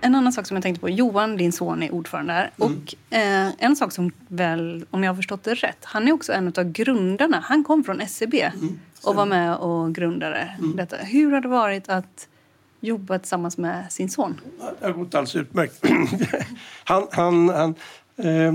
En 0.01 0.15
annan 0.15 0.33
sak 0.33 0.47
som 0.47 0.57
jag 0.57 0.63
tänkte 0.63 0.81
på. 0.81 0.91
Johan, 0.91 1.37
din 1.37 1.53
son, 1.53 1.83
är 1.83 1.95
ordförande 1.95 2.33
här. 2.33 2.51
Mm. 2.61 2.73
Och 2.73 3.15
eh, 3.17 3.51
en 3.59 3.77
sak 3.77 3.93
som 3.93 4.13
väl, 4.29 4.87
om 4.91 5.05
jag 5.05 5.11
har 5.11 5.17
förstått 5.17 5.45
det 5.45 5.55
rätt, 5.55 5.79
han 5.85 6.09
är 6.09 6.13
också 6.13 6.33
en 6.33 6.53
av 6.57 6.65
grundarna. 6.65 7.41
Han 7.45 7.65
kom 7.65 7.85
från 7.85 8.01
SCB 8.01 8.41
e 8.41 8.53
mm, 8.55 8.79
och 9.03 9.15
var 9.15 9.27
med 9.27 9.57
och 9.57 9.95
grundade 9.95 10.55
mm. 10.59 10.77
detta. 10.77 10.97
Hur 10.97 11.33
har 11.33 11.41
det 11.41 11.49
varit 11.49 11.89
att 11.89 12.29
jobba 12.81 13.19
tillsammans 13.19 13.59
med 13.59 13.93
sin 13.93 14.11
son? 14.11 14.41
Det 14.81 14.87
har 14.87 14.93
gått 14.93 15.15
alldeles 15.15 15.37
utmärkt. 15.37 15.85
han, 16.85 17.07
han, 17.11 17.49
han, 17.49 17.75
eh, 18.17 18.55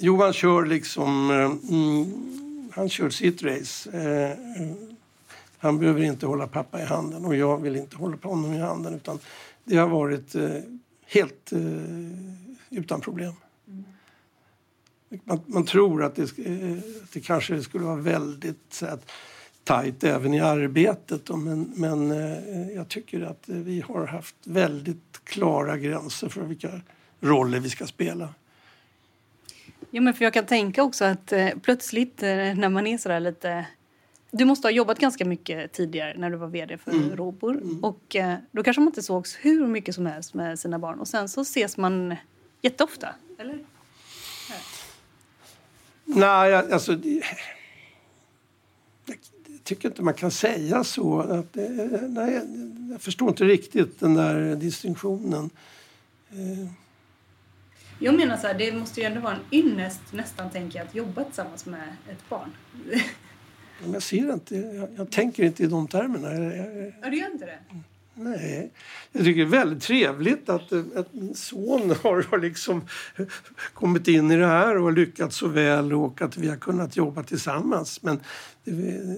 Johan 0.00 0.32
kör 0.32 0.66
liksom... 0.66 1.30
Eh, 1.30 1.74
mm, 1.74 2.12
han 2.72 2.88
kör 2.88 3.10
sitt 3.10 3.42
race. 3.42 3.90
Eh, 3.90 4.36
han 5.58 5.78
behöver 5.78 6.02
inte 6.02 6.26
hålla 6.26 6.46
pappa 6.46 6.82
i 6.82 6.84
handen 6.84 7.24
och 7.24 7.36
jag 7.36 7.62
vill 7.62 7.76
inte 7.76 7.96
hålla 7.96 8.16
på 8.16 8.28
honom 8.28 8.52
i 8.52 8.58
handen. 8.58 8.94
Utan 8.94 9.18
det 9.64 9.76
har 9.76 9.88
varit 9.88 10.34
eh, 10.34 10.50
helt 11.06 11.52
eh, 11.52 11.60
utan 12.70 13.00
problem. 13.00 13.32
Mm. 13.68 13.84
Man, 15.24 15.40
man, 15.46 15.64
tror 15.64 16.02
att 16.04 16.14
det, 16.14 16.38
eh, 16.38 16.76
det 17.12 17.20
kanske 17.20 17.62
skulle 17.62 17.84
vara 17.84 17.96
väldigt 17.96 18.62
så 18.70 18.86
att, 18.86 19.10
tajt 19.66 20.04
även 20.04 20.34
i 20.34 20.40
arbetet. 20.40 21.28
Men, 21.28 21.72
men 21.76 22.10
eh, 22.10 22.70
jag 22.74 22.88
tycker 22.88 23.20
att 23.20 23.42
vi 23.46 23.80
har 23.80 24.06
haft 24.06 24.36
väldigt 24.44 25.20
klara 25.24 25.78
gränser 25.78 26.28
för 26.28 26.40
vilka 26.40 26.80
roller 27.20 27.60
vi 27.60 27.70
ska 27.70 27.86
spela. 27.86 28.28
Ja, 29.90 30.00
men 30.00 30.14
för 30.14 30.24
jag 30.24 30.32
kan 30.32 30.46
tänka 30.46 30.82
också 30.82 31.04
att 31.04 31.32
eh, 31.32 31.48
plötsligt 31.62 32.22
eh, 32.22 32.28
när 32.28 32.68
man 32.68 32.86
är 32.86 32.98
sådär 32.98 33.20
lite 33.20 33.66
du 34.30 34.44
måste 34.44 34.66
ha 34.66 34.72
jobbat 34.72 34.98
ganska 34.98 35.24
mycket 35.24 35.72
tidigare 35.72 36.14
när 36.16 36.30
du 36.30 36.36
var 36.36 36.48
vd 36.48 36.78
för 36.78 36.90
mm. 36.90 37.16
Robur. 37.16 37.50
Mm. 37.50 37.84
Och 37.84 38.16
då 38.50 38.62
kanske 38.62 38.80
man 38.80 38.88
inte 38.88 39.02
sågs 39.02 39.36
hur 39.40 39.66
mycket 39.66 39.94
som 39.94 40.06
helst 40.06 40.34
med 40.34 40.58
sina 40.58 40.78
barn. 40.78 41.00
Och 41.00 41.08
sen 41.08 41.28
så 41.28 41.40
ses 41.40 41.76
man 41.76 42.16
jätteofta, 42.62 43.08
eller? 43.38 43.58
Nej, 46.04 46.54
alltså... 46.54 46.92
Det, 46.94 47.22
tycker 49.66 49.88
inte 49.88 50.02
man 50.02 50.14
kan 50.14 50.30
säga 50.30 50.84
så. 50.84 51.20
Att, 51.20 51.54
nej, 52.08 52.40
jag 52.90 53.00
förstår 53.00 53.28
inte 53.28 53.44
riktigt 53.44 54.00
den 54.00 54.14
där 54.14 54.56
distinktionen. 54.56 55.50
Eh. 56.30 56.70
Jag 57.98 58.14
menar 58.14 58.36
så 58.36 58.46
här, 58.46 58.54
det 58.54 58.72
måste 58.72 59.00
ju 59.00 59.06
ändå 59.06 59.20
vara 59.20 59.34
en 59.34 59.58
ynnest 59.58 60.00
nästan 60.10 60.50
tänker 60.50 60.78
jag, 60.78 60.86
att 60.86 60.94
jobba 60.94 61.24
tillsammans 61.24 61.66
med 61.66 61.96
ett 62.10 62.28
barn. 62.28 62.50
jag 63.92 64.02
ser 64.02 64.32
inte, 64.32 64.56
jag, 64.56 64.88
jag, 64.96 65.10
tänker 65.10 65.44
inte 65.44 65.62
i 65.62 65.66
de 65.66 65.88
termerna. 65.88 66.28
Ja, 67.02 67.10
du 67.10 67.16
gör 67.16 67.32
inte 67.32 67.46
det? 67.46 67.58
Nej. 68.14 68.70
Jag 69.12 69.24
tycker 69.24 69.40
det 69.40 69.46
är 69.46 69.58
väldigt 69.58 69.82
trevligt 69.82 70.48
att, 70.48 70.72
att 70.72 71.14
min 71.14 71.34
son 71.34 71.90
har, 72.02 72.22
har 72.22 72.38
liksom 72.38 72.82
kommit 73.74 74.08
in 74.08 74.30
i 74.30 74.36
det 74.36 74.46
här 74.46 74.76
och 74.76 74.84
har 74.84 74.92
lyckats 74.92 75.36
så 75.36 75.48
väl 75.48 75.92
och 75.92 76.22
att 76.22 76.36
vi 76.36 76.48
har 76.48 76.56
kunnat 76.56 76.96
jobba 76.96 77.22
tillsammans. 77.22 78.02
Men 78.02 78.20
det, 78.64 79.16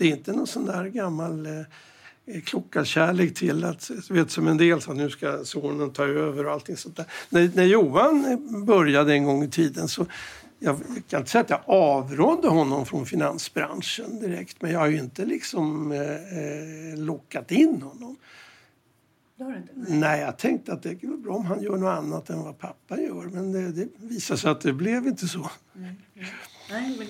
det 0.00 0.06
är 0.06 0.16
inte 0.16 0.32
någon 0.32 0.46
sån 0.46 0.66
där 0.66 0.84
gammal 0.84 1.46
eh, 1.46 2.40
klockarkärlek 2.44 3.34
till 3.34 3.64
att, 3.64 3.90
vet 4.10 4.30
som 4.30 4.48
en 4.48 4.56
del 4.56 4.80
sa, 4.80 4.92
nu 4.92 5.10
ska 5.10 5.44
sonen 5.44 5.90
ta 5.90 6.04
över 6.04 6.46
och 6.46 6.52
allting 6.52 6.76
sånt 6.76 6.96
där. 6.96 7.06
När, 7.28 7.50
när 7.54 7.64
Johan 7.64 8.38
började 8.66 9.12
en 9.12 9.24
gång 9.24 9.42
i 9.42 9.48
tiden 9.48 9.88
så 9.88 10.06
jag 10.58 10.80
kan 11.08 11.20
inte 11.20 11.30
säga 11.30 11.42
att 11.42 11.50
jag 11.50 11.60
avrådde 11.66 12.48
honom 12.48 12.86
från 12.86 13.06
finansbranschen 13.06 14.20
direkt 14.20 14.62
men 14.62 14.70
jag 14.70 14.78
har 14.78 14.86
ju 14.86 14.98
inte 14.98 15.24
liksom 15.24 15.92
eh, 15.92 16.00
eh 16.00 16.98
lockat 16.98 17.50
in 17.50 17.82
honom. 17.82 18.16
Nej. 19.36 19.62
Nej, 19.74 20.20
jag 20.20 20.38
tänkte 20.38 20.72
att 20.72 20.82
det 20.82 20.90
är 20.90 21.22
bra 21.22 21.34
om 21.34 21.44
han 21.44 21.62
gör 21.62 21.76
något 21.76 21.98
annat 21.98 22.30
än 22.30 22.42
vad 22.42 22.58
pappa 22.58 23.00
gör 23.00 23.24
men 23.24 23.52
det, 23.52 23.72
det 23.72 23.88
visade 23.96 24.40
sig 24.40 24.50
att 24.50 24.60
det 24.60 24.72
blev 24.72 25.06
inte 25.06 25.28
så. 25.28 25.50
Nej, 25.72 25.94
nej. 26.14 26.32
Men... 26.70 27.06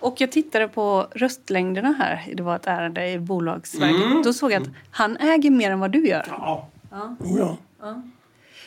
Och 0.00 0.20
jag 0.20 0.32
tittade 0.32 0.68
på 0.68 1.06
röstlängderna 1.14 1.92
här, 1.98 2.34
det 2.34 2.42
var 2.42 2.56
ett 2.56 2.66
ärende 2.66 3.10
i 3.10 3.18
Bolagsverket. 3.18 4.06
Mm. 4.06 4.22
Då 4.22 4.32
såg 4.32 4.52
jag 4.52 4.62
att 4.62 4.68
han 4.90 5.16
äger 5.16 5.50
mer 5.50 5.70
än 5.70 5.80
vad 5.80 5.90
du 5.90 6.06
gör. 6.06 6.26
Ja. 6.28 6.68
Ja. 6.90 7.16
Ja. 7.24 7.56
ja. 7.80 8.02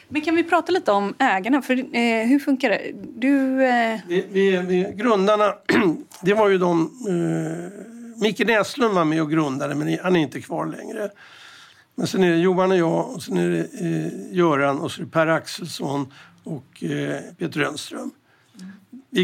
Men 0.09 0.21
kan 0.21 0.35
vi 0.35 0.43
prata 0.43 0.71
lite 0.71 0.91
om 0.91 1.13
ägarna? 1.19 1.61
För, 1.61 1.73
eh, 1.77 2.27
hur 2.27 2.39
funkar 2.39 2.69
det? 2.69 2.91
Du, 3.15 3.65
eh... 3.65 3.99
vi, 4.07 4.25
vi, 4.31 4.57
vi, 4.57 4.93
grundarna, 4.95 5.53
det 6.21 6.33
var 6.33 6.49
ju 6.49 6.57
de... 6.57 6.81
Eh, 7.07 7.87
Micke 8.21 8.47
Näslund 8.47 8.95
var 8.95 9.05
med 9.05 9.21
och 9.21 9.31
grundade, 9.31 9.75
men 9.75 9.99
han 10.03 10.15
är 10.15 10.19
inte 10.19 10.41
kvar 10.41 10.65
längre. 10.65 11.09
Men 11.95 12.07
sen 12.07 12.23
är 12.23 12.31
det 12.31 12.37
Johan 12.37 12.71
och 12.71 12.77
jag, 12.77 13.09
och 13.09 13.23
sen 13.23 13.37
är 13.37 13.49
det 13.49 13.59
eh, 13.59 14.35
Göran 14.37 14.79
och 14.79 14.91
så 14.91 15.01
är 15.01 15.05
det 15.05 15.11
Per 15.11 15.27
Axelsson 15.27 16.13
och 16.43 16.83
eh, 16.83 17.21
Peter 17.37 17.59
Rönnström. 17.59 18.11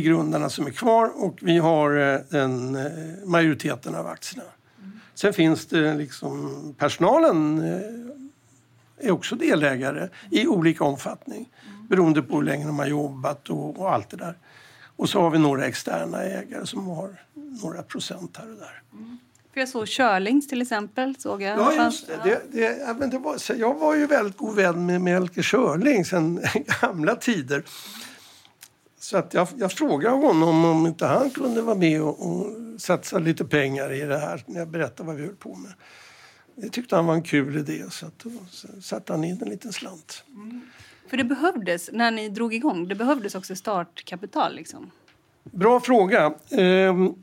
Grundarna 0.01 0.49
som 0.49 0.67
är 0.67 0.71
kvar 0.71 1.11
och 1.15 1.37
vi 1.41 1.57
har 1.57 2.13
eh, 2.13 2.19
den, 2.29 2.75
eh, 2.75 2.91
majoriteten 3.25 3.95
av 3.95 4.07
aktierna. 4.07 4.43
Sen 5.15 5.33
finns 5.33 5.65
det 5.65 5.93
liksom 5.93 6.75
personalen 6.77 7.59
eh, 7.59 9.07
är 9.07 9.11
också 9.11 9.35
delägare 9.35 10.09
i 10.31 10.47
olika 10.47 10.83
omfattning 10.83 11.49
beroende 11.89 12.21
på 12.21 12.35
hur 12.35 12.43
länge 12.43 12.65
de 12.65 12.79
har 12.79 12.85
jobbat 12.85 13.49
och, 13.49 13.79
och, 13.79 13.93
allt 13.93 14.09
det 14.09 14.17
där. 14.17 14.37
Och 14.95 15.09
så 15.09 15.21
har 15.21 15.29
vi 15.29 15.39
några 15.39 15.65
externa 15.65 16.23
ägare 16.23 16.65
som 16.65 16.87
har 16.87 17.15
några 17.33 17.83
procent 17.83 18.37
här 18.37 18.51
och 18.51 18.57
där. 18.57 18.81
Mm. 18.93 19.17
För 19.53 19.59
jag 19.59 19.69
såg 19.69 19.87
Körlings 19.87 20.47
till 20.47 20.61
exempel. 20.61 21.15
Såg 21.19 21.41
jag. 21.41 21.59
Ja, 21.59 21.83
just 21.85 22.07
det. 22.07 22.19
det, 22.23 22.41
det 22.51 22.77
ja, 22.77 22.93
det 22.93 23.17
var, 23.17 23.55
jag 23.55 23.73
var 23.73 23.95
ju 23.95 24.07
väldigt 24.07 24.37
god 24.37 24.55
vän 24.55 24.85
med 24.85 25.01
Melker 25.01 25.41
Körling 25.41 26.05
sen 26.05 26.41
gamla 26.81 27.15
tider. 27.15 27.63
Så 29.03 29.17
att 29.17 29.33
jag, 29.33 29.47
jag 29.57 29.71
frågade 29.71 30.15
honom 30.15 30.65
om 30.65 30.87
inte 30.87 31.05
han 31.05 31.29
kunde 31.29 31.61
vara 31.61 31.75
med 31.75 32.01
och, 32.01 32.27
och 32.27 32.47
satsa 32.81 33.19
lite 33.19 33.45
pengar 33.45 33.93
i 33.93 33.99
det 33.99 34.17
här 34.17 34.43
när 34.45 34.59
jag 34.59 34.67
berättade 34.67 35.07
vad 35.07 35.15
vi 35.15 35.25
höll 35.25 35.35
på 35.35 35.55
med. 35.55 35.73
Det 36.55 36.69
tyckte 36.69 36.95
han 36.95 37.05
var 37.05 37.13
en 37.13 37.23
kul 37.23 37.57
idé 37.57 37.83
så 37.91 38.05
att 38.05 38.19
då 38.19 38.29
satte 38.81 39.13
han 39.13 39.23
in 39.23 39.41
en 39.41 39.49
liten 39.49 39.73
slant. 39.73 40.23
Mm. 40.27 40.61
För 41.07 41.17
det 41.17 41.23
behövdes, 41.23 41.89
när 41.93 42.11
ni 42.11 42.29
drog 42.29 42.53
igång, 42.53 42.87
det 42.87 42.95
behövdes 42.95 43.35
också 43.35 43.55
startkapital 43.55 44.55
liksom? 44.55 44.91
Bra 45.43 45.79
fråga. 45.79 46.33
Ehm, 46.51 47.13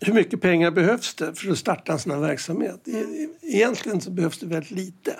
hur 0.00 0.12
mycket 0.12 0.40
pengar 0.40 0.70
behövs 0.70 1.14
det 1.14 1.34
för 1.34 1.50
att 1.50 1.58
starta 1.58 1.92
en 1.92 1.98
sån 1.98 2.12
här 2.12 2.18
verksamhet? 2.18 2.88
E-, 2.88 3.28
egentligen 3.42 4.00
så 4.00 4.10
behövs 4.10 4.38
det 4.38 4.46
väldigt 4.46 4.70
lite. 4.70 5.16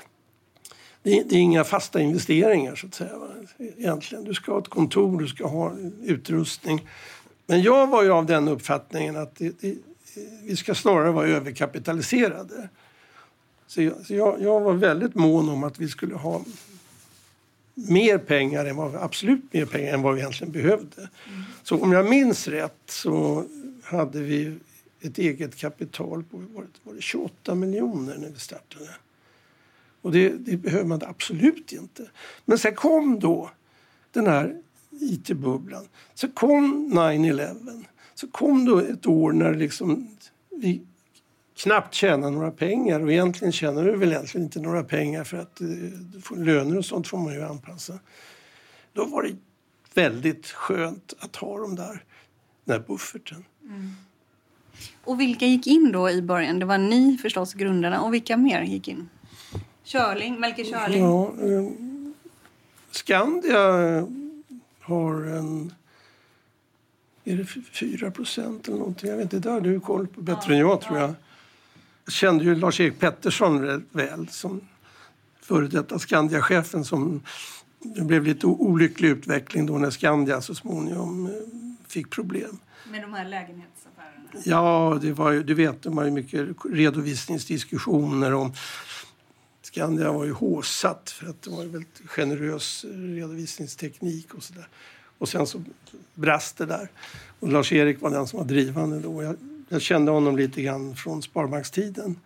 Det 1.03 1.19
är, 1.19 1.25
det 1.25 1.35
är 1.35 1.41
inga 1.41 1.65
fasta 1.65 2.01
investeringar 2.01 2.75
så 2.75 2.87
att 2.87 2.95
säga. 2.95 3.11
Egentligen. 3.59 4.25
Du 4.25 4.35
ska 4.35 4.53
ha 4.53 4.59
ett 4.59 4.69
kontor, 4.69 5.21
du 5.21 5.29
ska 5.29 5.47
ha 5.47 5.73
utrustning. 6.03 6.89
Men 7.47 7.63
jag 7.63 7.87
var 7.87 8.03
ju 8.03 8.11
av 8.11 8.27
den 8.27 8.49
uppfattningen 8.49 9.17
att 9.17 9.37
det, 9.37 9.61
det, 9.61 9.77
vi 10.43 10.57
ska 10.57 10.75
snarare 10.75 11.11
vara 11.11 11.27
överkapitaliserade. 11.27 12.69
Så, 13.67 13.83
jag, 13.83 14.07
så 14.07 14.15
jag, 14.15 14.43
jag, 14.43 14.61
var 14.61 14.73
väldigt 14.73 15.15
mån 15.15 15.49
om 15.49 15.65
att 15.65 15.79
vi 15.79 15.89
skulle 15.89 16.15
ha 16.15 16.43
mer 17.75 18.19
pengar 18.19 18.65
än 18.65 18.77
vad, 18.77 18.95
absolut 18.95 19.53
mer 19.53 19.67
pengar 19.67 19.95
än 19.95 20.03
vad 20.03 20.15
vi 20.15 20.21
egentligen 20.21 20.53
behövde. 20.53 21.01
Mm. 21.01 21.43
Så 21.63 21.83
om 21.83 21.93
jag 21.93 22.11
minns 22.11 22.49
rätt 22.49 22.83
så 22.87 23.45
hade 23.83 24.21
vi 24.21 24.59
ett 25.01 25.19
eget 25.19 25.57
kapital 25.57 26.25
på 26.25 26.37
var 26.37 26.63
det, 26.63 26.69
var 26.83 26.95
det 26.95 27.03
28 27.03 27.55
miljoner 27.55 28.17
när 28.19 28.29
vi 28.29 28.39
startade. 28.39 28.91
Och 30.03 30.13
det, 30.13 30.29
det 30.29 30.57
behöver 30.57 30.85
man 30.85 31.01
absolut 31.07 31.73
inte. 31.73 32.11
Men 32.45 32.59
sen 32.59 32.75
kom 32.75 33.21
då 33.21 33.51
den 34.11 34.27
här 34.27 34.57
IT-bubblan. 34.91 35.89
Så 36.15 36.29
kom 36.29 36.93
9-11. 36.93 37.85
Så 38.15 38.29
kom 38.29 38.65
då 38.65 38.79
ett 38.79 39.07
år 39.07 39.33
när 39.33 39.55
liksom 39.55 40.09
vi 40.51 40.83
knappt 41.57 41.95
tjänade 41.95 42.33
några 42.33 42.51
pengar 42.51 43.01
och 43.01 43.13
egentligen 43.13 43.53
tjänar 43.53 43.85
du 43.85 43.97
väl 43.97 44.13
egentligen 44.13 44.45
inte 44.45 44.61
några 44.61 44.85
pengar 44.85 45.25
för 45.25 45.37
att 45.37 45.61
eh, 45.61 45.67
för 46.23 46.37
löner 46.37 46.79
och 46.79 46.85
sånt 46.85 47.09
får 47.09 47.19
man 47.19 47.35
ju 47.35 47.43
anpassa. 47.43 47.99
Då 48.93 49.05
var 49.05 49.23
det 49.23 49.37
väldigt 49.95 50.47
skönt 50.47 51.15
att 51.19 51.37
ha 51.37 51.59
de 51.59 51.77
där, 51.77 52.05
den 52.65 52.79
där 52.79 52.87
bufferten. 52.87 53.45
Mm. 53.63 53.91
Och 55.05 55.21
vilka 55.21 55.47
gick 55.47 55.67
in 55.67 55.93
då 55.93 56.11
i 56.11 56.23
början? 56.23 56.59
Det 56.59 56.67
var 56.67 56.79
ni 56.79 57.19
förstås, 57.23 57.55
grundarna. 57.55 58.03
Och 58.03 58.15
vilka 58.15 58.37
mer 58.37 58.63
gick 58.63 58.89
in? 58.89 59.09
Körling, 59.85 60.41
Melker 60.41 60.65
Körling. 60.65 61.03
Ja, 61.03 61.35
eh, 61.43 61.71
Skandia 62.91 63.59
har 64.81 65.15
en... 65.15 65.75
Är 67.25 67.37
det 67.37 67.45
4 67.45 68.11
procent 68.11 68.69
eller 68.69 68.79
någonting? 68.79 69.11
Jag 69.11 69.17
vet 69.17 69.33
inte, 69.33 69.49
det 69.49 69.51
har 69.51 69.61
du 69.61 69.81
koll 69.81 70.07
på 70.07 70.21
bättre 70.21 70.55
än 70.55 70.61
jag 70.61 70.81
tror 70.81 70.99
jag. 70.99 71.15
Jag 72.05 72.13
kände 72.13 72.45
ju 72.45 72.55
Lars-Erik 72.55 72.99
Pettersson 72.99 73.63
rätt 73.63 73.83
väl 73.91 74.29
som 74.29 74.61
före 75.41 75.67
detta 75.67 75.99
Skandia-chefen 75.99 76.85
som 76.85 77.23
det 77.79 78.03
blev 78.03 78.25
lite 78.25 78.47
olycklig 78.47 79.09
utveckling 79.09 79.67
då 79.67 79.79
när 79.79 79.91
Skandia 79.91 80.41
så 80.41 80.55
småningom 80.55 81.27
eh, 81.27 81.33
fick 81.89 82.11
problem. 82.11 82.59
Med 82.91 83.03
de 83.03 83.15
här 83.15 83.25
lägenhetsaffärerna? 83.25 84.41
Ja, 84.45 84.99
det 85.03 85.13
var 85.13 85.31
ju, 85.31 85.43
du 85.43 85.55
vet, 85.55 85.83
de 85.83 85.99
har 85.99 86.05
ju 86.05 86.11
mycket 86.11 86.49
redovisningsdiskussioner 86.65 88.35
om 88.35 88.53
Skandia 89.73 90.13
var 90.13 90.25
ju 90.25 90.33
håsat 90.33 91.11
för 91.11 91.27
att 91.27 91.43
det 91.43 91.51
var 91.51 91.63
en 91.63 91.73
väldigt 91.73 92.01
generös 92.07 92.85
redovisningsteknik 92.89 94.35
och 94.35 94.43
sådär. 94.43 94.69
Och 95.19 95.29
sen 95.29 95.47
så 95.47 95.63
brast 96.15 96.57
det 96.59 96.67
där. 96.67 96.89
Och 97.41 97.49
Lars-Erik 97.49 98.01
var 98.01 98.11
den 98.11 98.27
som 98.27 98.39
var 98.39 98.47
drivande 98.47 99.01
då. 99.01 99.23
Jag, 99.23 99.37
jag 99.69 99.83
kände 99.83 100.13
honom 100.13 100.37
lite 100.37 100.63
grann 100.63 100.97
från 100.97 101.23
Sparbankstiden. 101.23 102.21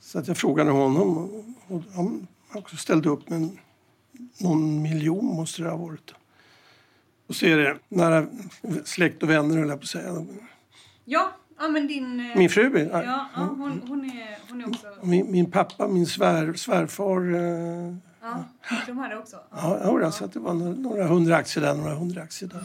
Så 0.00 0.18
att 0.18 0.28
jag 0.28 0.36
frågade 0.36 0.70
honom 0.70 1.18
och, 1.18 1.44
och 1.68 1.82
han 1.94 2.26
också 2.52 2.76
ställde 2.76 3.08
upp 3.08 3.28
med 3.28 3.56
någon 4.38 4.82
miljon 4.82 5.24
måste 5.24 5.62
det 5.62 5.70
ha 5.70 5.76
varit. 5.76 6.14
Och 7.26 7.36
så 7.36 7.46
är 7.46 7.56
det 7.56 7.78
nära 7.88 8.26
släkt 8.84 9.22
och 9.22 9.30
vänner 9.30 9.56
höll 9.56 9.68
jag 9.68 9.78
på 9.78 9.84
att 9.84 9.88
säga. 9.88 10.26
Ja, 11.04 11.32
ja 11.58 11.68
men 11.68 11.86
din... 11.86 12.20
eh, 12.20 12.36
Min 12.38 12.50
fru? 12.50 12.88
Ja, 12.92 13.02
ja 13.04 13.28
hon, 13.34 13.82
hon, 13.88 14.04
är, 14.04 14.38
hon 14.50 14.60
är 14.60 14.68
också... 14.68 14.86
Min, 15.02 15.30
min 15.32 15.50
pappa, 15.50 15.88
min 15.88 16.06
svär, 16.06 16.52
svärfar. 16.52 17.34
Eh, 17.34 17.94
Ja, 18.22 18.44
de 18.86 18.98
hade 18.98 19.16
också. 19.18 19.36
ja, 19.50 19.78
ja, 19.84 20.00
jag 20.00 20.14
så 20.14 20.24
att 20.24 20.32
det 20.32 20.38
var 20.38 20.54
några, 20.54 20.72
några 20.74 21.06
hundra 21.06 21.36
aktier 21.36 21.64
där, 21.64 21.74
några 21.74 21.94
hundra 21.94 22.22
aktier 22.22 22.50
där. 22.50 22.60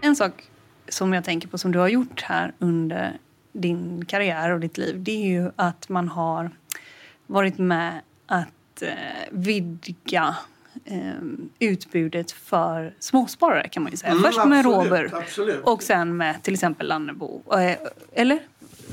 En 0.00 0.16
sak 0.16 0.50
som 0.88 1.12
jag 1.12 1.24
tänker 1.24 1.48
på 1.48 1.58
som 1.58 1.72
du 1.72 1.78
har 1.78 1.88
gjort 1.88 2.22
här 2.22 2.52
under 2.58 3.18
din 3.52 4.04
karriär 4.04 4.50
och 4.50 4.60
ditt 4.60 4.78
liv 4.78 5.02
det 5.02 5.12
är 5.12 5.26
ju 5.28 5.50
att 5.56 5.88
man 5.88 6.08
har 6.08 6.50
varit 7.26 7.58
med 7.58 8.00
att 8.26 8.82
eh, 8.82 8.90
vidga 9.30 10.36
utbudet 11.58 12.32
för 12.32 12.94
småsparare 12.98 13.68
kan 13.68 13.82
man 13.82 13.92
ju 13.92 13.96
säga. 13.96 14.12
Mm, 14.12 14.22
Först 14.22 14.44
med 14.44 14.58
absolut, 14.58 14.90
Robert 14.90 15.12
absolut. 15.12 15.60
och 15.64 15.82
sen 15.82 16.16
med 16.16 16.42
till 16.42 16.54
exempel 16.54 16.86
Lannebo. 16.86 17.42
Eh, 17.52 17.76
eller? 18.12 18.38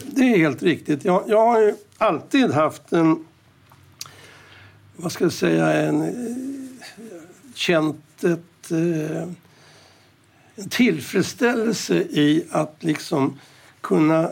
Det 0.06 0.22
är 0.22 0.38
helt 0.38 0.64
riktigt. 0.64 1.06
Jag, 1.06 1.24
jag 1.28 1.46
har 1.46 1.62
ju 1.62 1.76
alltid 1.98 2.52
haft 2.52 2.94
en, 2.94 3.26
vad 4.96 5.12
ska 5.12 5.26
jag 5.26 5.34
säga, 5.34 5.74
en, 5.74 6.02
eh, 6.02 6.10
känt 7.54 8.24
ett, 8.24 8.72
eh, 8.72 9.22
en 10.56 10.70
tillfredsställelse 10.70 11.96
i 11.96 12.46
att 12.52 12.76
liksom 12.80 13.40
kunna 13.82 14.30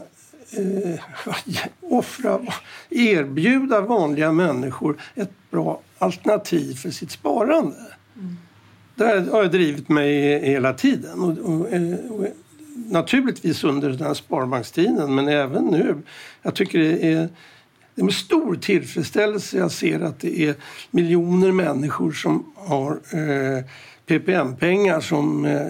eh, 0.51 0.99
offra, 1.81 2.39
erbjuda 2.89 3.81
vanliga 3.81 4.31
människor 4.31 5.01
ett 5.15 5.31
bra 5.51 5.81
alternativ 5.97 6.73
för 6.73 6.91
sitt 6.91 7.11
sparande. 7.11 7.75
Det 8.95 9.05
här 9.05 9.31
har 9.31 9.41
jag 9.41 9.51
drivit 9.51 9.89
mig 9.89 10.39
hela 10.45 10.73
tiden. 10.73 11.19
Och, 11.19 11.37
och, 11.37 11.73
eh, 11.73 12.11
och, 12.11 12.27
naturligtvis 12.89 13.63
under 13.63 13.89
den 13.89 14.07
här 14.07 14.13
sparbankstiden 14.13 15.15
men 15.15 15.27
även 15.27 15.65
nu. 15.65 15.97
Jag 16.41 16.55
tycker 16.55 16.79
det 16.79 17.13
är, 17.13 17.29
det 17.95 18.01
är 18.01 18.05
med 18.05 18.13
stor 18.13 18.55
tillfredsställelse 18.55 19.57
jag 19.57 19.71
ser 19.71 19.99
att 19.99 20.19
det 20.19 20.39
är 20.39 20.55
miljoner 20.91 21.51
människor 21.51 22.11
som 22.11 22.53
har 22.55 22.91
eh, 22.91 23.63
PPM-pengar 24.05 24.99
som 24.99 25.45
eh, 25.45 25.67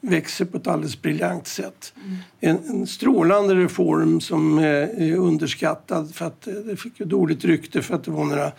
växer 0.00 0.44
på 0.44 0.56
ett 0.56 0.66
alldeles 0.66 1.02
briljant 1.02 1.46
sätt. 1.46 1.94
En, 2.40 2.58
en 2.68 2.86
strålande 2.86 3.54
reform 3.54 4.20
som 4.20 4.58
eh, 4.58 4.64
är 4.64 5.16
underskattad 5.16 6.14
för 6.14 6.26
att 6.26 6.46
eh, 6.46 6.54
det 6.54 6.76
fick 6.76 7.00
ju 7.00 7.06
dåligt 7.06 7.44
rykte 7.44 7.82
för 7.82 7.94
att 7.94 8.04
det 8.04 8.10
var 8.10 8.24
några 8.24 8.52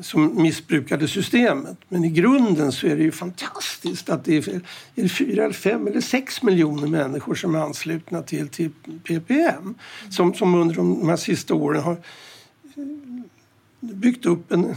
som 0.00 0.42
missbrukade 0.42 1.08
systemet. 1.08 1.76
Men 1.88 2.04
i 2.04 2.10
grunden 2.10 2.72
så 2.72 2.86
är 2.86 2.96
det 2.96 3.02
ju 3.02 3.12
fantastiskt 3.12 4.08
att 4.10 4.24
det 4.24 4.36
är, 4.36 4.60
är 4.94 5.08
fyra, 5.08 5.44
eller 5.44 5.54
fem 5.54 5.86
eller 5.86 6.00
sex 6.00 6.42
miljoner 6.42 6.88
människor 6.88 7.34
som 7.34 7.54
är 7.54 7.58
anslutna 7.58 8.22
till, 8.22 8.48
till 8.48 8.70
PPM 9.04 9.74
som, 10.10 10.34
som 10.34 10.54
under 10.54 10.74
de, 10.74 10.98
de 10.98 11.08
här 11.08 11.16
sista 11.16 11.54
åren 11.54 11.82
har 11.82 11.96
byggt 13.80 14.26
upp 14.26 14.52
en 14.52 14.76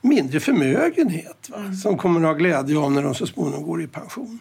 mindre 0.00 0.40
förmögenhet 0.40 1.50
va? 1.50 1.72
som 1.82 1.98
kommer 1.98 2.20
att 2.20 2.26
ha 2.26 2.34
glädje 2.34 2.78
av 2.78 2.92
när 2.92 3.02
de 3.02 3.14
så 3.14 3.26
småningom 3.26 3.62
går 3.62 3.82
i 3.82 3.86
pension. 3.86 4.38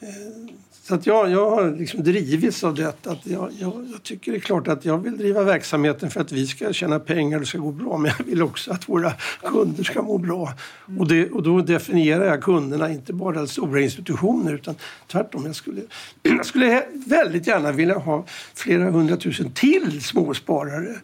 Eh, 0.00 0.54
Så 0.86 0.94
att 0.94 1.06
jag, 1.06 1.30
jag 1.30 1.50
har 1.50 1.70
liksom 1.78 2.02
drivits 2.02 2.64
av 2.64 2.74
detta. 2.74 3.10
Att 3.10 3.26
jag, 3.26 3.50
jag, 3.58 3.88
jag 3.92 4.02
tycker 4.02 4.32
det 4.32 4.38
är 4.38 4.40
klart 4.40 4.68
att 4.68 4.84
jag 4.84 4.98
vill 4.98 5.16
driva 5.18 5.42
verksamheten 5.42 6.10
för 6.10 6.20
att 6.20 6.32
vi 6.32 6.46
ska 6.46 6.72
tjäna 6.72 7.00
pengar 7.00 7.36
och 7.36 7.40
det 7.40 7.46
ska 7.46 7.58
gå 7.58 7.72
bra. 7.72 7.98
Men 7.98 8.12
jag 8.18 8.24
vill 8.24 8.42
också 8.42 8.72
att 8.72 8.88
våra 8.88 9.12
kunder 9.42 9.84
ska 9.84 10.02
må 10.02 10.18
bra. 10.18 10.52
Och, 10.98 11.08
det, 11.08 11.30
och 11.30 11.42
då 11.42 11.60
definierar 11.60 12.24
jag 12.24 12.42
kunderna 12.42 12.90
inte 12.90 13.12
bara 13.12 13.46
stora 13.46 13.80
institutioner 13.80 14.54
utan 14.54 14.74
tvärtom. 15.06 15.46
Jag 15.46 15.56
skulle, 15.56 15.80
jag 16.22 16.46
skulle 16.46 16.84
väldigt 17.06 17.46
gärna 17.46 17.72
vilja 17.72 17.98
ha 17.98 18.24
flera 18.54 18.90
hundratusen 18.90 19.52
till 19.52 20.02
småsparare 20.02 20.94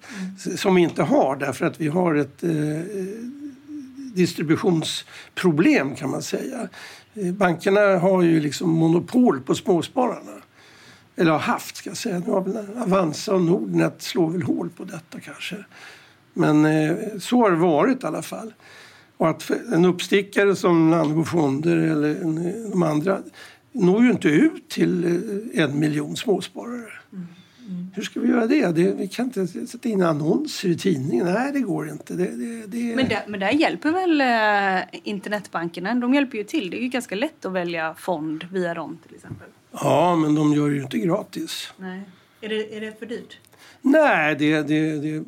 som 0.57 0.75
vi 0.75 0.83
inte 0.83 1.03
har 1.03 1.37
därför 1.37 1.67
att 1.67 1.81
vi 1.81 1.89
har 1.89 2.15
ett 2.15 2.43
eh, 2.43 2.51
distributionsproblem 4.15 5.95
kan 5.95 6.11
man 6.11 6.23
säga. 6.23 6.69
Bankerna 7.15 7.81
har 7.99 8.23
ju 8.23 8.41
liksom 8.41 8.71
monopol 8.71 9.41
på 9.41 9.55
småspararna. 9.55 10.33
Eller 11.17 11.31
har 11.31 11.39
haft 11.39 11.77
ska 11.77 11.91
jag 11.91 11.97
säga. 11.97 12.23
Nu 12.27 12.33
har 12.33 12.41
väl 12.41 12.67
Avanza 12.83 13.35
och 13.35 13.41
Nordnet 13.43 14.03
slår 14.03 14.31
väl 14.31 14.43
hål 14.43 14.71
på 14.77 14.85
detta 14.85 15.21
kanske. 15.21 15.57
Men 16.35 16.65
eh, 16.65 16.97
så 17.19 17.37
har 17.43 17.51
det 17.51 17.57
varit 17.57 18.03
i 18.03 18.07
alla 18.07 18.23
fall. 18.23 18.53
Och 19.17 19.29
att 19.29 19.51
en 19.73 19.85
uppstickare 19.85 20.57
som 20.57 20.91
Landbo 20.91 21.25
Fonder 21.25 21.77
eller 21.77 22.09
en- 22.23 22.47
eh, 22.47 22.71
de 22.71 22.83
andra 22.83 23.19
når 23.73 24.05
ju 24.05 24.11
inte 24.11 24.29
ut 24.29 24.69
till 24.69 25.05
eh, 25.55 25.63
en 25.65 25.79
miljon 25.79 26.17
småsparare. 26.17 26.93
Hur 27.95 28.03
ska 28.03 28.21
vi 28.21 28.29
göra 28.29 28.47
det? 28.47 28.73
det? 28.73 28.93
Vi 28.93 29.09
kan 29.09 29.25
inte 29.27 29.47
sätta 29.47 29.89
in 29.89 30.03
annonser 30.03 30.69
i 30.69 30.77
tidningen. 30.77 31.27
Nej, 31.27 31.53
det 31.53 31.61
går 31.61 31.89
inte. 31.89 32.15
Det, 32.15 32.25
det, 32.25 32.67
det... 32.67 32.97
Men 32.97 33.09
där, 33.09 33.25
men 33.29 33.41
där 33.41 33.51
hjälper 33.51 33.91
väl 33.93 34.21
eh, 34.21 35.01
internetbankerna? 35.05 35.95
De 35.95 36.15
hjälper 36.15 36.39
ju 36.39 36.45
till. 36.45 36.71
Det 36.71 36.77
är 36.77 36.83
ju 36.83 36.89
ganska 36.89 37.15
lätt 37.15 37.45
att 37.45 37.53
välja 37.53 37.95
fond 37.95 38.47
via 38.53 38.75
dem 38.75 38.99
till 39.07 39.17
exempel. 39.17 39.49
Ja, 39.73 40.17
men 40.17 40.35
de 40.35 40.53
gör 40.53 40.69
ju 40.69 40.83
inte 40.83 40.99
gratis. 40.99 41.73
Nej. 41.77 42.03
Är 42.41 42.49
det, 42.49 42.77
är 42.77 42.81
det 42.81 42.99
för 42.99 43.07
dyrt? 43.07 43.39
Nej, 43.83 44.37
det, 44.39 44.63
det, 44.63 44.97
det, 44.99 45.25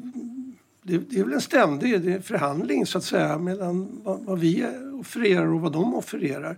det, 0.83 1.19
är 1.19 1.25
väl 1.25 1.33
en 1.33 1.41
ständig 1.41 2.25
förhandling 2.25 2.87
så 2.87 2.99
att 2.99 3.05
säga 3.05 3.39
mellan 3.39 4.01
vad, 4.05 4.21
vad 4.21 4.39
vi 4.39 4.67
offererar 5.01 5.47
och 5.47 5.61
vad 5.61 5.73
de 5.73 5.95
offererar. 5.95 6.57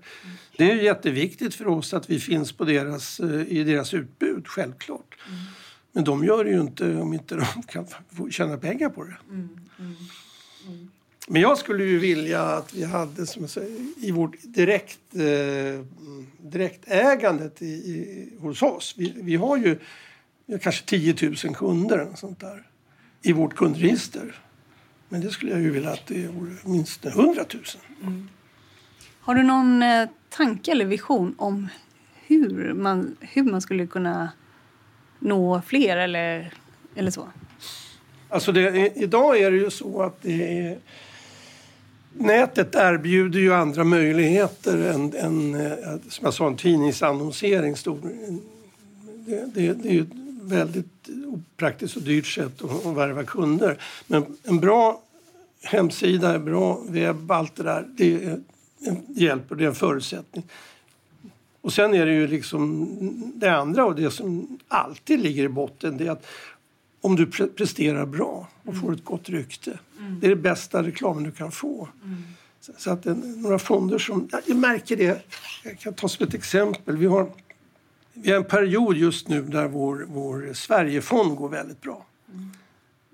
Det 0.57 0.71
är 0.71 0.75
ju 0.75 0.83
jätteviktigt 0.83 1.55
för 1.55 1.69
oss 1.69 1.95
att 1.95 2.11
vi 2.11 2.21
finns 2.21 2.53
på 2.53 2.65
deras, 2.65 3.21
eh, 3.21 3.43
i 3.49 3.65
deras 3.65 3.95
utbud, 3.95 4.49
självklart. 4.49 5.17
Men 5.95 6.05
de 6.05 6.25
gör 6.25 6.45
det 6.45 6.51
ju 6.51 6.61
inte 6.61 6.97
om 6.97 7.13
inte 7.13 7.37
de 7.37 7.63
kan 7.69 7.87
tjäna 8.31 8.57
pengar 8.57 8.89
på 8.89 9.05
det. 9.05 9.17
Men 11.29 11.43
jag 11.43 11.59
skulle 11.59 11.85
ju 11.85 11.99
vilja 11.99 12.43
att 12.43 12.75
vi 12.75 12.85
hade 12.85 13.27
som 13.27 13.49
säger, 13.49 13.81
i 13.97 14.11
vårt 14.11 14.37
direkt, 14.43 15.15
eh, 15.15 15.85
direktägandet 16.39 17.63
i, 17.63 17.67
i, 17.67 18.29
hos 18.41 18.63
oss. 18.63 18.95
Vi, 18.97 19.15
vi 19.17 19.37
har 19.37 19.57
ju 19.57 19.79
vi 20.47 20.53
har 20.53 20.61
kanske 20.61 20.85
10 20.85 21.15
000 21.45 21.55
kunder 21.55 21.99
eller 21.99 22.15
sånt 22.15 22.41
där, 22.41 22.67
i 23.23 23.33
vårt 23.33 23.55
kundregister. 23.55 24.35
Men 25.09 25.21
det 25.21 25.31
skulle 25.31 25.53
jag 25.53 25.61
ju 25.61 25.71
vilja 25.71 25.91
att 25.91 26.07
det 26.07 26.29
vore 26.29 26.53
minst 26.65 27.07
100 27.07 27.45
000. 27.55 27.65
Har 29.21 29.35
du 29.35 29.43
någon 29.43 29.83
eh, 29.83 30.09
tanke 30.29 30.71
eller 30.71 30.85
vision 30.85 31.35
om 31.39 31.69
hur 32.27 32.73
man, 32.75 33.17
hur 33.21 33.43
man 33.43 33.61
skulle 33.61 33.87
kunna 33.87 34.33
nå 35.19 35.63
fler 35.67 35.97
eller, 35.97 36.53
eller 36.95 37.11
så? 37.11 37.29
Alltså 38.29 38.53
det, 38.53 38.93
idag 38.97 39.39
är 39.39 39.51
det 39.51 39.57
ju 39.57 39.71
så 39.71 40.03
att 40.03 40.23
det 40.23 40.59
är, 40.59 40.79
nätet 42.13 42.75
erbjuder 42.75 43.41
ju 43.41 43.55
andra 43.55 43.85
möjligheter 43.85 44.79
än, 44.79 45.15
än 45.17 45.55
eh, 45.55 45.73
som 46.09 46.25
jag 46.25 46.35
sa, 46.35 46.47
en 46.47 46.57
tidningsannonsering. 46.57 47.77
Stor. 47.77 47.99
Det, 49.27 49.55
det, 49.55 49.73
det 49.73 49.89
är 49.89 49.93
ju 49.93 50.01
ett 50.01 50.09
väldigt 50.43 51.09
opraktiskt 51.27 51.97
och 51.97 52.03
dyrt 52.03 52.27
sätt 52.27 52.63
att, 52.65 52.87
att 52.87 52.97
värva 52.97 53.25
kunder. 53.25 53.79
Men 54.07 54.25
en 54.43 54.61
bra 54.61 55.03
hemsida, 55.63 56.35
en 56.35 56.45
bra 56.45 56.81
webb, 56.89 57.31
allt 57.31 57.57
det 57.57 57.63
där, 57.63 57.87
det 57.97 58.25
är 58.25 58.41
det 59.09 59.65
är 59.65 59.69
en 59.69 59.75
förutsättning. 59.75 60.45
Och 61.65 61.73
sen 61.73 61.95
är 61.95 62.07
det 62.07 62.13
ju 62.13 62.27
liksom 62.27 62.89
det 63.35 63.49
andra 63.49 63.85
och 63.85 63.95
det 63.95 64.11
som 64.11 64.59
alltid 64.69 65.21
ligger 65.21 65.45
i 65.45 65.49
botten 65.49 65.97
det 65.97 66.07
är 66.07 66.11
att 66.11 66.27
om 67.01 67.17
du 67.17 67.27
pre 67.27 67.47
presterar 67.47 68.07
bra 68.07 68.49
och 68.65 68.77
får 68.77 68.93
ett 68.93 69.05
gott 69.05 69.29
rykte. 69.29 69.79
Det 70.21 70.27
är 70.27 70.31
det 70.31 70.37
bästa 70.37 70.83
reklamen 70.83 71.23
du 71.25 71.31
kan 71.31 71.53
få. 71.53 71.89
Så, 72.61 72.73
så 72.79 72.91
att 72.91 73.03
det, 73.03 73.15
några 73.15 73.59
fonder 73.59 73.99
som... 73.99 74.29
ja, 74.33 74.41
Jag 74.47 74.57
märker 74.57 74.97
det. 74.97 75.23
Jag 75.65 75.79
kan 75.79 75.95
ta 75.95 76.09
som 76.09 76.27
ett 76.27 76.35
exempel. 76.35 76.97
Vi 76.97 77.07
har, 77.07 77.31
vi 78.13 78.31
har 78.31 78.37
en 78.37 78.45
period 78.45 78.97
just 78.97 79.29
nu 79.29 79.43
där 79.43 79.69
vår, 79.69 80.07
vår 80.09 80.53
Sverigefond 80.55 81.37
går 81.37 81.49
väldigt 81.49 81.81
bra. 81.81 82.07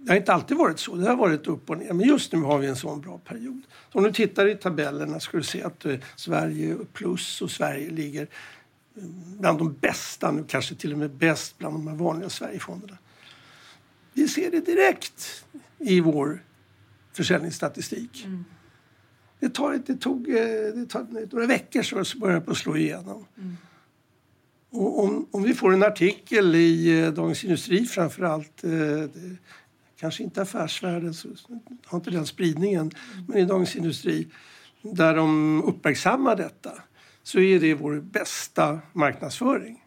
Det 0.02 0.10
har 0.10 0.16
inte 0.16 0.32
alltid 0.32 0.56
varit 0.56 0.78
så. 0.78 0.96
Det 0.96 1.08
har 1.08 1.16
varit 1.16 1.46
upp 1.46 1.70
och 1.70 1.78
ner. 1.78 1.92
Men 1.92 2.08
just 2.08 2.32
nu 2.32 2.38
har 2.38 2.58
vi 2.58 2.66
en 2.66 2.76
sån 2.76 3.00
bra 3.00 3.18
period. 3.18 3.62
Så 3.92 3.98
om 3.98 4.04
du 4.04 4.12
tittar 4.12 4.48
i 4.48 4.54
tabellerna 4.54 5.20
ska 5.20 5.36
du 5.36 5.42
se 5.42 5.62
att 5.62 5.84
eh, 5.84 5.96
Sverige 6.16 6.76
plus 6.92 7.42
och 7.42 7.50
Sverige 7.50 7.90
ligger 7.90 8.22
eh, 8.22 9.02
bland 9.38 9.58
de 9.58 9.72
bästa, 9.72 10.32
nu 10.32 10.44
kanske 10.48 10.74
till 10.74 10.92
och 10.92 10.98
med 10.98 11.10
bäst 11.10 11.58
bland 11.58 11.74
de 11.74 11.86
här 11.88 11.94
vanliga 11.94 12.30
Sverigefonderna. 12.30 12.98
Vi 14.12 14.28
ser 14.28 14.50
det 14.50 14.60
direkt 14.60 15.44
i 15.78 16.00
vår 16.00 16.44
försäljningsstatistik. 17.12 18.26
Det, 19.40 19.48
tar, 19.48 19.82
det 19.86 19.96
tog 19.96 20.28
eh, 20.28 20.34
det 20.74 20.86
tar 20.86 21.06
några 21.32 21.46
veckor 21.46 22.04
så 22.04 22.18
börjar 22.18 22.40
det 22.40 22.54
slå 22.54 22.76
igenom. 22.76 23.26
Och 24.70 25.04
om, 25.04 25.26
om 25.30 25.42
vi 25.42 25.54
får 25.54 25.72
en 25.72 25.82
artikel 25.82 26.54
i 26.54 27.00
eh, 27.00 27.12
Dagens 27.12 27.44
Industri 27.44 27.86
framför 27.86 28.22
allt, 28.22 28.64
eh, 28.64 28.70
kanske 30.00 30.22
inte 30.22 30.42
Affärsvärlden, 30.42 31.14
så 31.14 31.28
har 31.86 31.98
inte 31.98 32.10
den 32.10 32.26
spridningen, 32.26 32.90
men 33.28 33.38
i 33.38 33.44
Dagens 33.44 33.76
Industri 33.76 34.28
där 34.82 35.16
de 35.16 35.62
uppmärksammar 35.64 36.36
detta 36.36 36.70
så 37.22 37.40
är 37.40 37.60
det 37.60 37.74
vår 37.74 38.00
bästa 38.00 38.80
marknadsföring. 38.92 39.84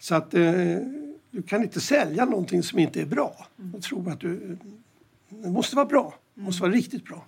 Så 0.00 0.14
att 0.14 0.34
eh, 0.34 0.42
du 1.30 1.42
kan 1.46 1.62
inte 1.62 1.80
sälja 1.80 2.24
någonting 2.24 2.62
som 2.62 2.78
inte 2.78 3.00
är 3.00 3.06
bra 3.06 3.46
och 3.74 3.82
tro 3.82 4.10
att 4.10 4.20
du... 4.20 4.58
Det 5.28 5.50
måste 5.50 5.76
vara 5.76 5.86
bra. 5.86 6.14
Det 6.34 6.42
måste 6.42 6.62
vara 6.62 6.72
riktigt 6.72 7.04
bra. 7.04 7.24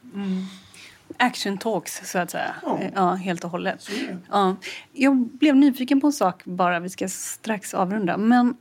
Action 1.16 1.59
talks, 1.59 2.11
så 2.11 2.18
att 2.18 2.31
säga. 2.31 2.55
Ja. 2.62 2.81
Ja, 2.95 3.14
helt 3.14 3.45
och 3.45 3.51
hållet. 3.51 3.89
Ja. 4.31 4.57
Jag 4.93 5.16
blev 5.16 5.57
nyfiken 5.57 6.01
på 6.01 6.07
en 6.07 6.12
sak 6.12 6.45
bara. 6.45 6.81
Vi 6.81 6.89
ska 6.89 7.09
strax 7.09 7.75
avrunda. 7.75 8.16
Men 8.16 8.57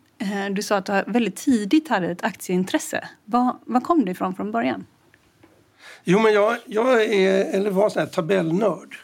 du 0.52 0.62
sa 0.62 0.78
att 0.78 0.86
du 0.86 1.04
väldigt 1.08 1.36
tidigt 1.36 1.88
hade 1.88 2.08
ett 2.08 2.24
aktieintresse. 2.24 3.10
Var, 3.26 3.58
var 3.66 3.82
kom 3.82 4.06
det 4.06 4.12
ifrån 4.12 4.36
från 4.36 4.52
början? 4.52 4.86
Jo, 6.04 6.20
men 6.20 6.34
jag, 6.34 6.58
jag 6.66 7.04
är, 7.04 7.46
eller 7.46 7.70
var 7.70 7.90
sån 7.90 8.00
här 8.00 8.08
tabellnörd. 8.08 8.98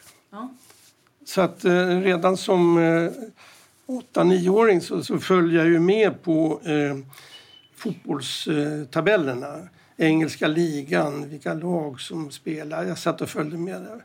Så 1.24 1.40
att 1.40 1.64
eh, 1.64 2.00
redan 2.00 2.36
som 2.36 2.78
eh, 2.78 3.10
8-9-åring 3.86 4.80
så, 4.80 5.04
så 5.04 5.18
följde 5.18 5.56
jag 5.56 5.66
ju 5.66 5.80
med 5.80 6.22
på 6.22 6.60
eh, 6.64 6.96
fotbollstabellerna. 7.76 9.68
Engelska 9.96 10.46
ligan, 10.46 11.28
vilka 11.28 11.54
lag 11.54 12.00
som 12.00 12.30
spelar. 12.30 12.84
Jag 12.84 12.98
satt 12.98 13.20
och 13.20 13.28
följde 13.28 13.56
med 13.56 13.80
där. 13.80 14.04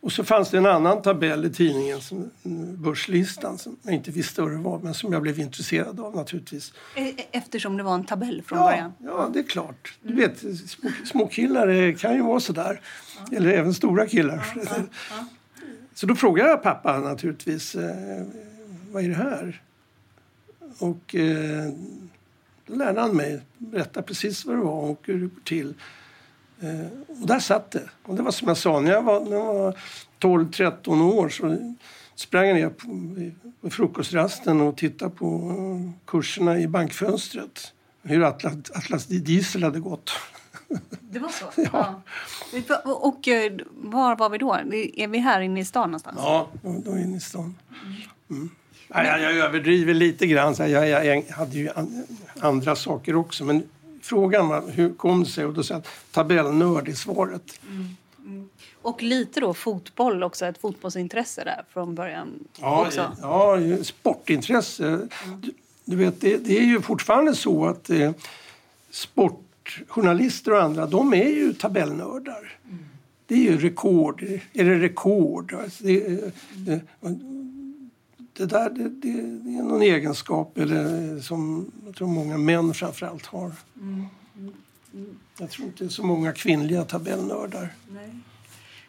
Och 0.00 0.12
så 0.12 0.24
fanns 0.24 0.50
det 0.50 0.58
en 0.58 0.66
annan 0.66 1.02
tabell 1.02 1.44
i 1.44 1.50
tidningen, 1.50 2.00
som, 2.00 2.30
Börslistan, 2.78 3.58
som 3.58 3.76
jag 3.82 3.94
inte 3.94 4.10
visste 4.10 4.42
vad 4.42 4.50
det 4.50 4.56
var 4.56 4.78
men 4.78 4.94
som 4.94 5.12
jag 5.12 5.22
blev 5.22 5.38
intresserad 5.38 6.00
av 6.00 6.16
naturligtvis. 6.16 6.72
Eh, 6.96 7.06
Eftersom 7.30 7.76
det 7.76 7.82
var 7.82 7.94
en 7.94 8.04
tabell 8.04 8.42
från 8.42 8.58
Ja, 8.58 8.64
början. 8.64 8.92
ja, 8.98 9.30
det 9.32 9.38
är 9.38 9.42
klart. 9.42 9.98
Du 10.02 10.14
vet, 10.14 10.38
små, 10.70 10.90
små 11.06 11.26
killar 11.28 11.68
eh, 11.68 11.94
kan 11.94 12.14
ju 12.14 12.22
vara 12.22 12.40
sådär. 12.40 12.80
Eller 13.32 13.50
även 13.50 13.74
stora 13.74 14.06
killar. 14.06 14.46
Så 15.94 16.06
då 16.06 16.14
frågade 16.14 16.50
jag 16.50 16.62
pappa 16.62 16.98
naturligtvis, 16.98 17.74
eh, 17.74 18.26
vad 18.92 19.04
är 19.04 19.08
det 19.08 19.14
här? 19.14 19.62
Och 20.78 21.14
eh, 21.14 21.72
då 22.66 22.74
lärde 22.74 23.00
han 23.00 23.16
mig 23.16 23.40
berätta 23.58 24.02
precis 24.02 24.44
vad 24.44 24.56
det 24.56 24.62
var 24.62 24.82
och 24.90 25.00
hur 25.02 25.14
det 25.20 25.26
går 25.26 25.42
till. 25.44 25.74
Eh, 26.60 27.20
och 27.20 27.26
där 27.26 27.38
satt 27.38 27.70
det. 27.70 27.88
Och 28.02 28.14
det 28.14 28.22
var 28.22 28.30
som 28.30 28.48
jag 28.48 28.56
sa, 28.56 28.80
när 28.80 28.92
jag 28.92 29.02
var, 29.02 29.20
när 29.20 29.36
jag 29.36 29.54
var 29.54 29.78
12-13 30.20 31.12
år 31.12 31.28
så 31.28 31.74
sprang 32.14 32.46
jag 32.46 32.56
ner 32.56 32.70
på, 32.70 33.70
frukostrasten 33.70 34.60
och 34.60 34.76
tittade 34.76 35.10
på 35.10 35.92
kurserna 36.06 36.58
i 36.58 36.68
bankfönstret. 36.68 37.72
Hur 38.02 38.22
Atlas, 38.22 38.54
Atlas 38.74 39.06
Diesel 39.06 39.62
hade 39.62 39.80
gått. 39.80 40.10
Det 41.00 41.18
var 41.18 41.28
så? 41.28 41.44
ja. 41.72 42.02
Och 42.84 43.28
eh, 43.28 43.52
var 43.70 44.16
var 44.16 44.30
vi 44.30 44.38
då? 44.38 44.54
Är 44.54 45.08
vi 45.08 45.18
här 45.18 45.40
inne 45.40 45.60
i 45.60 45.64
stan 45.64 45.90
någonstans? 45.90 46.16
Ja, 46.18 46.48
då, 46.62 46.82
då 46.84 46.98
inne 46.98 47.16
i 47.16 47.20
stan. 47.20 47.54
Mm. 48.30 48.50
Nej, 48.88 49.06
jag, 49.06 49.20
jag 49.20 49.36
överdriver 49.36 49.94
lite 49.94 50.26
grann. 50.26 50.56
Så 50.56 50.62
jag, 50.62 50.88
jag, 50.88 51.06
jag 51.06 51.24
hade 51.30 51.58
ju 51.58 51.70
an, 51.70 52.04
andra 52.40 52.76
saker 52.76 53.16
också. 53.16 53.44
Men 53.44 53.62
frågan 54.08 54.48
var 54.48 54.70
hur 54.70 54.94
kom 54.94 55.24
det 55.24 55.30
sig? 55.30 55.44
Och 55.44 55.54
då 55.54 55.62
sa 55.62 55.74
jag 55.74 55.78
att 55.78 55.88
tabellnörd 56.10 56.88
är 56.88 56.92
svaret. 56.92 57.60
Och 58.82 59.02
lite 59.02 59.40
då 59.40 59.54
fotboll 59.54 60.22
också, 60.22 60.46
ett 60.46 60.58
fotbollsintresse 60.58 61.44
där 61.44 61.64
från 61.72 61.94
början 61.94 62.28
Ja, 62.60 62.86
också. 62.86 63.12
ja 63.22 63.58
sportintresse. 63.82 65.08
Du, 65.42 65.52
du 65.84 65.96
vet, 65.96 66.20
det, 66.20 66.36
det 66.36 66.58
är 66.58 66.64
ju 66.64 66.82
fortfarande 66.82 67.34
så 67.34 67.66
att 67.66 67.90
eh, 67.90 68.12
sportjournalister 68.90 70.52
och 70.52 70.62
andra, 70.62 70.86
de 70.86 71.14
är 71.14 71.28
ju 71.28 71.52
tabellnördar. 71.52 72.56
Det 73.26 73.34
är 73.34 73.38
ju 73.38 73.58
rekord. 73.58 74.22
Är 74.52 74.64
det 74.64 74.78
rekord? 74.78 75.54
Alltså, 75.54 75.84
det, 75.84 76.06
är, 76.06 76.32
eh, 76.68 76.78
det 78.38 78.46
där 78.46 78.70
det, 78.70 78.88
det, 78.88 79.12
det 79.22 79.58
är 79.58 79.62
någon 79.62 79.82
egenskap 79.82 80.58
eller, 80.58 81.20
som 81.20 81.70
jag 81.86 81.94
tror 81.94 82.08
många 82.08 82.36
män 82.38 82.74
framförallt 82.74 83.26
har. 83.26 83.52
Jag 85.38 85.50
tror 85.50 85.66
inte 85.66 85.84
det 85.84 85.88
är 85.88 85.90
så 85.92 86.02
många 86.02 86.32
kvinnliga 86.32 86.84
tabellnördar. 86.84 87.74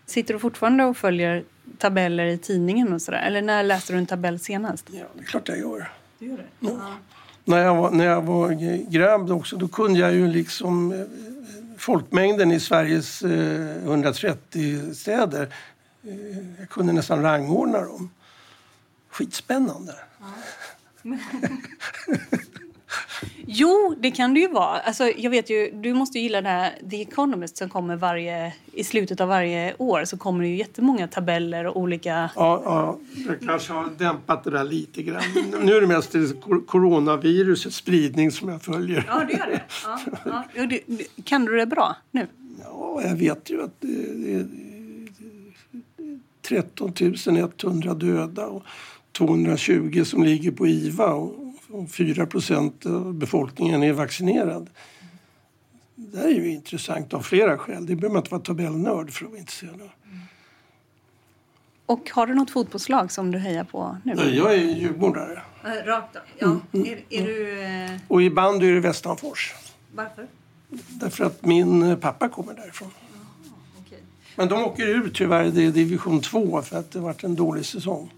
Sitter 0.06 0.34
du 0.34 0.40
fortfarande 0.40 0.84
och 0.84 0.98
följer 0.98 1.44
tabeller 1.78 2.26
i 2.26 2.38
tidningen 2.38 2.94
och 2.94 3.02
sådär? 3.02 3.20
Eller 3.20 3.42
när 3.42 3.64
läste 3.64 3.94
du 3.94 4.00
en 4.00 4.06
tabell 4.06 4.40
senast? 4.40 4.86
Ja, 4.92 5.06
det 5.14 5.22
är 5.22 5.26
klart 5.26 5.48
jag 5.48 5.60
gör. 5.60 5.92
Du 6.20 6.26
gör 6.26 6.38
det? 6.38 6.68
Ja. 6.68 6.94
När, 7.46 7.58
jag 7.58 7.76
var, 7.76 7.92
när 7.92 8.06
jag 8.06 8.22
var 8.22 8.52
grabb 8.92 9.32
också, 9.32 9.56
då 9.56 9.68
kunde 9.68 10.00
jag 10.00 10.14
ju 10.14 10.28
liksom 10.28 10.92
eh, 10.92 11.00
folkmängden 11.78 12.52
i 12.52 12.60
Sveriges 12.60 13.22
eh, 13.22 13.84
130 13.84 14.94
städer. 14.94 15.54
Eh, 16.04 16.60
jag 16.60 16.70
kunde 16.70 16.94
nästan 16.94 17.22
rangordna 17.22 17.82
dem. 17.82 18.10
Skitspännande. 19.20 19.94
Jo, 23.52 23.96
det 24.00 24.12
kan 24.12 24.34
det 24.34 24.40
ju 24.40 24.48
vara. 24.48 24.80
Alltså, 24.80 25.04
jag 25.18 25.32
vet 25.32 25.50
ju, 25.50 25.72
du 25.72 25.94
måste 25.94 26.18
ju 26.18 26.24
gilla 26.24 26.42
det 26.42 26.50
här 26.50 26.90
The 26.90 27.02
Economist 27.02 27.58
som 27.58 27.70
kommer 27.70 27.96
varje, 27.96 28.54
i 28.74 28.84
slutet 28.84 29.22
av 29.22 29.28
varje 29.28 29.76
år. 29.78 30.06
Så 30.06 30.18
kommer 30.18 30.44
det 30.44 30.50
ju 30.50 30.56
jättemånga 30.58 31.08
tabeller 31.08 31.68
och 31.68 31.78
olika... 31.78 32.30
Ja, 32.36 32.62
ja, 32.66 33.00
jag 33.28 33.40
kanske 33.40 33.74
har 33.74 33.90
dämpat 33.98 34.44
det 34.44 34.50
där 34.50 34.64
lite 34.64 35.04
grann. 35.04 35.24
Nu 35.64 35.74
är 35.74 35.82
det 35.82 35.88
mest 35.88 36.12
det 36.12 36.42
coronavirusets 36.68 37.76
spridning 37.76 38.32
som 38.32 38.50
jag 38.50 38.62
följer. 38.62 39.06
Ja, 39.08 39.24
du 39.30 39.34
gör 39.34 39.48
det. 39.48 39.62
Ja, 39.86 40.00
ja. 40.56 40.68
Du, 40.68 40.80
du, 40.86 41.06
kan 41.24 41.46
du 41.46 41.58
det 41.58 41.66
bra 41.66 41.96
nu? 42.12 42.28
Ja, 42.64 43.02
jag 43.04 43.16
vet 43.16 43.50
ju 43.50 43.64
att 43.64 43.82
det 43.82 44.14
det 44.14 44.34
är 44.34 44.48
13 46.50 46.94
100 47.64 47.94
döda 47.94 48.48
och 48.48 48.64
220 49.12 50.04
som 50.06 50.24
ligger 50.24 50.52
på 50.52 50.68
IVA 50.68 51.14
och 51.14 51.36
och 51.72 51.90
4 51.92 52.26
procent 52.26 52.86
av 52.86 53.14
befolkningen 53.14 53.84
är 53.84 53.94
vaccinerad. 53.94 54.70
Det 55.96 56.18
här 56.18 56.26
är 56.26 56.30
ju 56.34 56.50
intressant 56.52 57.14
av 57.14 57.22
flera 57.22 57.58
skäl. 57.58 57.86
Det 57.86 57.96
behöver 57.96 58.14
man 58.14 58.22
inte 58.22 58.32
vara 58.32 58.42
tabellnörd 58.42 59.12
för 59.12 59.26
att 59.26 59.32
vara 59.32 59.40
intresserad 59.40 59.82
av. 59.82 59.90
Och 61.86 62.10
har 62.10 62.28
du 62.28 62.34
något 62.36 62.52
fotbollslag 62.52 63.12
som 63.12 63.32
du 63.32 63.38
hejar 63.40 63.64
på 63.64 63.98
nu? 64.04 64.14
Nej, 64.16 64.38
Jag 64.38 64.54
är 64.54 64.58
djurgårdare. 64.58 65.42
Rakt 65.86 66.16
av? 66.16 66.22
Ja. 66.40 66.58
Är, 66.72 67.04
är 67.10 67.26
du... 67.26 67.62
Eh, 67.62 67.92
Och 68.08 68.22
i 68.22 68.30
bandy 68.30 68.68
är 68.70 68.74
det 68.74 68.80
Västanfors. 68.80 69.54
varför? 69.96 70.28
Därför 70.90 71.26
att 71.26 71.46
min 71.46 71.84
eh, 71.84 71.98
pappa 71.98 72.30
kommer 72.30 72.54
därifrån. 72.54 72.90
Okej. 73.86 74.00
Men 74.36 74.48
de 74.48 74.64
åker 74.64 74.88
ur 74.88 75.10
tyvärr, 75.14 75.46
det 75.52 75.64
är 75.66 75.72
division 75.72 76.22
2 76.22 76.62
för 76.62 76.78
att 76.80 76.92
det 76.92 77.00
varit 77.00 77.24
en 77.24 77.36
dålig 77.36 77.66
säsong. 77.66 78.14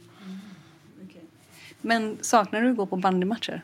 Men 1.81 2.17
saknar 2.21 2.61
du 2.61 2.69
att 2.69 2.77
gå 2.77 2.85
på 2.85 2.95
bandymatcher? 2.95 3.63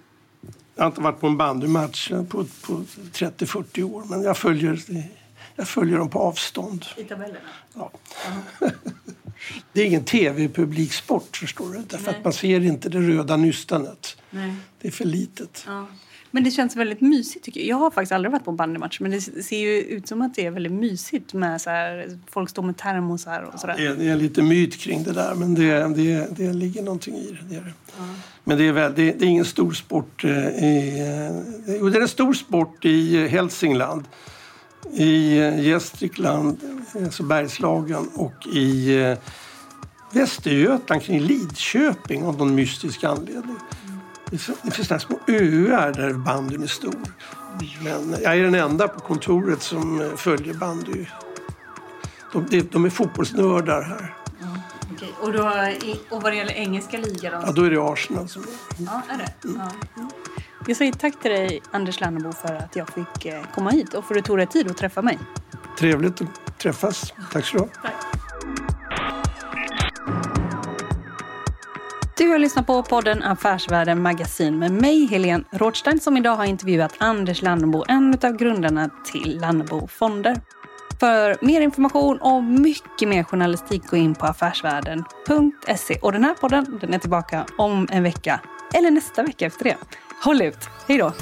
Jag 0.76 0.84
har 0.84 0.88
inte 0.88 1.02
varit 1.02 1.20
på 1.20 1.28
en 1.28 1.38
bandymatch 1.38 2.10
på, 2.10 2.46
på 2.62 2.84
30-40 3.14 3.84
år 3.84 4.04
men 4.10 4.24
jag 4.24 4.38
följer, 4.38 4.80
jag 5.56 5.68
följer 5.68 5.98
dem 5.98 6.10
på 6.10 6.20
avstånd. 6.20 6.86
I 6.98 7.04
tabellerna? 7.04 7.40
Ja. 7.74 7.92
det 9.74 9.82
är 9.82 9.86
ingen 9.86 10.04
tv-publiksport 10.04 11.38
förstår 11.38 11.74
du. 11.74 11.80
Därför 11.88 12.06
Nej. 12.06 12.18
att 12.18 12.24
man 12.24 12.34
ser 12.34 12.64
inte 12.64 12.90
det 12.90 13.00
röda 13.00 13.38
nystanet. 13.38 14.18
Nej. 14.30 14.56
Det 14.82 14.88
är 14.88 14.92
för 14.92 15.06
litet. 15.06 15.64
Ja. 15.68 15.88
Men 16.32 16.44
det 16.44 16.52
känns 16.52 16.76
väldigt 16.76 17.02
mysigt 17.02 17.46
tycker 17.46 17.60
jag. 17.60 17.70
Jag 17.70 17.78
har 17.78 17.92
faktiskt 17.92 18.12
aldrig 18.12 18.32
varit 18.32 18.46
på 18.46 18.52
bandymatch 18.52 19.00
men 19.00 19.12
det 19.12 19.22
ser 19.22 19.58
ju 19.58 19.82
ut 19.82 20.08
som 20.08 20.22
att 20.22 20.36
det 20.36 20.46
är 20.46 20.52
väldigt 20.52 20.72
mysigt 20.72 21.34
med 21.34 21.62
så 21.62 21.70
här, 21.70 22.20
folk 22.30 22.50
står 22.50 22.64
med 22.64 22.78
termosar 22.78 23.42
och 23.54 23.60
sådär. 23.60 23.76
Det 23.78 23.86
är, 23.86 23.96
det 23.96 24.10
är 24.10 24.16
lite 24.16 24.42
myt 24.42 24.78
kring 24.78 25.04
det 25.04 25.14
där 25.14 25.36
men 25.36 25.56
det, 25.56 25.96
det, 25.96 26.28
det 26.38 26.54
ligger 26.54 26.84
någonting 26.84 27.16
i 27.16 27.32
det. 27.32 27.50
det, 27.50 27.56
är 27.56 27.62
det. 27.62 27.74
Men 28.44 28.58
det 28.58 28.68
är, 28.68 28.72
väl, 28.72 28.94
det, 28.96 29.12
det 29.12 29.26
är 29.26 29.30
ingen 29.30 29.46
stor 29.46 29.72
sport 29.72 30.24
eh, 30.24 30.32
i... 30.48 31.00
eh, 31.68 31.76
Jo, 31.80 31.90
det 31.90 31.98
är 31.98 32.02
en 32.02 32.08
stor 32.08 32.34
sport 32.34 32.86
i 32.86 33.28
Hälsingland. 33.28 34.04
I 34.94 35.38
eh, 35.38 35.68
Gästrikland, 35.68 36.58
alltså 37.04 37.24
Bergslagen 37.24 38.08
och 38.14 38.48
i 38.54 39.16
Västergötland 40.14 41.02
kring 41.02 41.20
Lidköping 41.20 42.24
av 42.24 42.38
någon 42.38 42.56
mystisk 42.56 43.04
anledning. 43.04 43.56
Det 44.32 44.38
finns- 44.38 45.02
små 45.02 45.20
öar 45.28 45.94
där 45.94 46.14
bandyn 46.14 46.64
är 46.64 46.68
stor. 46.68 46.96
Men 47.84 48.16
jag 48.24 48.38
är 48.38 48.44
den 48.44 48.56
enda 48.56 48.88
på 48.88 49.00
kontoret 49.00 49.62
som 49.62 50.02
eh, 50.02 50.16
följer 50.16 50.54
bandy. 50.54 51.06
De, 52.34 52.68
de, 52.72 52.86
är 52.86 52.90
fotbollsnördar 52.90 53.82
här. 53.82 54.14
Okej. 54.96 55.14
Och, 55.22 55.34
då, 55.34 55.40
i- 55.84 56.00
och 56.10 56.22
vad 56.22 56.32
det 56.32 56.36
gäller 56.36 56.54
engelska 56.54 56.98
ligan? 56.98 57.44
Ja, 57.46 57.52
då 57.52 57.64
är 57.64 57.70
det 57.70 57.82
Arsenal 57.82 58.28
som 58.28 58.42
är. 58.42 58.50
Ja, 58.86 59.02
är 59.10 59.18
det? 59.18 59.34
Ja. 59.58 59.72
Jag 60.68 60.78
säger 60.78 60.92
tack 60.94 61.20
till 61.22 61.32
dig 61.32 61.62
Anders 61.72 62.00
Lannebo 62.00 62.32
för 62.32 62.56
att 62.56 62.76
jag 62.76 62.90
fick 62.90 63.26
eh, 63.26 63.42
komma 63.56 63.70
hit 63.70 63.94
och 63.94 64.06
för 64.06 64.16
att 64.16 64.24
du 64.24 64.28
tog 64.28 64.38
dig 64.38 64.48
tid 64.48 64.72
att 64.72 64.78
träffa 64.78 65.02
mig. 65.02 65.20
Trevligt 65.80 66.22
att 66.22 66.58
träffas. 66.60 67.14
Tack 67.32 67.46
så 67.46 67.58
du 67.58 67.64
ha. 67.64 67.70
Du 72.18 72.28
har 72.28 72.40
lyssnat 72.40 72.68
på 72.68 72.84
podden 72.84 73.24
Affärsvärlden 73.24 74.02
Magasin 74.02 74.60
med 74.60 74.72
mig, 74.72 75.06
Helene 75.06 75.44
Rothstein, 75.52 76.00
som 76.00 76.18
idag 76.18 76.36
har 76.36 76.46
intervjuat 76.46 76.94
Anders 76.98 77.42
Lannebo, 77.42 77.84
en 77.88 78.14
av 78.24 78.38
grundarna 78.38 78.90
till 79.06 79.40
Lannebo 79.42 79.88
Fonder. 79.88 80.42
För 81.00 81.46
mer 81.46 81.62
information 81.62 82.18
och 82.18 82.44
mycket 82.44 83.10
mer 83.10 83.24
journalistik, 83.24 83.84
gå 83.90 83.98
in 83.98 84.16
på 84.16 84.26
affärsvärlden.se. 84.26 86.00
Och 86.02 86.12
den 86.12 86.24
här 86.24 86.34
podden 86.34 86.78
den 86.82 86.94
är 86.94 87.00
tillbaka 87.00 87.46
om 87.58 87.88
en 87.92 88.04
vecka, 88.04 88.40
eller 88.74 88.92
nästa 88.92 89.24
vecka 89.24 89.46
efter 89.46 89.64
det. 89.64 89.78
Håll 90.24 90.42
ut! 90.42 90.70
Hej 90.88 90.98
då! 90.98 91.14